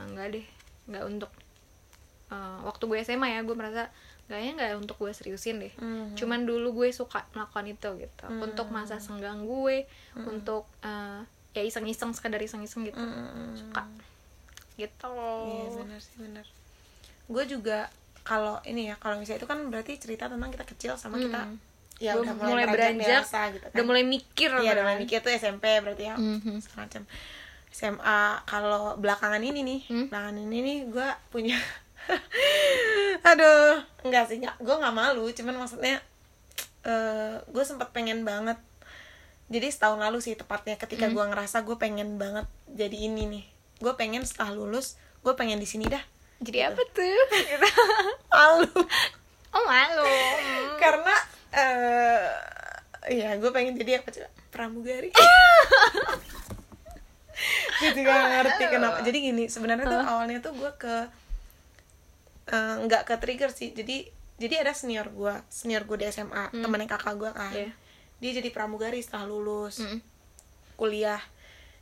nggak 0.09 0.27
deh 0.29 0.45
nggak 0.87 1.03
untuk 1.05 1.31
eh, 2.29 2.59
waktu 2.61 2.83
gue 2.83 2.97
SMA 2.99 3.27
ya 3.29 3.41
gue 3.41 3.53
merasa 3.53 3.87
kayaknya 4.25 4.53
nggak 4.55 4.71
untuk 4.79 4.97
gue 4.97 5.11
seriusin 5.11 5.57
deh 5.59 5.73
Mhm. 5.75 6.13
cuman 6.13 6.39
dulu 6.43 6.67
gue 6.75 6.89
suka 6.91 7.25
melakukan 7.31 7.65
itu 7.67 7.89
gitu 7.99 8.25
untuk 8.29 8.67
masa 8.69 8.97
senggang 8.97 9.41
gue 9.43 9.85
untuk 10.19 10.65
eh, 10.81 11.21
ya 11.51 11.61
iseng-iseng 11.61 12.11
sekedar 12.11 12.37
iseng-iseng 12.37 12.83
gitu 12.83 12.95
Mm, 12.95 13.09
mm, 13.09 13.27
mm. 13.27 13.53
suka 13.57 13.83
gitu 14.75 15.11
Iya 15.11 15.67
benar 15.75 15.99
sih 15.99 16.15
benar. 16.17 16.45
Gue 17.25 17.43
juga 17.45 17.89
kalau 18.21 18.61
ini 18.63 18.87
ya 18.87 18.95
kalau 18.95 19.17
misalnya 19.17 19.41
itu 19.41 19.47
kan 19.47 19.59
berarti 19.67 19.97
cerita 19.97 20.25
tentang 20.25 20.49
kita 20.49 20.65
kecil 20.65 20.93
sama 20.95 21.17
kita 21.17 21.49
ya 21.99 22.15
udah 22.15 22.31
mulai, 22.31 22.63
mulai 22.63 22.65
beranjak, 22.69 23.23
dewasa 23.23 23.41
gitu 23.49 23.65
kan. 23.65 23.75
udah 23.75 23.85
mulai 23.85 24.03
mikir 24.05 24.49
Iya, 24.53 24.71
udah 24.71 24.83
mulai 24.83 24.97
mikir 24.97 25.19
tuh 25.19 25.31
SMP 25.31 25.65
berarti 25.79 26.03
ya. 26.05 26.15
Mhm. 26.15 26.55
Semacam 26.57 27.03
SMA 27.69 28.19
kalau 28.45 28.95
belakangan 28.95 29.41
ini 29.41 29.59
nih, 29.61 29.79
Hmm? 29.85 30.05
belakangan 30.07 30.37
ini 30.39 30.57
nih 30.59 30.77
gue 30.87 31.07
punya 31.27 31.57
aduh 33.23 33.77
enggak 34.01 34.25
sih 34.25 34.39
enggak 34.39 34.55
gue 34.57 34.71
nggak 34.73 34.95
malu 34.95 35.27
cuman 35.29 35.55
maksudnya 35.57 35.99
eh 36.81 37.35
gue 37.43 37.63
sempet 37.63 37.91
pengen 37.91 38.23
banget 38.23 38.55
jadi 39.49 39.67
setahun 39.67 39.97
lalu 39.97 40.21
sih 40.21 40.33
tepatnya 40.33 40.77
ketika 40.77 41.05
Hmm. 41.05 41.13
gue 41.13 41.25
ngerasa 41.27 41.61
gue 41.61 41.75
pengen 41.75 42.15
banget 42.15 42.45
jadi 42.67 42.95
ini 42.95 43.25
nih. 43.25 43.45
Gue 43.79 43.93
pengen 43.93 44.21
setelah 44.21 44.53
lulus 44.53 44.93
gue 45.19 45.33
pengen 45.33 45.57
di 45.57 45.65
sini 45.65 45.85
dah. 45.85 46.01
Jadi 46.39 46.59
apa 46.63 46.81
tuh? 46.89 47.23
Malu. 48.31 48.69
Oh 49.49 49.65
malu. 49.65 50.05
Karena 50.77 51.15
eh 51.51 52.29
iya 53.09 53.33
gue 53.35 53.49
pengen 53.49 53.73
jadi 53.73 53.99
apa 53.99 54.09
coba? 54.09 54.29
Pramugari. 54.49 55.09
Juga 57.79 58.11
nggak 58.11 58.29
ngerti 58.29 58.63
kenapa. 58.67 58.97
Jadi 59.01 59.17
gini 59.23 59.43
sebenarnya 59.47 59.85
tuh 59.87 60.03
awalnya 60.03 60.37
tuh 60.39 60.53
gue 60.53 60.71
ke 60.75 60.95
eh, 62.47 62.75
nggak 62.83 63.07
ke 63.07 63.13
trigger 63.17 63.49
sih. 63.49 63.71
Jadi 63.71 64.05
jadi 64.37 64.63
ada 64.63 64.71
senior 64.71 65.07
gue 65.09 65.33
senior 65.49 65.83
gue 65.83 65.97
di 65.97 66.05
SMA 66.07 66.51
temennya 66.53 66.87
kakak 66.87 67.15
gue 67.17 67.31
kan. 67.31 67.51
Iya. 67.51 67.71
Dia 68.19 68.31
jadi 68.31 68.49
pramugari 68.49 68.99
setelah 68.99 69.25
lulus 69.25 69.79
Mm. 69.79 69.99
kuliah 70.75 71.19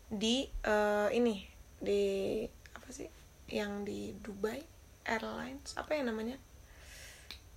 di 0.07 0.45
eh, 0.63 1.09
ini 1.11 1.43
di 1.77 2.41
apa 2.71 2.89
sih 2.89 3.05
yang 3.47 3.81
di 3.81 4.15
Dubai 4.15 4.61
Airlines 5.03 5.73
apa 5.73 5.91
ya 5.91 6.01
namanya 6.01 6.37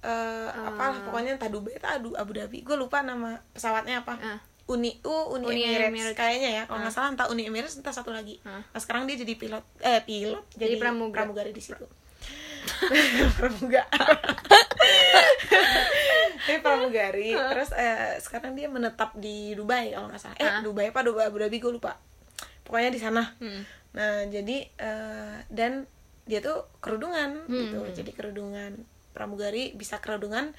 eh 0.01 0.49
apalah 0.49 1.01
pokoknya 1.03 1.37
entah 1.37 1.49
Dubai 1.49 1.77
atau 1.77 1.90
Abu, 1.90 2.09
Abu 2.14 2.33
Dhabi 2.33 2.61
gue 2.61 2.73
lupa 2.75 3.01
nama 3.01 3.37
pesawatnya 3.51 4.01
apa 4.01 4.16
Ah. 4.16 4.40
Uni 4.66 4.97
U 5.03 5.35
Uni, 5.35 5.45
Uni 5.47 5.61
Emirates, 5.62 5.90
Emirates. 5.90 6.16
kayaknya 6.16 6.51
ya 6.53 6.62
kalau 6.64 6.81
nggak 6.81 6.95
salah 6.95 7.11
entah 7.11 7.27
Uni 7.27 7.43
Emirates 7.45 7.75
entah 7.75 7.90
satu 7.90 8.09
lagi 8.09 8.40
Ah. 8.40 8.64
nah 8.64 8.81
sekarang 8.81 9.05
dia 9.05 9.14
jadi 9.14 9.35
pilot 9.35 9.64
eh 9.79 10.01
pilot 10.01 10.45
jadi, 10.51 10.62
Jadi 10.62 10.75
pramuga. 10.79 11.16
pramugari 11.16 11.51
di 11.51 11.61
situ 11.61 11.85
pramuga. 13.37 13.83
Dia 16.40 16.59
pramugari 16.59 17.31
terus 17.37 17.70
eh, 17.77 18.16
sekarang 18.18 18.57
dia 18.57 18.66
menetap 18.66 19.14
di 19.14 19.53
Dubai 19.55 19.92
kalau 19.92 20.09
nggak 20.09 20.20
salah. 20.20 20.37
Eh. 20.38 20.61
Dubai 20.64 20.90
apa 20.90 21.01
Dubai 21.05 21.29
Abu 21.29 21.38
Dhabi 21.38 21.61
gue 21.61 21.73
lupa. 21.73 21.96
Pokoknya 22.64 22.90
di 22.90 23.01
sana. 23.01 23.25
Hmm. 23.38 23.62
nah 23.90 24.23
jadi 24.23 24.70
eh, 24.70 25.37
dan 25.51 25.83
dia 26.25 26.38
tuh 26.38 26.66
kerudungan 26.79 27.46
Hmm. 27.46 27.59
gitu. 27.59 27.79
Jadi 27.90 28.11
kerudungan 28.14 28.79
pramugari 29.11 29.75
bisa 29.75 29.99
kerudungan 29.99 30.55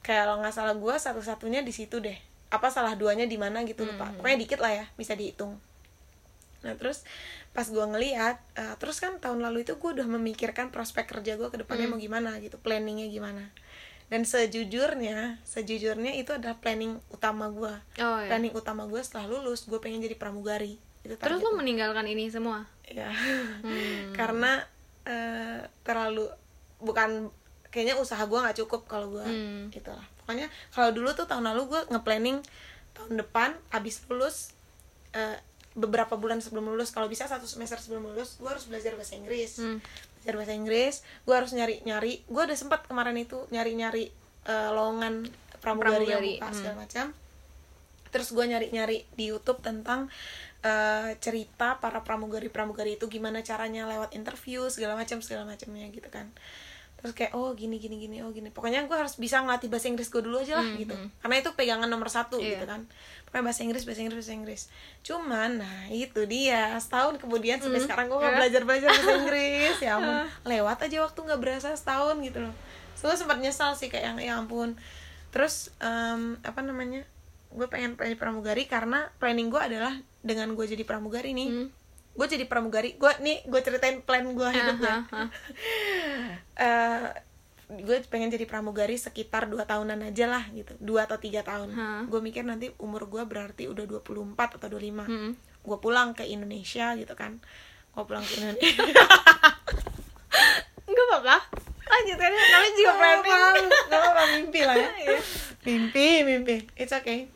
kayak 0.00 0.24
kalau 0.26 0.40
nggak 0.40 0.54
salah 0.56 0.74
gue 0.74 0.94
satu-satunya 0.96 1.60
di 1.60 1.72
situ 1.72 2.00
deh. 2.00 2.16
Apa 2.48 2.68
salah 2.68 2.96
duanya 2.96 3.24
di 3.24 3.36
mana 3.36 3.64
gitu 3.64 3.84
lupa. 3.84 4.08
Hmm. 4.08 4.16
pokoknya 4.20 4.38
dikit 4.40 4.58
lah 4.60 4.72
ya 4.72 4.84
bisa 4.96 5.12
dihitung 5.16 5.56
nah 6.62 6.72
terus 6.72 7.02
pas 7.50 7.64
gue 7.64 7.82
ngeliat 7.82 8.38
eh, 8.54 8.74
terus 8.76 8.96
kan 8.96 9.18
tahun 9.18 9.38
lalu 9.40 9.62
itu 9.62 9.74
gue 9.74 9.90
udah 9.92 10.06
memikirkan 10.08 10.68
prospek 10.68 11.04
kerja 11.08 11.34
gue 11.34 11.48
ke 11.48 11.58
depannya 11.58 11.84
Hmm. 11.84 11.94
mau 11.94 12.00
gimana 12.00 12.38
gitu 12.38 12.56
planningnya 12.56 13.06
gimana. 13.08 13.50
Dan 14.06 14.22
sejujurnya 14.22 15.40
sejujurnya 15.42 16.12
itu 16.14 16.30
adalah 16.30 16.54
planning 16.54 17.00
utama 17.08 17.48
gue 17.48 17.72
oh 17.98 18.18
ya 18.18 18.28
planning 18.28 18.52
utama 18.52 18.84
gue 18.84 19.00
setelah 19.00 19.26
lulus 19.26 19.64
gue 19.64 19.78
pengen 19.78 19.98
jadi 19.98 20.14
pramugari. 20.14 20.76
Itu 21.00 21.16
terus 21.16 21.40
lo 21.40 21.52
meninggalkan 21.52 22.04
ini 22.04 22.28
semua? 22.28 22.68
Ya 22.84 23.10
Hmm. 23.60 24.12
karena 24.18 24.62
eh, 25.02 25.60
terlalu 25.82 26.30
bukan 26.78 27.32
kayaknya 27.68 27.96
usaha 27.96 28.20
gue 28.20 28.36
nggak 28.36 28.58
cukup 28.60 28.84
kalau 28.86 29.10
gue 29.10 29.24
Hmm. 29.24 29.66
itulah 29.70 30.04
pokoknya 30.20 30.46
kalau 30.70 30.92
dulu 30.92 31.10
tuh 31.12 31.24
tahun 31.24 31.48
lalu 31.48 31.62
gue 31.68 31.80
ngeplanning 31.88 32.38
tahun 32.92 33.18
depan 33.18 33.50
abis 33.70 34.04
lulus 34.06 34.52
eh, 35.10 35.40
beberapa 35.72 36.14
bulan 36.14 36.38
sebelum 36.38 36.68
lulus 36.68 36.92
kalau 36.92 37.08
bisa 37.08 37.24
satu 37.24 37.48
semester 37.48 37.80
sebelum 37.80 38.12
lulus 38.12 38.36
gue 38.36 38.48
harus 38.48 38.68
belajar 38.68 38.92
bahasa 38.92 39.16
Inggris 39.16 39.56
Hmm. 39.56 39.80
belajar 40.20 40.34
bahasa 40.36 40.52
Inggris 40.52 40.94
gue 41.24 41.34
harus 41.34 41.50
nyari 41.52 41.80
nyari 41.82 42.20
gue 42.28 42.42
udah 42.44 42.58
sempat 42.58 42.84
kemarin 42.84 43.16
itu 43.16 43.40
nyari 43.48 43.72
nyari 43.72 44.04
lowongan 44.46 45.26
pramugari, 45.62 46.10
yang 46.10 46.18
Pramugari, 46.18 46.32
buka 46.36 46.48
hmm. 46.50 46.56
segala 46.58 46.76
macam 46.76 47.06
terus 48.12 48.28
gue 48.28 48.44
nyari 48.44 48.66
nyari 48.68 48.98
di 49.16 49.24
YouTube 49.32 49.64
tentang 49.64 50.12
eh, 50.60 51.16
cerita 51.16 51.80
para 51.80 52.04
pramugari 52.04 52.52
pramugari 52.52 53.00
itu 53.00 53.08
gimana 53.08 53.40
caranya 53.40 53.88
lewat 53.88 54.12
interview 54.12 54.68
segala 54.68 54.98
macam 54.98 55.24
segala 55.24 55.48
macamnya 55.48 55.88
gitu 55.88 56.12
kan 56.12 56.28
terus 57.00 57.18
kayak 57.18 57.34
oh 57.34 57.50
gini 57.56 57.82
gini 57.82 57.98
gini 57.98 58.22
oh 58.22 58.30
gini 58.30 58.52
pokoknya 58.52 58.86
gue 58.86 58.94
harus 58.94 59.18
bisa 59.18 59.42
ngelatih 59.42 59.66
bahasa 59.66 59.90
Inggris 59.90 60.06
gue 60.06 60.22
dulu 60.22 60.38
aja 60.38 60.60
lah 60.60 60.66
Hmm, 60.66 60.78
gitu 60.78 60.94
hmm. 60.94 61.08
karena 61.18 61.34
itu 61.42 61.50
pegangan 61.56 61.88
nomor 61.90 62.06
satu 62.06 62.38
Iya. 62.38 62.62
gitu 62.62 62.66
kan 62.68 62.86
pokoknya 63.32 63.48
bahasa 63.48 63.64
Inggris 63.64 63.82
bahasa 63.82 64.00
Inggris 64.04 64.18
bahasa 64.20 64.34
Inggris. 64.36 64.62
Cuman 65.00 65.50
nah 65.64 65.88
itu 65.88 66.20
dia. 66.28 66.76
Setahun 66.76 67.16
kemudian 67.16 67.56
sampai 67.58 67.80
Hmm. 67.80 67.86
sekarang 67.88 68.06
gue 68.06 68.18
nggak 68.20 68.36
belajar 68.36 68.62
belajar 68.62 68.88
bahasa 68.92 69.12
Inggris. 69.16 69.76
Ya 69.88 69.96
ampun. 69.96 70.16
Lewat 70.44 70.78
aja 70.84 70.96
waktu 71.00 71.18
nggak 71.18 71.40
berasa 71.40 71.72
setahun 71.72 72.20
gitu 72.20 72.44
loh. 72.44 72.52
So 72.92 73.08
gue 73.08 73.16
sempat 73.16 73.40
nyesal 73.40 73.72
sih 73.72 73.88
kayak 73.88 74.04
yang 74.04 74.18
ya 74.20 74.32
ampun. 74.36 74.76
Terus 75.32 75.72
em, 75.80 76.36
apa 76.44 76.60
namanya 76.60 77.08
gue 77.48 77.66
pengen 77.66 77.96
jadi 77.96 78.14
pramugari 78.14 78.68
karena 78.68 79.08
planning 79.16 79.48
gue 79.48 79.58
adalah 79.58 79.96
dengan 80.20 80.52
gue 80.52 80.66
jadi 80.68 80.84
pramugari 80.84 81.32
nih. 81.32 81.48
Hmm. 81.48 81.68
gue 82.12 82.26
jadi 82.28 82.44
pramugari. 82.44 83.00
Gue 83.00 83.08
nih 83.18 83.40
gue 83.48 83.60
ceritain 83.60 84.04
plan 84.04 84.28
gue 84.28 84.48
hidup 84.52 84.76
gue 84.76 84.92
Aha, 84.92 85.08
aha. 85.08 85.24
Eh, 86.54 87.08
gue 87.74 87.96
pengen 88.06 88.28
jadi 88.28 88.44
pramugari 88.44 88.94
sekitar 88.94 89.46
dua 89.46 89.64
tahunan 89.64 90.04
aja 90.04 90.26
lah 90.26 90.44
gitu. 90.52 90.76
Dua 90.76 91.06
atau 91.06 91.16
tiga 91.16 91.40
tahun. 91.40 91.72
Hah. 91.72 92.02
gue 92.04 92.20
mikir 92.20 92.42
nanti 92.42 92.68
umur 92.76 93.06
gue 93.06 93.22
berarti 93.22 93.64
udah 93.64 93.88
24 93.88 94.58
atau 94.60 94.68
25 94.68 95.08
Hmm. 95.08 95.32
gue 95.62 95.78
pulang 95.78 96.12
ke 96.12 96.24
Indonesia 96.24 96.92
gitu 96.94 97.14
kan. 97.14 97.40
Gue 97.90 98.04
pulang 98.04 98.20
ke 98.20 98.34
Indonesia. 98.36 98.82
Enggak 100.82 101.04
apa-apa. 101.08 101.36
Lanjut 101.82 102.16
kan 102.16 102.30
namanya 102.30 102.70
juga 102.72 102.92
planning. 102.96 103.66
Gak 103.86 103.98
apa-apa. 103.98 104.22
Mimpi 104.34 104.60
lah 104.64 104.76
ya. 104.76 104.90
Mimpi, 105.62 106.06
mimpi. 106.24 106.56
It's 106.74 106.90
okay. 106.90 107.28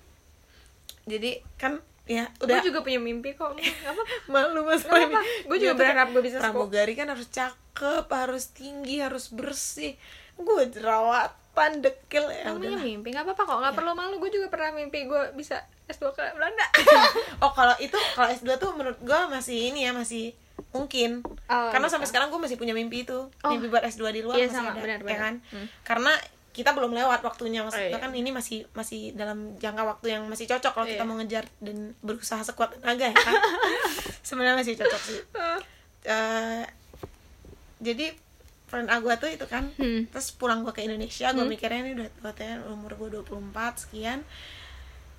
Jadi 1.04 1.44
kan 1.54 1.78
ya 2.04 2.26
udah. 2.40 2.60
Gue 2.60 2.66
juga 2.66 2.80
punya 2.82 2.98
mimpi 2.98 3.32
kok. 3.32 3.54
Apa-apa. 3.54 4.14
malu 4.26 4.64
mas. 4.64 4.82
Gue 5.46 5.56
juga 5.56 5.74
berharap 5.74 6.10
gue 6.10 6.22
bisa 6.24 6.40
pramugari 6.40 6.92
kan 6.92 7.06
harus 7.06 7.28
cakep 7.28 8.06
harus 8.08 8.50
tinggi 8.50 8.98
harus 8.98 9.28
bersih 9.30 9.94
gue 10.36 10.62
jerawatan 10.70 11.34
dekil 11.78 12.24
ya 12.26 12.46
Namanya 12.46 12.68
udah 12.70 12.82
mimpi, 12.82 13.08
nggak 13.10 13.24
apa-apa 13.24 13.42
kok, 13.42 13.58
nggak 13.58 13.74
perlu 13.74 13.92
malu. 13.92 14.14
Gue 14.16 14.28
juga 14.28 14.46
pernah 14.46 14.70
mimpi 14.70 15.04
gue 15.04 15.22
bisa 15.32 15.56
S2 15.86 16.10
ke 16.10 16.22
Belanda. 16.32 16.66
oh 17.44 17.50
kalau 17.50 17.72
itu 17.78 17.96
kalau 18.12 18.28
S2 18.28 18.48
tuh 18.56 18.70
menurut 18.72 18.98
gue 18.98 19.20
masih 19.28 19.70
ini 19.70 19.82
ya 19.82 19.92
masih 19.92 20.36
mungkin 20.70 21.24
Oh, 21.46 21.70
karena 21.70 21.86
gitu. 21.86 21.94
sampai 21.94 22.06
sekarang 22.06 22.28
gue 22.28 22.36
masih 22.38 22.54
punya 22.54 22.72
mimpi 22.72 23.02
itu 23.02 23.16
Oh. 23.40 23.50
mimpi 23.50 23.66
buat 23.66 23.80
S2 23.82 24.04
di 24.10 24.20
luar 24.20 24.36
Iya, 24.36 24.46
masih 24.46 24.56
sama, 24.58 24.70
ada 24.70 24.80
benar, 24.80 24.98
ya 24.98 25.04
benar. 25.04 25.18
kan 25.18 25.34
Hmm. 25.48 25.66
karena 25.82 26.12
kita 26.50 26.72
belum 26.72 26.92
lewat 26.92 27.20
waktunya 27.22 27.60
maksudnya 27.60 27.86
Oh, 27.86 27.92
iya. 27.92 28.00
kan 28.00 28.12
ini 28.12 28.30
masih 28.30 28.64
masih 28.72 29.12
dalam 29.12 29.54
jangka 29.54 29.84
waktu 29.86 30.06
yang 30.10 30.24
masih 30.24 30.44
cocok 30.46 30.72
kalau 30.72 30.86
kita 30.86 30.98
Iya. 30.98 31.08
mau 31.08 31.16
ngejar 31.16 31.44
dan 31.60 31.76
berusaha 32.00 32.40
sekuat 32.42 32.76
tenaga 32.76 33.08
ya 33.08 33.14
kan 33.14 33.34
sebenarnya 34.26 34.56
masih 34.58 34.74
cocok 34.74 35.00
sih 35.02 35.20
Eh, 36.02 36.62
jadi 37.78 38.06
friend 38.66 38.88
aku 38.88 39.08
tuh 39.16 39.28
itu 39.28 39.44
kan 39.44 39.70
Hmm. 39.74 40.06
terus 40.06 40.30
pulang 40.30 40.60
gue 40.60 40.70
ke 40.70 40.82
Indonesia 40.82 41.30
gue 41.30 41.44
mikirnya 41.44 41.80
ini 41.80 41.92
udah 41.94 42.08
katanya 42.24 42.66
umur 42.66 42.92
gue 42.96 43.08
24 43.20 43.52
sekian 43.80 44.20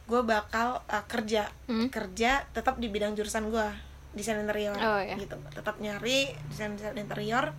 gue 0.04 0.22
bakal 0.22 0.84
uh, 0.84 1.04
kerja 1.06 1.48
Hmm. 1.66 1.88
kerja 1.88 2.44
tetap 2.50 2.76
di 2.76 2.88
bidang 2.88 3.14
jurusan 3.14 3.48
gue 3.48 3.68
desain 4.12 4.36
interior 4.36 4.74
Oh, 4.74 4.98
iya. 4.98 5.16
gitu 5.16 5.36
tetap 5.50 5.78
nyari 5.78 6.32
desain 6.48 6.74
desain 6.74 6.96
interior 6.96 7.52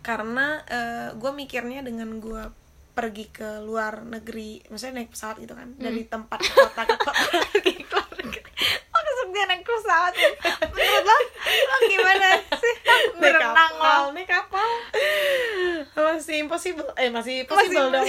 karena 0.00 0.60
gue 1.14 1.30
mikirnya 1.32 1.80
dengan 1.80 2.18
gue 2.18 2.42
pergi 2.92 3.24
ke 3.26 3.62
luar 3.62 4.02
negeri 4.02 4.60
maksudnya 4.66 5.00
naik 5.00 5.10
pesawat 5.10 5.38
gitu 5.38 5.54
kan 5.54 5.70
Hmm. 5.70 5.80
dari 5.80 6.04
tempat 6.04 6.38
ke 6.38 6.52
kota 6.52 6.82
ke 6.84 6.96
kota 6.98 7.24
dia 9.32 9.44
naik 9.48 9.64
pesawat 9.64 10.14
ya? 10.14 10.30
Menurut 10.70 11.04
lo, 11.08 11.16
lo 11.48 11.76
gimana 11.88 12.28
sih? 12.60 12.74
Berenang 13.18 13.72
lo 13.80 14.12
naik 14.12 14.28
kapal 14.28 14.70
masih 16.12 16.44
impossible 16.44 16.88
eh 16.96 17.08
masih 17.08 17.44
possible 17.48 17.88
dong 17.88 18.08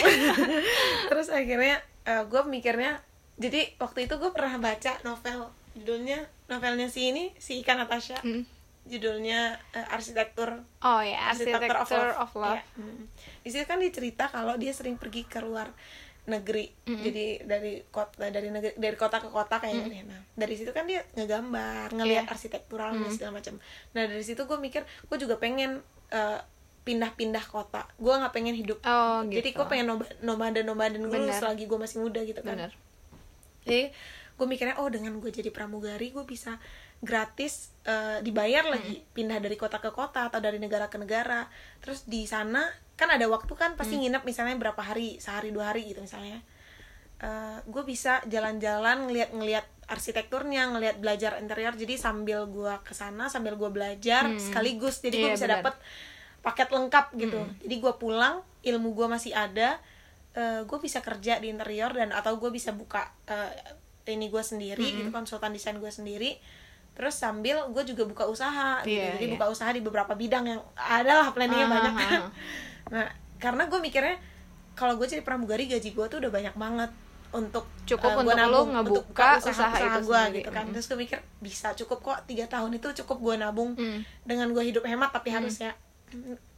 terus 1.09 1.27
akhirnya 1.31 1.79
gue 2.03 2.41
mikirnya 2.47 2.99
jadi 3.39 3.75
waktu 3.79 4.05
itu 4.05 4.19
gue 4.19 4.31
pernah 4.35 4.59
baca 4.59 4.99
novel 5.07 5.49
judulnya 5.73 6.27
novelnya 6.47 6.87
si 6.91 7.09
ini 7.09 7.33
si 7.41 7.63
Ika 7.63 7.73
Natasha 7.73 8.19
Hmm. 8.21 8.45
judulnya 8.83 9.57
eh, 9.71 9.95
arsitektur 9.95 10.59
Oh 10.83 10.99
ya, 10.99 11.31
Arsitektur 11.31 11.71
Architecture 11.71 12.11
of 12.19 12.31
Love. 12.35 12.59
Ya, 12.59 12.63
mm. 12.75 13.03
di 13.47 13.49
situ 13.55 13.63
kan 13.63 13.79
dia 13.79 13.95
cerita 13.95 14.27
kalau 14.27 14.59
dia 14.59 14.75
sering 14.75 14.99
pergi 14.99 15.23
ke 16.23 16.31
luar 16.31 16.39
negeri 16.39 16.65
jadi 16.87 17.25
dari 17.43 17.73
kota 17.91 18.31
dari 18.31 18.47
negeri 18.47 18.73
dari 18.79 18.95
kota 18.95 19.19
ke 19.19 19.27
kota 19.27 19.59
kayaknya 19.59 20.07
nah 20.07 20.21
dari 20.39 20.55
situ 20.55 20.71
kan 20.71 20.87
dia 20.87 21.03
ngegambar 21.19 21.91
ngelihat 21.91 22.23
Iya. 22.23 22.31
arsitektural 22.31 22.95
dan 22.95 23.11
segala 23.11 23.31
macam. 23.41 23.59
Nah 23.91 24.03
dari 24.07 24.23
situ 24.23 24.39
gue 24.39 24.55
mikir 24.55 24.81
gue 24.83 25.17
juga 25.19 25.35
pengen 25.35 25.83
eh, 26.13 26.39
pindah-pindah 26.83 27.43
kota. 27.47 27.83
Gue 27.99 28.13
nggak 28.15 28.31
pengen 28.35 28.55
hidup. 28.55 28.79
Oh, 28.83 29.23
jadi 29.27 29.49
gitu. 29.51 29.59
gue 29.61 29.65
pengen 29.67 29.99
nomaden 30.23 30.63
nomaden 30.63 31.03
dulu 31.03 31.27
Bener. 31.27 31.35
selagi 31.35 31.67
gue 31.67 31.79
masih 31.79 31.97
muda 31.99 32.23
gitu 32.23 32.39
kan. 32.39 32.55
Bener. 32.55 32.71
jadi 33.63 33.91
gue 34.33 34.47
mikirnya 34.49 34.75
oh 34.81 34.89
dengan 34.91 35.15
gue 35.21 35.31
jadi 35.31 35.53
pramugari 35.53 36.11
gue 36.11 36.23
bisa 36.27 36.57
gratis 37.03 37.75
eh, 37.83 38.23
dibayar 38.23 38.63
lagi. 38.63 39.03
Pindah 39.11 39.43
dari 39.43 39.59
kota 39.59 39.83
ke 39.83 39.91
kota 39.91 40.31
atau 40.31 40.39
dari 40.39 40.57
negara 40.57 40.87
ke 40.87 40.95
negara. 40.95 41.45
Terus 41.83 42.07
di 42.07 42.23
sana 42.23 42.63
kan 42.95 43.11
ada 43.11 43.27
waktu 43.27 43.51
kan 43.59 43.75
pasti 43.75 43.99
nginep 43.99 44.23
misalnya 44.23 44.55
berapa 44.55 44.79
hari 44.79 45.19
sehari 45.19 45.51
dua 45.51 45.75
hari 45.75 45.91
gitu 45.91 45.99
misalnya. 45.99 46.39
Gue 47.63 47.83
bisa 47.87 48.19
jalan-jalan 48.27 49.07
ngeliat-ngeliat 49.07 49.87
arsitekturnya 49.87 50.67
ngeliat 50.75 50.99
belajar 50.99 51.39
interior. 51.39 51.71
Jadi 51.71 51.95
sambil 51.95 52.47
gue 52.51 52.73
ke 52.83 52.91
sana 52.91 53.31
sambil 53.31 53.55
gue 53.55 53.71
belajar 53.71 54.27
sekaligus. 54.35 54.99
Jadi 54.99 55.23
gue 55.23 55.29
Iya, 55.31 55.35
bisa 55.39 55.47
dapet 55.47 55.75
paket 56.43 56.67
lengkap 56.75 57.15
gitu. 57.15 57.39
Jadi 57.63 57.75
gue 57.79 57.93
pulang 57.95 58.43
ilmu 58.63 58.91
gue 58.91 59.07
masih 59.07 59.31
ada 59.31 59.79
gue 60.65 60.79
bisa 60.81 60.99
kerja 60.99 61.37
di 61.37 61.53
interior 61.53 61.93
dan 61.93 62.09
atau 62.09 62.41
gue 62.41 62.49
bisa 62.49 62.73
buka 62.73 63.05
eh, 63.29 63.53
ini 64.09 64.27
gue 64.27 64.43
sendiri 64.43 64.83
gitu 64.83 65.09
konsultan 65.13 65.53
desain 65.55 65.77
gue 65.79 65.91
sendiri 65.93 66.41
terus 66.93 67.15
sambil 67.15 67.57
gue 67.69 67.83
juga 67.85 68.05
buka 68.05 68.23
usaha 68.25 68.81
gitu. 68.81 68.93
Iya, 68.93 69.17
jadi 69.17 69.25
iya. 69.25 69.33
buka 69.33 69.45
usaha 69.49 69.69
di 69.69 69.81
beberapa 69.81 70.13
bidang 70.13 70.45
yang 70.45 70.61
ada 70.73 71.11
lah 71.19 71.27
planningnya 71.29 71.65
Ah, 71.65 71.73
banyak 71.73 71.93
kan 71.95 72.09
ah. 72.13 72.29
nah 72.93 73.07
karena 73.37 73.65
gue 73.65 73.79
mikirnya 73.79 74.15
kalau 74.73 74.93
gue 74.95 75.05
jadi 75.05 75.21
pramugari 75.21 75.65
gaji 75.65 75.89
gue 75.89 76.05
tuh 76.07 76.17
udah 76.17 76.29
banyak 76.29 76.53
banget 76.53 76.91
untuk 77.33 77.65
Cukup 77.83 78.13
gua 78.13 78.21
untuk 78.23 78.29
lo 78.29 78.37
nabung, 78.37 78.67
ngebuka 78.71 78.93
untuk 78.93 79.05
buka 79.09 79.27
usaha 79.43 79.73
itu 79.75 79.99
gue 79.99 80.13
sendiri. 80.15 80.37
gitu 80.37 80.49
kan 80.49 80.63
Mm. 80.63 80.71
terus 80.71 80.85
gue 80.85 80.99
mikir 80.99 81.19
bisa 81.39 81.67
cukup 81.73 81.99
kok 81.99 82.19
tiga 82.23 82.45
tahun 82.45 82.71
itu 82.73 82.87
cukup 83.03 83.17
gue 83.19 83.35
nabung 83.35 83.73
Mm. 83.73 83.99
dengan 84.23 84.47
gue 84.53 84.63
hidup 84.63 84.85
hemat 84.85 85.09
tapi 85.09 85.33
harus 85.33 85.57
ya 85.57 85.73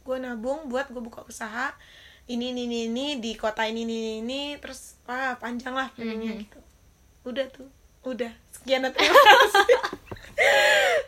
gue 0.04 0.16
nabung 0.16 0.68
buat 0.68 0.86
gue 0.86 1.00
buka 1.00 1.24
usaha 1.24 1.72
ini 2.26 2.52
ini 2.52 2.68
ini, 2.68 2.78
ini 2.86 3.06
di 3.16 3.32
kota 3.34 3.64
ini 3.64 3.82
ini 3.82 3.96
ini, 3.96 4.12
ini 4.20 4.40
terus 4.58 5.00
wah 5.02 5.32
panjang 5.34 5.72
lah 5.72 5.88
planningnya 5.90 6.44
gitu 6.44 6.60
udah 7.24 7.46
tuh 7.48 7.68
udah 8.04 8.30
sekian 8.52 8.84
terima 8.86 9.16
kasih 9.16 9.80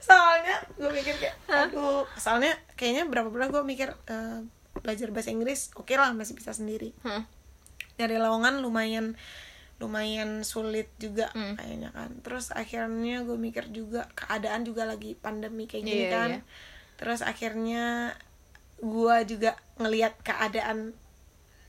soalnya 0.01 0.57
gue 0.75 0.91
mikir 0.91 1.15
kayak 1.17 1.37
aduh 1.47 2.09
soalnya 2.17 2.57
kayaknya 2.75 3.05
berapa 3.05 3.29
bulan 3.29 3.49
gue 3.49 3.61
mikir 3.63 3.93
eh, 4.07 4.41
belajar 4.79 5.09
bahasa 5.11 5.29
Inggris 5.29 5.69
oke 5.75 5.93
lah 5.93 6.13
masih 6.13 6.33
bisa 6.33 6.51
sendiri 6.51 6.97
Hah. 7.03 7.27
dari 7.95 8.17
lowongan 8.17 8.61
lumayan 8.61 9.19
lumayan 9.79 10.43
sulit 10.43 10.91
juga 10.97 11.31
Hmm. 11.31 11.55
kayaknya 11.55 11.91
kan 11.93 12.11
terus 12.21 12.51
akhirnya 12.51 13.23
gue 13.23 13.37
mikir 13.37 13.69
juga 13.69 14.11
keadaan 14.13 14.63
juga 14.63 14.83
lagi 14.85 15.15
pandemi 15.15 15.67
kayak 15.67 15.85
gini 15.85 16.05
Iya, 16.05 16.11
kan 16.11 16.31
iya. 16.31 16.41
terus 16.97 17.21
akhirnya 17.23 18.15
gue 18.79 19.17
juga 19.27 19.55
ngelihat 19.77 20.19
keadaan 20.21 20.95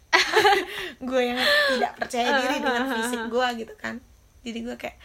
gue 1.10 1.22
yang 1.22 1.38
tidak 1.70 1.94
percaya 1.98 2.30
diri 2.40 2.58
dengan 2.60 2.84
fisik 2.92 3.22
gue 3.28 3.48
gitu 3.58 3.74
kan 3.78 4.02
jadi 4.42 4.60
gue 4.64 4.76
kayak 4.76 4.98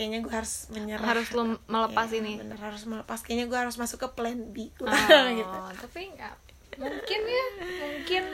kayaknya 0.00 0.24
gue 0.24 0.32
harus 0.32 0.64
menyerah. 0.72 1.04
Harus 1.04 1.28
lo 1.36 1.42
melepas 1.66 2.08
Iya, 2.08 2.24
ini. 2.24 2.40
bener 2.40 2.56
harus 2.56 2.88
melepas. 2.88 3.20
Kayaknya 3.20 3.46
gue 3.46 3.58
harus 3.60 3.76
masuk 3.76 4.00
ke 4.00 4.08
plan 4.10 4.40
B. 4.48 4.72
Oh, 4.80 4.88
gitu. 5.36 5.58
tapi 5.76 6.08
nggak 6.10 6.34
mungkin 6.80 7.20
ya. 7.20 7.46
Mungkin. 7.60 8.24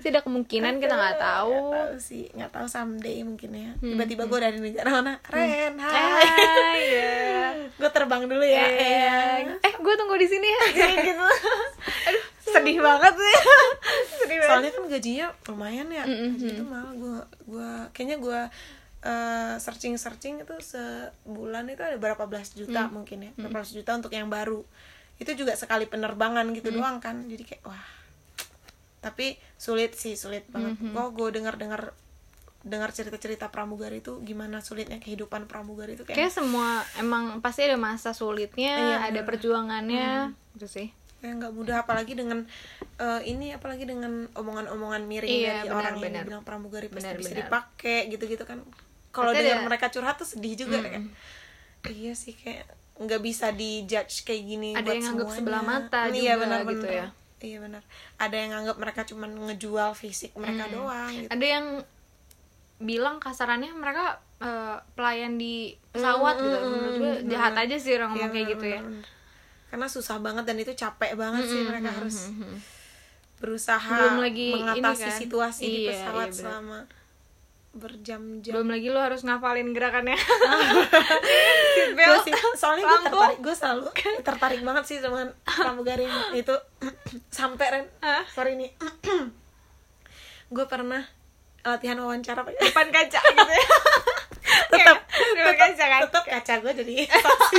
Tidak 0.00 0.24
kemungkinan 0.24 0.80
kita 0.80 0.96
nggak 0.96 1.20
tahu 1.20 1.52
nggak 1.68 1.92
tahu. 1.92 2.00
sih. 2.00 2.24
Nggak 2.32 2.50
tahu 2.50 2.66
someday 2.66 3.20
mungkin 3.20 3.50
ya. 3.52 3.70
Hmm, 3.76 3.92
tiba-tiba 3.92 4.24
gue 4.24 4.38
dari 4.40 4.58
negara 4.58 4.88
mana 4.90 5.20
Ren 5.28 5.76
hai. 5.76 5.92
Hai, 5.92 6.80
ya. 6.96 7.12
gue 7.68 7.90
terbang 7.92 8.24
dulu 8.24 8.40
ya. 8.40 8.64
Eh, 8.64 8.80
eh 8.80 9.38
eh 9.60 9.74
gue 9.76 9.94
tunggu 9.94 10.16
di 10.16 10.26
sini 10.26 10.48
ya. 10.48 10.62
Gitu. 11.06 11.26
Aduh 12.08 12.24
sedih 12.42 12.80
banget 12.80 13.14
sih. 13.14 13.36
Sedih 14.16 14.36
banget. 14.40 14.48
Soalnya 14.48 14.70
kan 14.72 14.82
gajinya 14.88 15.26
lumayan 15.46 15.88
ya. 15.88 16.04
Mm, 16.04 16.16
mm, 16.16 16.30
gaji 16.32 16.46
itu 16.48 16.64
malah 16.64 16.92
gue 16.92 17.16
gue 17.46 17.70
kayaknya 17.92 18.16
gue 18.18 18.40
searching 19.58 19.94
searching 19.96 20.38
itu 20.38 20.54
sebulan 20.56 21.66
itu 21.66 21.80
ada 21.80 21.96
berapa 21.96 22.22
belas 22.24 22.52
juta 22.52 22.86
Mm. 22.86 22.92
mungkin 22.92 23.18
ya 23.20 23.30
berapa 23.36 23.58
belas 23.58 23.70
juta 23.70 23.90
untuk 23.92 24.10
yang 24.10 24.26
baru 24.26 24.62
itu 25.16 25.30
juga 25.34 25.52
sekali 25.52 25.84
penerbangan 25.84 26.46
gitu 26.52 26.68
Mm. 26.68 26.76
doang 26.76 26.96
kan 26.98 27.16
jadi 27.26 27.42
kayak 27.44 27.62
wah 27.64 27.82
tapi 29.00 29.34
sulit 29.56 29.92
sih 29.92 30.14
sulit 30.14 30.46
banget 30.48 30.78
Mm-hmm. 30.78 30.94
kok 30.94 31.08
gue 31.12 31.28
dengar 31.32 31.54
dengar 31.56 31.82
dengar 32.62 32.94
cerita 32.94 33.18
cerita 33.18 33.50
pramugari 33.50 33.98
itu 33.98 34.22
gimana 34.22 34.62
sulitnya 34.62 34.96
kehidupan 34.96 35.50
pramugari 35.50 35.98
itu 35.98 36.06
kayak 36.06 36.14
kayak 36.16 36.30
semua 36.32 36.78
emang 36.94 37.42
pasti 37.42 37.66
ada 37.66 37.74
masa 37.74 38.14
sulitnya 38.14 38.78
Iya, 38.78 38.96
ada 39.02 39.10
bener. 39.12 39.26
perjuangannya 39.26 40.10
gitu 40.54 40.70
sih 40.70 40.88
kayak 41.18 41.34
nggak 41.38 41.52
mudah 41.52 41.82
apalagi 41.82 42.14
dengan 42.14 42.46
eh, 42.96 43.20
ini 43.26 43.50
apalagi 43.50 43.82
dengan 43.82 44.30
omongan-omongan 44.32 45.02
miring 45.02 45.26
Iya, 45.32 45.42
dari 45.42 45.66
benar, 45.66 45.74
orang 45.76 45.92
yang 45.92 46.04
benar. 46.06 46.24
bilang 46.24 46.42
pramugari 46.42 46.86
pasti 46.86 47.02
Benar, 47.02 47.18
bisa 47.18 47.28
benar. 47.28 47.40
dipakai 47.42 47.98
gitu-gitu 48.08 48.44
kan 48.44 48.62
kalau 49.12 49.30
dengar 49.30 49.60
mereka 49.62 49.86
curhat 49.86 50.16
tuh 50.16 50.26
sedih 50.26 50.56
juga 50.56 50.76
Mm. 50.76 50.84
kayak 50.84 51.02
iya 51.92 52.12
sih 52.12 52.32
kayak 52.32 52.64
nggak 52.94 53.20
bisa 53.20 53.50
dijudge 53.50 54.22
kayak 54.22 54.42
gini 54.42 54.70
Ada 54.72 54.82
buat 54.82 54.94
yang 54.94 55.04
nganggap 55.06 55.28
sebelah 55.32 55.62
mata 55.62 56.00
iya 56.08 56.34
juga 56.34 56.40
benar 56.40 56.60
gitu 56.62 56.72
benar 56.80 56.92
ya. 56.92 57.06
iya 57.40 57.58
benar 57.58 57.82
ada 58.16 58.34
yang 58.34 58.50
nganggap 58.52 58.76
mereka 58.78 59.00
cuma 59.04 59.24
ngejual 59.26 59.90
fisik 59.92 60.30
mereka 60.34 60.64
doang 60.68 61.10
gitu 61.12 61.28
ada 61.28 61.44
yang 61.44 61.66
bilang 62.78 63.16
kasarannya 63.16 63.70
mereka 63.72 64.04
eh, 64.38 64.76
pelayan 64.92 65.36
di 65.36 65.70
pesawat 65.90 66.34
Mm, 66.34 66.42
gitu 66.42 66.56
mm, 66.56 66.66
menurut 66.68 66.90
mm, 66.90 66.98
gue 66.98 67.12
bener. 67.16 67.30
jahat 67.30 67.54
aja 67.56 67.76
sih 67.76 67.92
orang 67.92 68.10
Iya, 68.10 68.16
ngomong 68.16 68.32
kayak 68.32 68.46
gitu 68.48 68.66
ya 68.68 68.80
bener-bener. 68.80 69.06
karena 69.68 69.86
susah 69.88 70.16
banget 70.18 70.44
dan 70.44 70.56
itu 70.58 70.72
capek 70.72 71.12
banget 71.14 71.42
sih 71.44 71.60
mereka 71.62 71.90
harus 71.90 72.16
berusaha 73.36 73.90
Belum 73.90 74.16
lagi 74.20 74.50
mengatasi 74.52 75.02
kan. 75.04 75.18
situasi 75.18 75.62
di 75.64 75.78
Iya, 75.80 75.90
pesawat 75.90 76.14
iya, 76.20 76.30
bener. 76.30 76.38
selama 76.38 76.78
berjam-jam. 77.72 78.52
Belum 78.52 78.68
lagi 78.68 78.88
lo 78.92 79.00
harus 79.00 79.24
ngafalin 79.24 79.72
gerakannya. 79.72 80.12
Sih 82.22 82.34
soalnya 82.54 82.84
gue 82.84 83.00
tertarik 83.08 83.38
gue 83.40 83.54
selalu 83.56 83.82
tertarik 84.22 84.60
banget 84.60 84.84
sih 84.86 84.98
dengan 85.00 85.32
pramugari 85.42 86.04
itu. 86.36 86.52
Sampai 87.36 87.66
ren. 87.72 87.84
Hah? 88.04 88.22
sorry 88.28 88.54
nih. 88.60 88.70
Gue 90.52 90.68
pernah 90.68 91.00
latihan 91.64 91.96
wawancara 91.96 92.44
pakai 92.44 92.60
depan 92.60 92.86
kaca 92.94 93.20
gitu 93.24 93.52
ya. 93.56 93.66
Tetap 94.68 94.98
depan 95.40 95.54
kaca 95.56 95.84
kan? 95.88 96.00
tetap 96.04 96.24
kaca 96.28 96.54
gue 96.60 96.72
jadi 96.84 96.94
saksi 97.08 97.58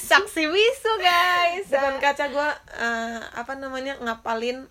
saksi 0.00 0.42
bisu 0.48 0.92
guys. 1.04 1.68
Depan 1.68 2.00
kaca 2.00 2.24
gue 2.32 2.48
eh, 2.80 3.20
apa 3.36 3.52
namanya 3.60 4.00
ngapalin 4.00 4.64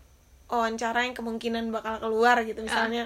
wawancara 0.49 1.05
yang 1.05 1.13
kemungkinan 1.13 1.69
bakal 1.69 2.01
keluar 2.01 2.41
gitu 2.41 2.65
misalnya 2.65 3.05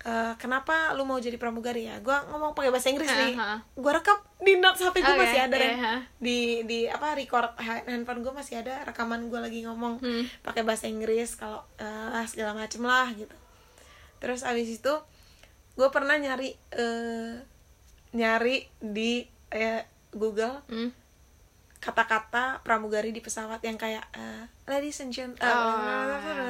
eh, 0.00 0.32
kenapa 0.34 0.92
lu 0.92 1.02
mau 1.02 1.16
jadi 1.16 1.36
pramugari 1.36 1.84
ya 1.84 1.98
gue 1.98 2.16
ngomong 2.26 2.52
pakai 2.52 2.68
bahasa 2.68 2.88
Inggris 2.88 3.06
nih 3.06 3.34
Aha. 3.34 3.60
gue 3.70 3.92
rekam 3.92 4.16
di 4.38 4.56
notes 4.56 4.80
HP 4.80 4.96
gue 4.98 5.08
Oke, 5.10 5.20
masih 5.20 5.40
ada 5.42 5.56
ha. 5.56 5.94
di 6.16 6.38
di 6.64 6.84
apa 6.84 7.12
record 7.12 7.52
ha- 7.54 7.84
handphone 7.84 8.20
gue 8.20 8.30
masih 8.30 8.58
ada 8.58 8.80
rekaman 8.82 9.26
gue 9.26 9.36
lagi 9.38 9.60
ngomong 9.62 9.98
Hmm. 9.98 10.24
pakai 10.40 10.62
bahasa 10.62 10.86
Inggris 10.86 11.34
kalau 11.34 11.60
eh, 11.76 12.24
segala 12.24 12.52
macem 12.54 12.80
lah 12.80 13.08
gitu 13.10 13.36
terus 14.16 14.40
abis 14.42 14.68
itu 14.74 14.94
gue 15.72 15.88
pernah 15.88 16.16
nyari 16.16 16.48
eh, 16.70 17.36
nyari 18.10 18.56
di 18.78 19.20
eh, 19.48 19.84
Google 20.10 20.64
Hmm. 20.66 20.90
kata-kata 21.76 22.60
pramugari 22.60 23.08
di 23.08 23.18
pesawat 23.18 23.60
yang 23.60 23.76
kayak 23.76 24.04
eh, 24.12 24.44
ladies 24.66 25.00
and 25.00 25.08
gentlemen 25.10 25.48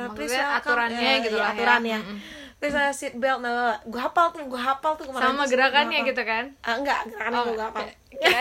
Oh, 0.03 0.11
please 0.13 0.31
welcome 0.33 0.59
aturannya 0.61 0.99
eh, 1.01 1.17
gitu 1.21 1.35
iya, 1.35 1.45
ya. 1.45 1.53
aturan 1.53 1.83
ya 1.85 2.01
Mm-mm. 2.01 2.19
Please 2.61 2.77
uh, 2.77 2.93
seat 2.93 3.17
belt 3.17 3.41
nah, 3.41 3.73
gue 3.81 3.97
hafal 3.97 4.31
tuh 4.31 4.45
gue 4.45 4.61
hafal 4.61 4.93
tuh 4.95 5.09
kemarin 5.09 5.33
sama 5.33 5.45
gerakannya 5.45 6.05
gitu 6.05 6.23
kan 6.23 6.45
Ah, 6.61 6.77
enggak 6.77 7.09
gerakannya 7.09 7.35
Oh, 7.35 7.45
gue 7.47 7.57
gak 7.57 7.69
hafal 7.73 7.85
Enggak, 8.11 8.41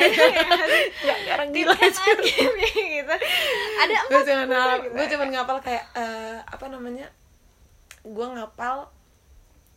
kayak 1.23 1.33
orang 1.33 1.49
gila 1.49 1.71
gitu 1.71 3.15
ada 3.79 3.97
gue 4.03 4.21
cuma 4.21 4.43
gitu. 4.77 4.91
gue 4.91 5.05
cuma 5.07 5.23
ngapal 5.25 5.57
kayak 5.59 5.83
eh, 5.93 6.37
apa 6.37 6.65
namanya 6.67 7.07
gue 8.01 8.27
ngapal 8.29 8.91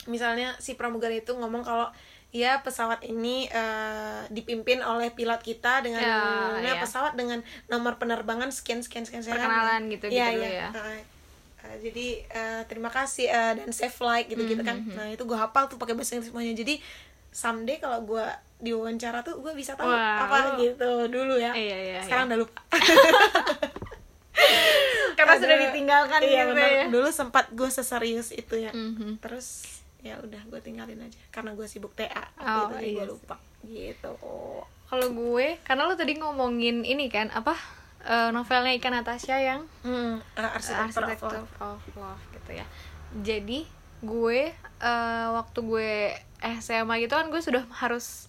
misalnya 0.05 0.59
si 0.59 0.74
pramugari 0.74 1.22
itu 1.22 1.30
ngomong 1.30 1.62
kalau 1.62 1.86
ya 2.32 2.59
pesawat 2.59 3.05
ini 3.05 3.47
eh, 3.47 4.20
dipimpin 4.28 4.80
oleh 4.80 5.12
pilot 5.12 5.38
kita 5.38 5.84
dengan 5.84 6.03
Ya, 6.03 6.18
nah, 6.59 6.59
ya. 6.59 6.80
pesawat 6.80 7.14
dengan 7.14 7.38
nomor 7.68 7.95
penerbangan 7.97 8.51
sekian 8.51 8.80
sekian 8.80 9.05
sekian 9.05 9.22
Perkenalan 9.22 9.86
gitu-gitu 9.86 10.18
Iya, 10.18 10.26
dulu 10.32 10.43
iya. 10.43 10.51
ya. 10.51 10.68
Ah, 10.72 10.99
ah, 11.63 11.77
jadi 11.77 12.07
eh, 12.23 12.63
terima 12.67 12.89
kasih 12.89 13.27
eh, 13.27 13.53
dan 13.57 13.71
safe 13.71 13.93
flight 13.93 14.27
gitu 14.27 14.43
gitu 14.45 14.61
kan. 14.61 14.79
Mhm, 14.79 14.93
nah 14.93 15.07
itu 15.07 15.23
gue 15.23 15.35
hafal 15.35 15.67
tuh 15.67 15.77
pakai 15.77 15.95
bahasa 15.95 16.15
Inggris 16.15 16.29
semuanya. 16.29 16.53
Jadi 16.53 16.83
someday 17.31 17.79
kalau 17.79 18.03
gue 18.03 18.25
diwawancara 18.59 19.23
tuh 19.23 19.41
gue 19.41 19.53
bisa 19.53 19.75
tahu 19.75 19.89
Wah, 19.89 20.27
apa 20.27 20.59
gitu 20.59 21.07
dulu 21.09 21.35
ya. 21.35 21.51
Iya, 21.51 21.77
iya, 21.81 21.99
sekarang 22.03 22.29
udah 22.29 22.39
lupa. 22.43 22.61
Karena 25.13 25.33
Ada- 25.37 25.43
sudah 25.45 25.57
ditinggalkan 25.61 26.21
iya, 26.25 26.43
gitu 26.45 26.59
ya. 26.59 26.85
Dulu 26.89 27.09
sempat 27.09 27.53
gue 27.53 27.69
seserius 27.69 28.33
itu 28.33 28.55
ya. 28.59 28.73
Mhm. 28.73 29.21
terus 29.21 29.79
ya 30.03 30.19
udah 30.19 30.43
gue 30.51 30.61
tinggalin 30.61 30.99
aja. 30.99 31.21
Karena 31.31 31.55
gue 31.55 31.67
sibuk 31.67 31.95
TA 31.95 32.27
Oh, 32.37 32.69
gitu 32.69 32.75
iya 32.83 32.95
gue 32.99 33.07
lupa 33.13 33.37
gitu. 33.63 34.13
Kalau 34.89 35.09
gue 35.09 35.47
karena 35.63 35.83
lo 35.87 35.95
tadi 35.95 36.19
ngomongin 36.19 36.83
ini 36.83 37.07
kan 37.07 37.31
apa 37.31 37.55
eh, 38.03 38.31
novelnya 38.31 38.73
Ika 38.73 38.89
Natasha 38.89 39.37
yang 39.37 39.67
hmm, 39.83 40.15
uh, 40.35 40.51
arsitektur, 40.53 41.03
Architecture 41.07 41.39
of 41.39 41.51
of 41.59 41.83
Love 41.95 42.23
gitu 42.33 42.51
ya 42.55 42.65
jadi 43.15 43.67
gue 44.03 44.41
eh, 44.81 45.27
waktu 45.31 45.59
gue 45.61 46.17
SMA 46.59 46.95
gitu 47.01 47.13
kan 47.13 47.29
gue 47.29 47.39
sudah 47.39 47.63
harus 47.73 48.27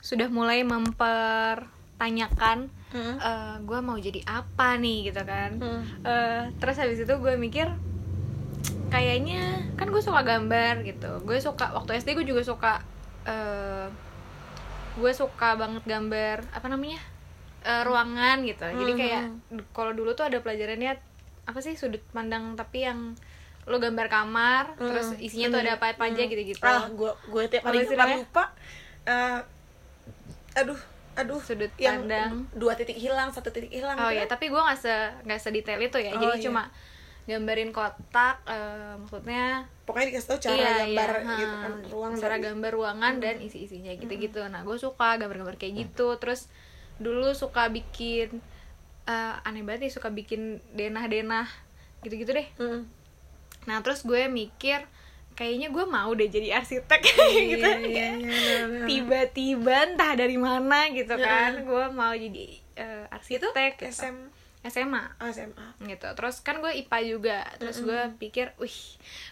sudah 0.00 0.28
mulai 0.28 0.62
mempertanyakan 0.62 2.68
Hmm. 2.90 3.16
eh, 3.16 3.54
gue 3.62 3.78
mau 3.78 3.94
jadi 3.94 4.18
apa 4.26 4.74
nih 4.74 5.08
gitu 5.08 5.22
kan 5.22 5.54
Hmm. 5.56 5.82
Eh, 6.02 6.42
terus 6.58 6.74
habis 6.74 6.98
itu 6.98 7.12
gue 7.12 7.34
mikir 7.36 7.70
kayaknya 8.90 9.62
kan 9.78 9.86
gue 9.86 10.02
suka 10.02 10.20
gambar 10.20 10.82
gitu 10.82 11.22
gue 11.22 11.38
suka 11.38 11.70
waktu 11.70 11.94
SD 11.96 12.12
gue 12.12 12.26
juga 12.26 12.42
suka 12.42 12.82
eh, 13.22 13.86
gue 14.92 15.12
suka 15.14 15.54
banget 15.54 15.80
gambar 15.86 16.42
apa 16.50 16.66
namanya 16.66 16.98
Eh, 17.60 17.82
ruangan 17.84 18.40
gitu. 18.48 18.64
Jadi 18.64 18.92
kayak 18.96 19.24
kalau 19.76 19.92
dulu 19.92 20.16
tuh 20.16 20.32
ada 20.32 20.40
pelajarannya 20.40 20.96
apa 21.44 21.58
sih 21.60 21.76
sudut 21.76 22.00
pandang 22.14 22.56
tapi 22.56 22.88
yang 22.88 23.12
lo 23.68 23.76
gambar 23.76 24.08
kamar 24.08 24.64
Hmm, 24.80 24.88
terus 24.88 25.12
isinya 25.20 25.52
tuh 25.52 25.60
ada 25.60 25.76
apa-apa 25.76 26.08
aja 26.08 26.24
gitu-gitu. 26.24 26.64
Ah 26.64 26.88
gue 26.88 27.12
gue 27.28 27.42
tiap 27.52 27.68
hari 27.68 27.84
Apa 27.84 27.92
lupa 27.92 28.04
lupa. 28.16 28.44
Eh, 29.04 29.38
aduh 30.56 30.80
aduh. 31.20 31.40
Sudut 31.44 31.68
yang 31.76 32.08
pandang. 32.08 32.48
dua 32.56 32.72
titik 32.80 32.96
hilang 32.96 33.28
satu 33.28 33.52
titik 33.52 33.68
hilang 33.68 33.92
oh 34.00 34.08
gitu 34.08 34.16
ya 34.16 34.24
kan. 34.24 34.40
tapi 34.40 34.48
gue 34.48 34.60
nggak 34.60 34.78
se 34.80 34.94
nggak 35.28 35.40
sedetail 35.40 35.80
itu 35.84 35.98
ya. 36.00 36.16
Oh, 36.16 36.20
jadi 36.22 36.36
iya. 36.40 36.44
cuma 36.48 36.62
gambarin 37.28 37.70
kotak 37.76 38.40
eh, 38.48 38.96
maksudnya 38.96 39.68
pokoknya 39.84 40.06
dikasih 40.16 40.28
tahu 40.32 40.38
cara 40.40 40.54
Iya, 40.56 40.72
gambar 40.80 41.10
iya, 41.12 41.36
gitu 41.36 41.56
kan 41.60 41.72
ruang 41.92 42.12
cara 42.16 42.36
gambar 42.40 42.72
ruangan 42.72 43.14
dan 43.20 43.36
isi-isinya 43.44 43.92
gitu-gitu. 44.00 44.40
Nah 44.48 44.64
gue 44.64 44.76
suka 44.80 45.20
gambar-gambar 45.20 45.60
kayak 45.60 45.74
gitu. 45.84 46.16
Terus 46.16 46.48
dulu 47.00 47.32
suka 47.32 47.66
bikin 47.66 48.38
eh, 49.08 49.34
aneh 49.42 49.64
banget 49.64 49.88
nih 49.88 49.92
suka 49.92 50.12
bikin 50.12 50.60
denah-denah 50.76 51.48
gitu-gitu 52.04 52.30
deh 52.30 52.48
Hmm. 52.56 52.84
nah 53.64 53.80
terus 53.80 54.04
gue 54.04 54.28
mikir 54.28 54.84
kayaknya 55.34 55.72
gue 55.72 55.84
mau 55.84 56.12
deh 56.12 56.28
jadi 56.28 56.60
arsitek 56.60 57.00
gitu 57.56 57.64
iya, 57.64 57.80
iya, 57.80 58.08
iya, 58.16 58.56
bener-bener. 58.68 58.86
tiba-tiba 58.86 59.76
entah 59.88 60.12
dari 60.12 60.36
mana 60.36 60.92
gitu 60.92 61.16
kan 61.16 61.64
gue 61.64 61.84
mau 61.90 62.12
jadi 62.12 62.44
itu 62.56 62.88
arsitek 63.08 63.72
gitu. 63.76 63.88
SM 63.88 64.16
SMA 64.60 65.16
oh, 65.24 65.32
SMA 65.32 65.66
gitu. 65.88 66.04
Terus 66.12 66.44
kan 66.44 66.60
gue 66.60 66.68
IPA 66.84 66.98
juga. 67.08 67.38
Terus 67.56 67.80
gue 67.80 68.00
pikir 68.20 68.52
wih 68.60 68.76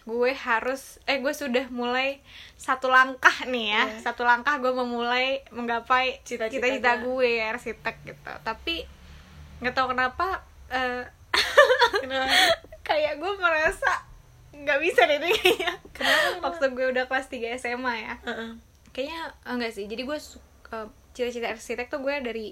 gue 0.09 0.31
harus 0.33 0.97
eh 1.05 1.21
gue 1.21 1.35
sudah 1.37 1.69
mulai 1.69 2.25
satu 2.57 2.89
langkah 2.89 3.45
nih 3.45 3.77
ya. 3.77 3.83
Iya. 3.85 4.09
satu 4.09 4.25
langkah 4.25 4.57
gue 4.57 4.73
memulai 4.73 5.45
menggapai 5.53 6.25
Cita-cita 6.25 7.05
gue. 7.05 7.05
gue 7.05 7.31
arsitek 7.45 7.97
gitu. 8.09 8.33
Tapi 8.41 8.89
nggak 9.61 9.75
tahu 9.77 9.93
kenapa 9.93 10.49
eh, 10.73 11.05
kenapa? 12.03 12.33
kayak 12.89 13.21
gue 13.21 13.33
merasa 13.37 14.09
nggak 14.57 14.81
bisa 14.81 15.05
deh 15.05 15.21
ini 15.21 15.29
kayaknya. 15.37 15.73
Kenapa? 15.93 16.41
waktu 16.41 16.73
gue 16.73 16.87
udah 16.89 17.05
kelas 17.05 17.29
3 17.29 17.61
SMA 17.61 17.95
ya. 18.01 18.15
Heeh. 18.25 18.51
kayaknya 18.97 19.21
eh, 19.45 19.53
enggak 19.53 19.73
sih. 19.77 19.85
Jadi 19.85 20.09
gue 20.09 20.19
cita-cita 21.13 21.53
arsitek 21.53 21.93
tuh 21.93 22.01
gue 22.01 22.17
dari 22.25 22.47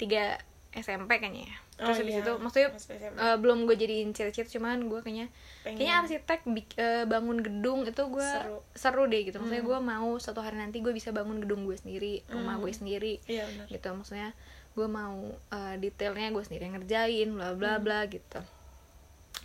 tiga 0.00 0.40
SMP 0.70 1.16
kayaknya 1.16 1.46
ya 1.46 1.56
terus 1.74 1.96
Oh, 1.96 2.00
habis 2.02 2.12
iya. 2.12 2.22
itu 2.22 2.32
maksudnya 2.36 2.68
eh, 3.16 3.36
belum 3.36 3.64
gue 3.64 3.74
jadiin 3.74 4.10
cita-cita 4.10 4.50
cuman 4.50 4.84
gue 4.84 5.00
kayaknya 5.00 5.26
Pengen. 5.62 5.76
kayaknya 5.76 5.94
arsitek 5.98 6.40
bik- 6.46 6.76
eh, 6.76 7.04
bangun 7.04 7.38
gedung 7.38 7.82
itu 7.82 8.02
gue 8.04 8.28
Seru. 8.28 8.58
seru. 8.72 9.02
deh 9.04 9.22
gitu 9.22 9.38
maksudnya 9.38 9.62
gue 9.62 9.78
mau 9.78 10.10
suatu 10.16 10.38
hari 10.38 10.56
nanti 10.56 10.78
gue 10.78 10.90
bisa 10.90 11.08
bangun 11.08 11.38
gedung 11.38 11.64
gue 11.64 11.74
sendiri 11.74 12.20
rumah 12.28 12.54
Hmm. 12.54 12.62
gue 12.62 12.72
sendiri 12.72 13.14
iya 13.24 13.46
benar 13.46 13.66
gitu 13.66 13.88
maksudnya 13.90 14.28
gue 14.70 14.86
mau 14.86 15.18
eh, 15.48 15.74
detailnya 15.76 16.28
gue 16.28 16.42
sendiri 16.42 16.62
yang 16.64 16.76
ngerjain 16.76 17.28
bla 17.30 17.48
bla 17.52 17.72
bla 17.78 18.04
gitu 18.06 18.40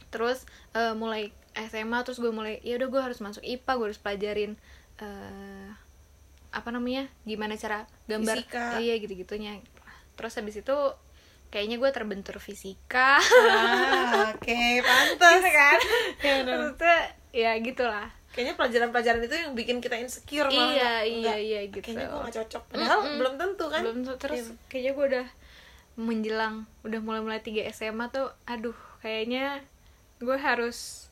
terus 0.09 0.43
eh, 0.71 0.93
mulai 0.93 1.31
SMA 1.55 2.01
terus 2.01 2.17
gue 2.17 2.29
mulai 2.29 2.59
ya 2.61 2.75
udah 2.75 2.89
gue 2.89 3.01
harus 3.03 3.19
masuk 3.19 3.41
IPA 3.41 3.71
gue 3.71 3.85
harus 3.87 4.01
pelajarin 4.01 4.51
eh, 4.97 5.69
apa 6.49 6.69
namanya 6.69 7.07
gimana 7.23 7.55
cara 7.55 7.85
gambar 8.03 8.37
Fisika. 8.39 8.77
iya 8.77 8.97
gitu 8.97 9.13
gitunya 9.15 9.57
terus 10.13 10.33
habis 10.33 10.53
itu 10.55 10.77
kayaknya 11.53 11.77
gue 11.77 11.91
terbentur 11.91 12.35
fisika. 12.39 13.21
Ah, 13.21 14.33
oke 14.33 14.59
pantas. 14.81 15.37
Gitu 15.37 15.49
kan? 15.51 15.79
Ya. 16.19 16.33
Maksudnya, 16.41 16.97
ya 17.29 17.51
gitulah. 17.59 18.09
Kayaknya 18.29 18.53
pelajaran-pelajaran 18.57 19.21
itu 19.21 19.35
yang 19.37 19.53
bikin 19.53 19.77
kita 19.77 19.93
insecure 19.95 20.49
malah 20.49 20.57
iya 20.65 20.65
nggak- 20.65 21.05
iya 21.05 21.21
nggak, 21.21 21.39
iya 21.39 21.59
gitu 21.69 21.85
kayaknya 21.87 22.05
gue 22.09 22.19
gak 22.19 22.35
cocok. 22.35 22.63
Padahal 22.67 22.99
Mm-mm. 22.99 23.17
belum 23.21 23.33
tentu 23.37 23.65
kan? 23.67 23.81
Belum 23.83 23.97
terus 24.17 24.41
Iya. 24.41 24.53
kayaknya 24.67 24.91
gue 24.91 25.05
udah 25.07 25.25
menjelang 25.95 26.55
udah 26.81 26.99
mulai-mulai 26.99 27.37
3 27.39 27.69
SMA 27.69 28.09
tuh 28.09 28.33
aduh 28.43 28.73
kayaknya 28.99 29.61
gue 30.17 30.33
harus 30.33 31.05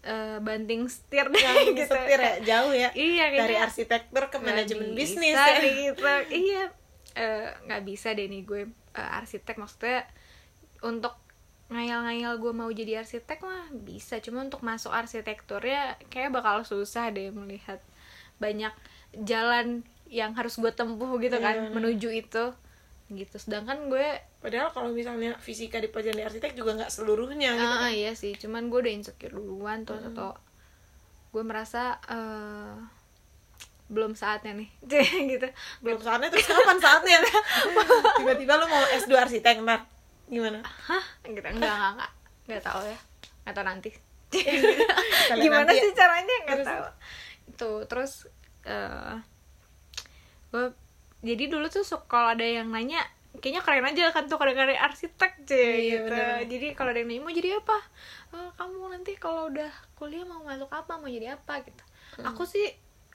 eh, 0.00 0.38
banting 0.38 0.86
setir 0.86 1.26
deh 1.26 1.36
yang 1.36 1.74
gitu. 1.74 1.90
setir 1.90 2.16
ya 2.16 2.34
jauh 2.40 2.70
ya 2.70 2.94
iya 2.94 3.26
dari 3.28 3.50
kayaknya 3.50 3.66
arsitektur 3.66 4.24
ke 4.30 4.38
manajemen 4.38 4.94
bisnis 4.94 5.34
ya. 5.34 5.58
gitu. 5.58 6.06
Iya 6.30 6.70
eh, 7.12 7.50
nggak 7.60 7.82
bisa 7.82 8.14
deh 8.14 8.24
nih 8.24 8.46
gue 8.46 8.62
eh, 8.92 9.18
arsitek 9.18 9.56
maksudnya 9.56 10.06
untuk 10.80 11.14
ngayal-ngayal 11.68 12.36
gue 12.36 12.50
mau 12.50 12.66
jadi 12.68 13.00
arsitek 13.00 13.38
mah 13.40 13.70
bisa 13.72 14.18
cuma 14.18 14.42
untuk 14.42 14.60
masuk 14.60 14.90
arsitekturnya 14.90 15.94
kayak 16.06 16.30
bakal 16.30 16.62
susah 16.62 17.08
deh 17.08 17.30
melihat 17.30 17.78
banyak 18.36 18.74
jalan 19.16 19.82
yang 20.06 20.34
harus 20.34 20.56
gue 20.56 20.72
tempuh 20.72 21.14
gitu 21.18 21.38
kan 21.38 21.54
Iya. 21.56 21.70
menuju 21.70 22.08
itu 22.10 22.44
gitu 23.08 23.36
sedangkan 23.36 23.86
gue 23.86 24.06
padahal 24.38 24.70
kalau 24.70 24.90
misalnya 24.90 25.34
fisika 25.36 25.78
di 25.78 25.86
pelajaran 25.86 26.14
di 26.16 26.24
arsitek 26.24 26.54
juga 26.54 26.74
nggak 26.74 26.90
seluruhnya 26.90 27.54
gitu 27.54 27.66
kan. 27.76 27.90
iya 27.92 28.12
sih 28.14 28.34
cuman 28.34 28.66
gue 28.66 28.78
udah 28.80 28.92
insecure 28.92 29.30
duluan 29.32 29.82
terus 29.82 30.02
atau 30.04 30.34
gue 31.30 31.42
merasa 31.44 31.98
eh, 32.04 32.74
belum 33.90 34.14
saatnya 34.14 34.54
nih. 34.54 34.68
Gitu. 35.30 35.46
Belum 35.82 35.98
saatnya 35.98 36.30
terus 36.30 36.46
kapan 36.46 36.78
saatnya? 36.78 37.18
Tiba-tiba 38.18 38.54
lu 38.56 38.66
mau 38.66 38.82
S2 38.94 39.12
arsitek 39.18 39.60
ntar 39.60 39.82
gimana? 40.24 40.62
Hah? 40.62 41.04
Gitu. 41.22 41.42
Enggak 41.42 41.74
enggak 41.74 41.90
enggak. 41.98 42.10
Enggak 42.46 42.62
tahu 42.64 42.80
ya. 42.86 42.98
Enggak 43.42 43.54
tahu 43.54 43.66
nanti. 43.66 43.90
Gimana 45.36 45.66
nanti 45.66 45.74
ya. 45.74 45.82
sih 45.82 45.92
caranya? 45.92 46.34
Enggak 46.40 46.56
Terus? 46.56 46.68
tahu. 46.70 46.84
Itu 47.50 47.70
terus 47.84 48.12
eh 48.62 49.14
gue 50.50 50.64
jadi 51.20 51.44
dulu 51.46 51.66
tuh 51.66 51.82
suka 51.82 52.06
kalau 52.06 52.28
ada 52.32 52.42
yang 52.42 52.70
nanya 52.70 53.02
kayaknya 53.38 53.62
keren 53.62 53.86
aja 53.86 54.10
kan 54.10 54.26
tuh 54.26 54.36
karya-karya 54.36 54.74
arsitek 54.76 55.32
cuy 55.44 55.54
Iya, 55.56 56.02
gitu. 56.02 56.10
bener. 56.10 56.42
jadi 56.46 56.66
kalau 56.74 56.90
ada 56.90 56.98
yang 56.98 57.08
nanya 57.08 57.22
mau 57.22 57.30
jadi 57.32 57.50
apa? 57.56 57.78
"Eh, 58.30 58.50
kamu 58.54 58.74
nanti 58.90 59.12
kalau 59.14 59.46
udah 59.46 59.70
kuliah 59.94 60.22
mau 60.22 60.42
masuk 60.42 60.66
apa 60.68 60.94
mau 60.94 61.06
jadi 61.06 61.34
apa? 61.34 61.62
gitu. 61.62 61.82
Aku 62.20 62.42
sih 62.42 62.66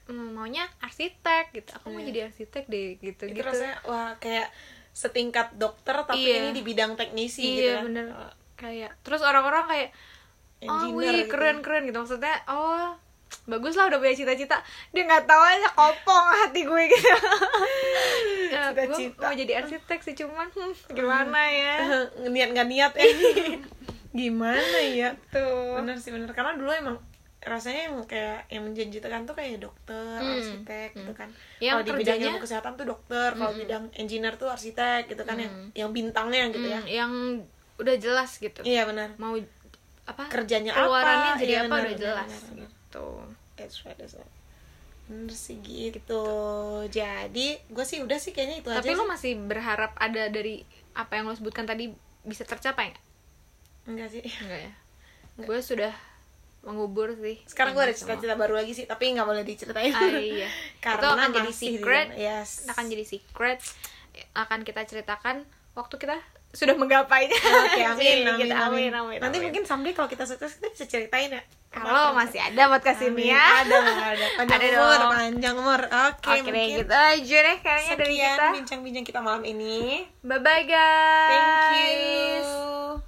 maunya 0.08 0.62
arsitek 0.78 1.50
gitu. 1.52 1.70
Aku 1.74 1.90
mau 1.90 1.98
Iya. 1.98 2.06
jadi 2.08 2.20
arsitek 2.28 2.64
deh 2.66 2.86
gitu 2.96 3.22
itu 3.24 3.34
gitu 3.34 3.46
rasanya 3.46 3.76
wah 3.82 4.14
kayak 4.16 4.48
setingkat 4.90 5.52
dokter 5.54 5.92
tapi 6.02 6.22
Iya. 6.22 6.36
ini 6.40 6.50
di 6.52 6.62
bidang 6.62 6.94
teknisi 6.94 7.42
gitu 7.56 7.62
iya 7.64 7.74
kan. 7.78 7.84
bener. 7.90 8.06
Kayak 8.54 8.92
terus 9.00 9.20
orang-orang 9.20 9.66
kayak 9.66 9.88
oh 10.62 10.72
Engineer 10.80 10.94
wih 11.12 11.20
gitu. 11.22 11.30
keren 11.30 11.58
keren 11.60 11.82
gitu. 11.84 11.98
Maksudnya 11.98 12.36
oh 12.46 12.94
bagus 13.44 13.74
lah 13.74 13.90
udah 13.90 13.98
punya 13.98 14.14
cita-cita. 14.14 14.62
Dia 14.90 15.02
nggak 15.02 15.26
tahu 15.26 15.42
aja 15.42 15.68
kopong 15.70 16.26
hati 16.36 16.60
gue 16.62 16.82
gitu. 16.86 17.10
Ya, 18.46 18.70
gue 18.70 18.86
Cita-cita. 18.86 19.20
mau 19.20 19.34
jadi 19.34 19.52
arsitek 19.58 19.98
sih 20.00 20.14
cuman 20.14 20.46
hmm, 20.48 20.94
gimana 20.94 21.40
ya? 21.44 21.74
Niat 22.32 22.54
nggak 22.54 22.68
niat 22.68 22.92
eh 22.94 23.10
gimana 24.16 24.78
ya? 24.86 25.12
Tuh 25.28 25.76
bener 25.76 25.98
sih 25.98 26.08
bener. 26.08 26.30
Karena 26.30 26.54
dulu 26.54 26.70
emang 26.70 26.96
rasanya 27.46 27.86
emang 27.86 28.02
kayak 28.04 28.50
yang 28.50 28.66
menjanjikan 28.66 29.22
tuh 29.22 29.32
kayak 29.32 29.62
dokter 29.62 30.18
Hmm, 30.18 30.34
arsitek 30.34 30.90
gitu 30.92 31.12
kan. 31.14 31.30
Yang 31.62 31.72
kalau 31.72 31.84
di 31.86 31.92
bidang 32.02 32.18
ilmu 32.20 32.38
kesehatan 32.42 32.72
tuh 32.74 32.86
dokter 32.86 33.28
kalau 33.32 33.52
bidang 33.54 33.84
engineer 33.94 34.34
tuh 34.34 34.50
arsitek 34.50 35.06
gitu 35.06 35.22
kan 35.22 35.38
yang 35.38 35.54
yang 35.72 35.90
bintangnya 35.94 36.50
gitu 36.50 36.66
ya. 36.66 36.80
Hmm, 36.82 36.90
yang 36.90 37.12
udah 37.78 37.94
jelas 37.96 38.30
gitu. 38.36 38.60
Iya 38.60 38.82
benar. 38.84 39.14
Mau 39.16 39.38
apa? 40.06 40.22
Kerjanya 40.26 40.74
keluarannya 40.74 41.30
apa 41.32 41.40
jadi 41.40 41.52
Iya, 41.52 41.60
apa? 41.62 41.66
benar, 41.70 41.78
udah 41.78 41.94
benar, 41.94 42.02
jelas 42.02 42.26
benar, 42.26 42.42
benar. 42.50 42.60
gitu. 42.66 43.06
That's 43.54 43.76
right, 43.82 43.96
that's 43.96 44.14
right. 44.14 44.34
Bener 45.06 45.30
sih 45.30 45.56
gitu. 45.62 46.22
Jadi 46.88 47.46
gue 47.70 47.84
sih 47.86 48.02
udah 48.02 48.18
sih 48.18 48.34
kayaknya 48.34 48.56
itu 48.58 48.68
tapi 48.68 48.90
aja. 48.90 48.98
lo 48.98 49.04
sih. 49.04 49.10
masih 49.10 49.32
berharap 49.40 49.94
ada 49.96 50.26
dari 50.26 50.66
apa 50.92 51.14
yang 51.14 51.30
lo 51.30 51.34
sebutkan 51.34 51.62
tadi 51.62 51.94
bisa 52.22 52.42
tercapai 52.42 52.90
nggak? 52.90 53.04
Enggak 53.86 54.08
sih. 54.10 54.24
enggak 54.42 54.60
ya? 54.66 54.72
Gue 55.38 55.58
sudah 55.60 55.94
mengubur 56.66 57.14
sih 57.14 57.38
Sekarang 57.46 57.72
gue 57.72 57.80
ada 57.80 57.94
semua. 57.94 58.12
cita-cita 58.12 58.34
baru 58.34 58.54
lagi 58.54 58.72
sih, 58.72 58.84
tapi 58.84 59.08
nggak 59.08 59.22
boleh 59.22 59.42
diceritain. 59.42 59.90
Ah, 59.90 60.10
iya. 60.12 60.50
Karena 60.84 60.98
itu 60.98 61.08
akan 61.08 61.30
jadi 61.32 61.52
secret 61.52 62.08
Yes. 62.12 62.66
akan 62.66 62.84
jadi 62.86 63.04
secret 63.04 63.58
akan 64.32 64.60
kita 64.60 64.82
ceritakan 64.82 65.46
waktu 65.72 65.94
kita 65.96 66.16
sudah 66.48 66.72
menggapainya 66.72 67.36
Oke, 67.36 67.82
amin, 67.84 68.00
Jadi 68.16 68.22
amin, 68.24 68.48
kita 68.48 68.56
amin, 68.56 68.88
amin, 68.88 68.92
amin, 68.96 69.18
Nanti 69.20 69.36
amin. 69.36 69.46
mungkin 69.46 69.62
someday 69.62 69.92
kalau 69.92 70.08
kita 70.08 70.24
sukses 70.24 70.56
kita 70.56 70.68
bisa 70.68 70.84
ceritain 70.86 71.28
ya. 71.30 71.42
kalau 71.68 72.16
masih 72.16 72.40
ada 72.40 72.72
ini 72.72 73.12
Amin. 73.12 73.28
ya 73.28 73.44
Ada, 73.60 73.76
ada. 73.76 74.26
Panjang 74.40 74.56
Ada 74.58 74.68
umur, 74.74 74.96
dong. 74.96 75.12
panjang 75.12 75.54
umur. 75.54 75.80
Oke, 75.84 76.30
oke 76.32 76.48
deh 76.48 76.52
mungkin 76.56 76.80
gitu 76.80 76.94
aja 76.96 77.36
deh 77.44 77.56
kayaknya 77.60 77.94
dari 77.94 78.14
kita 78.16 78.44
bincang-bincang 78.56 79.04
kita 79.04 79.20
malam 79.20 79.42
ini. 79.44 80.08
bye 80.24 80.40
bye 80.40 80.64
guys 80.64 81.28
Thank 81.28 81.76
you. 81.76 83.04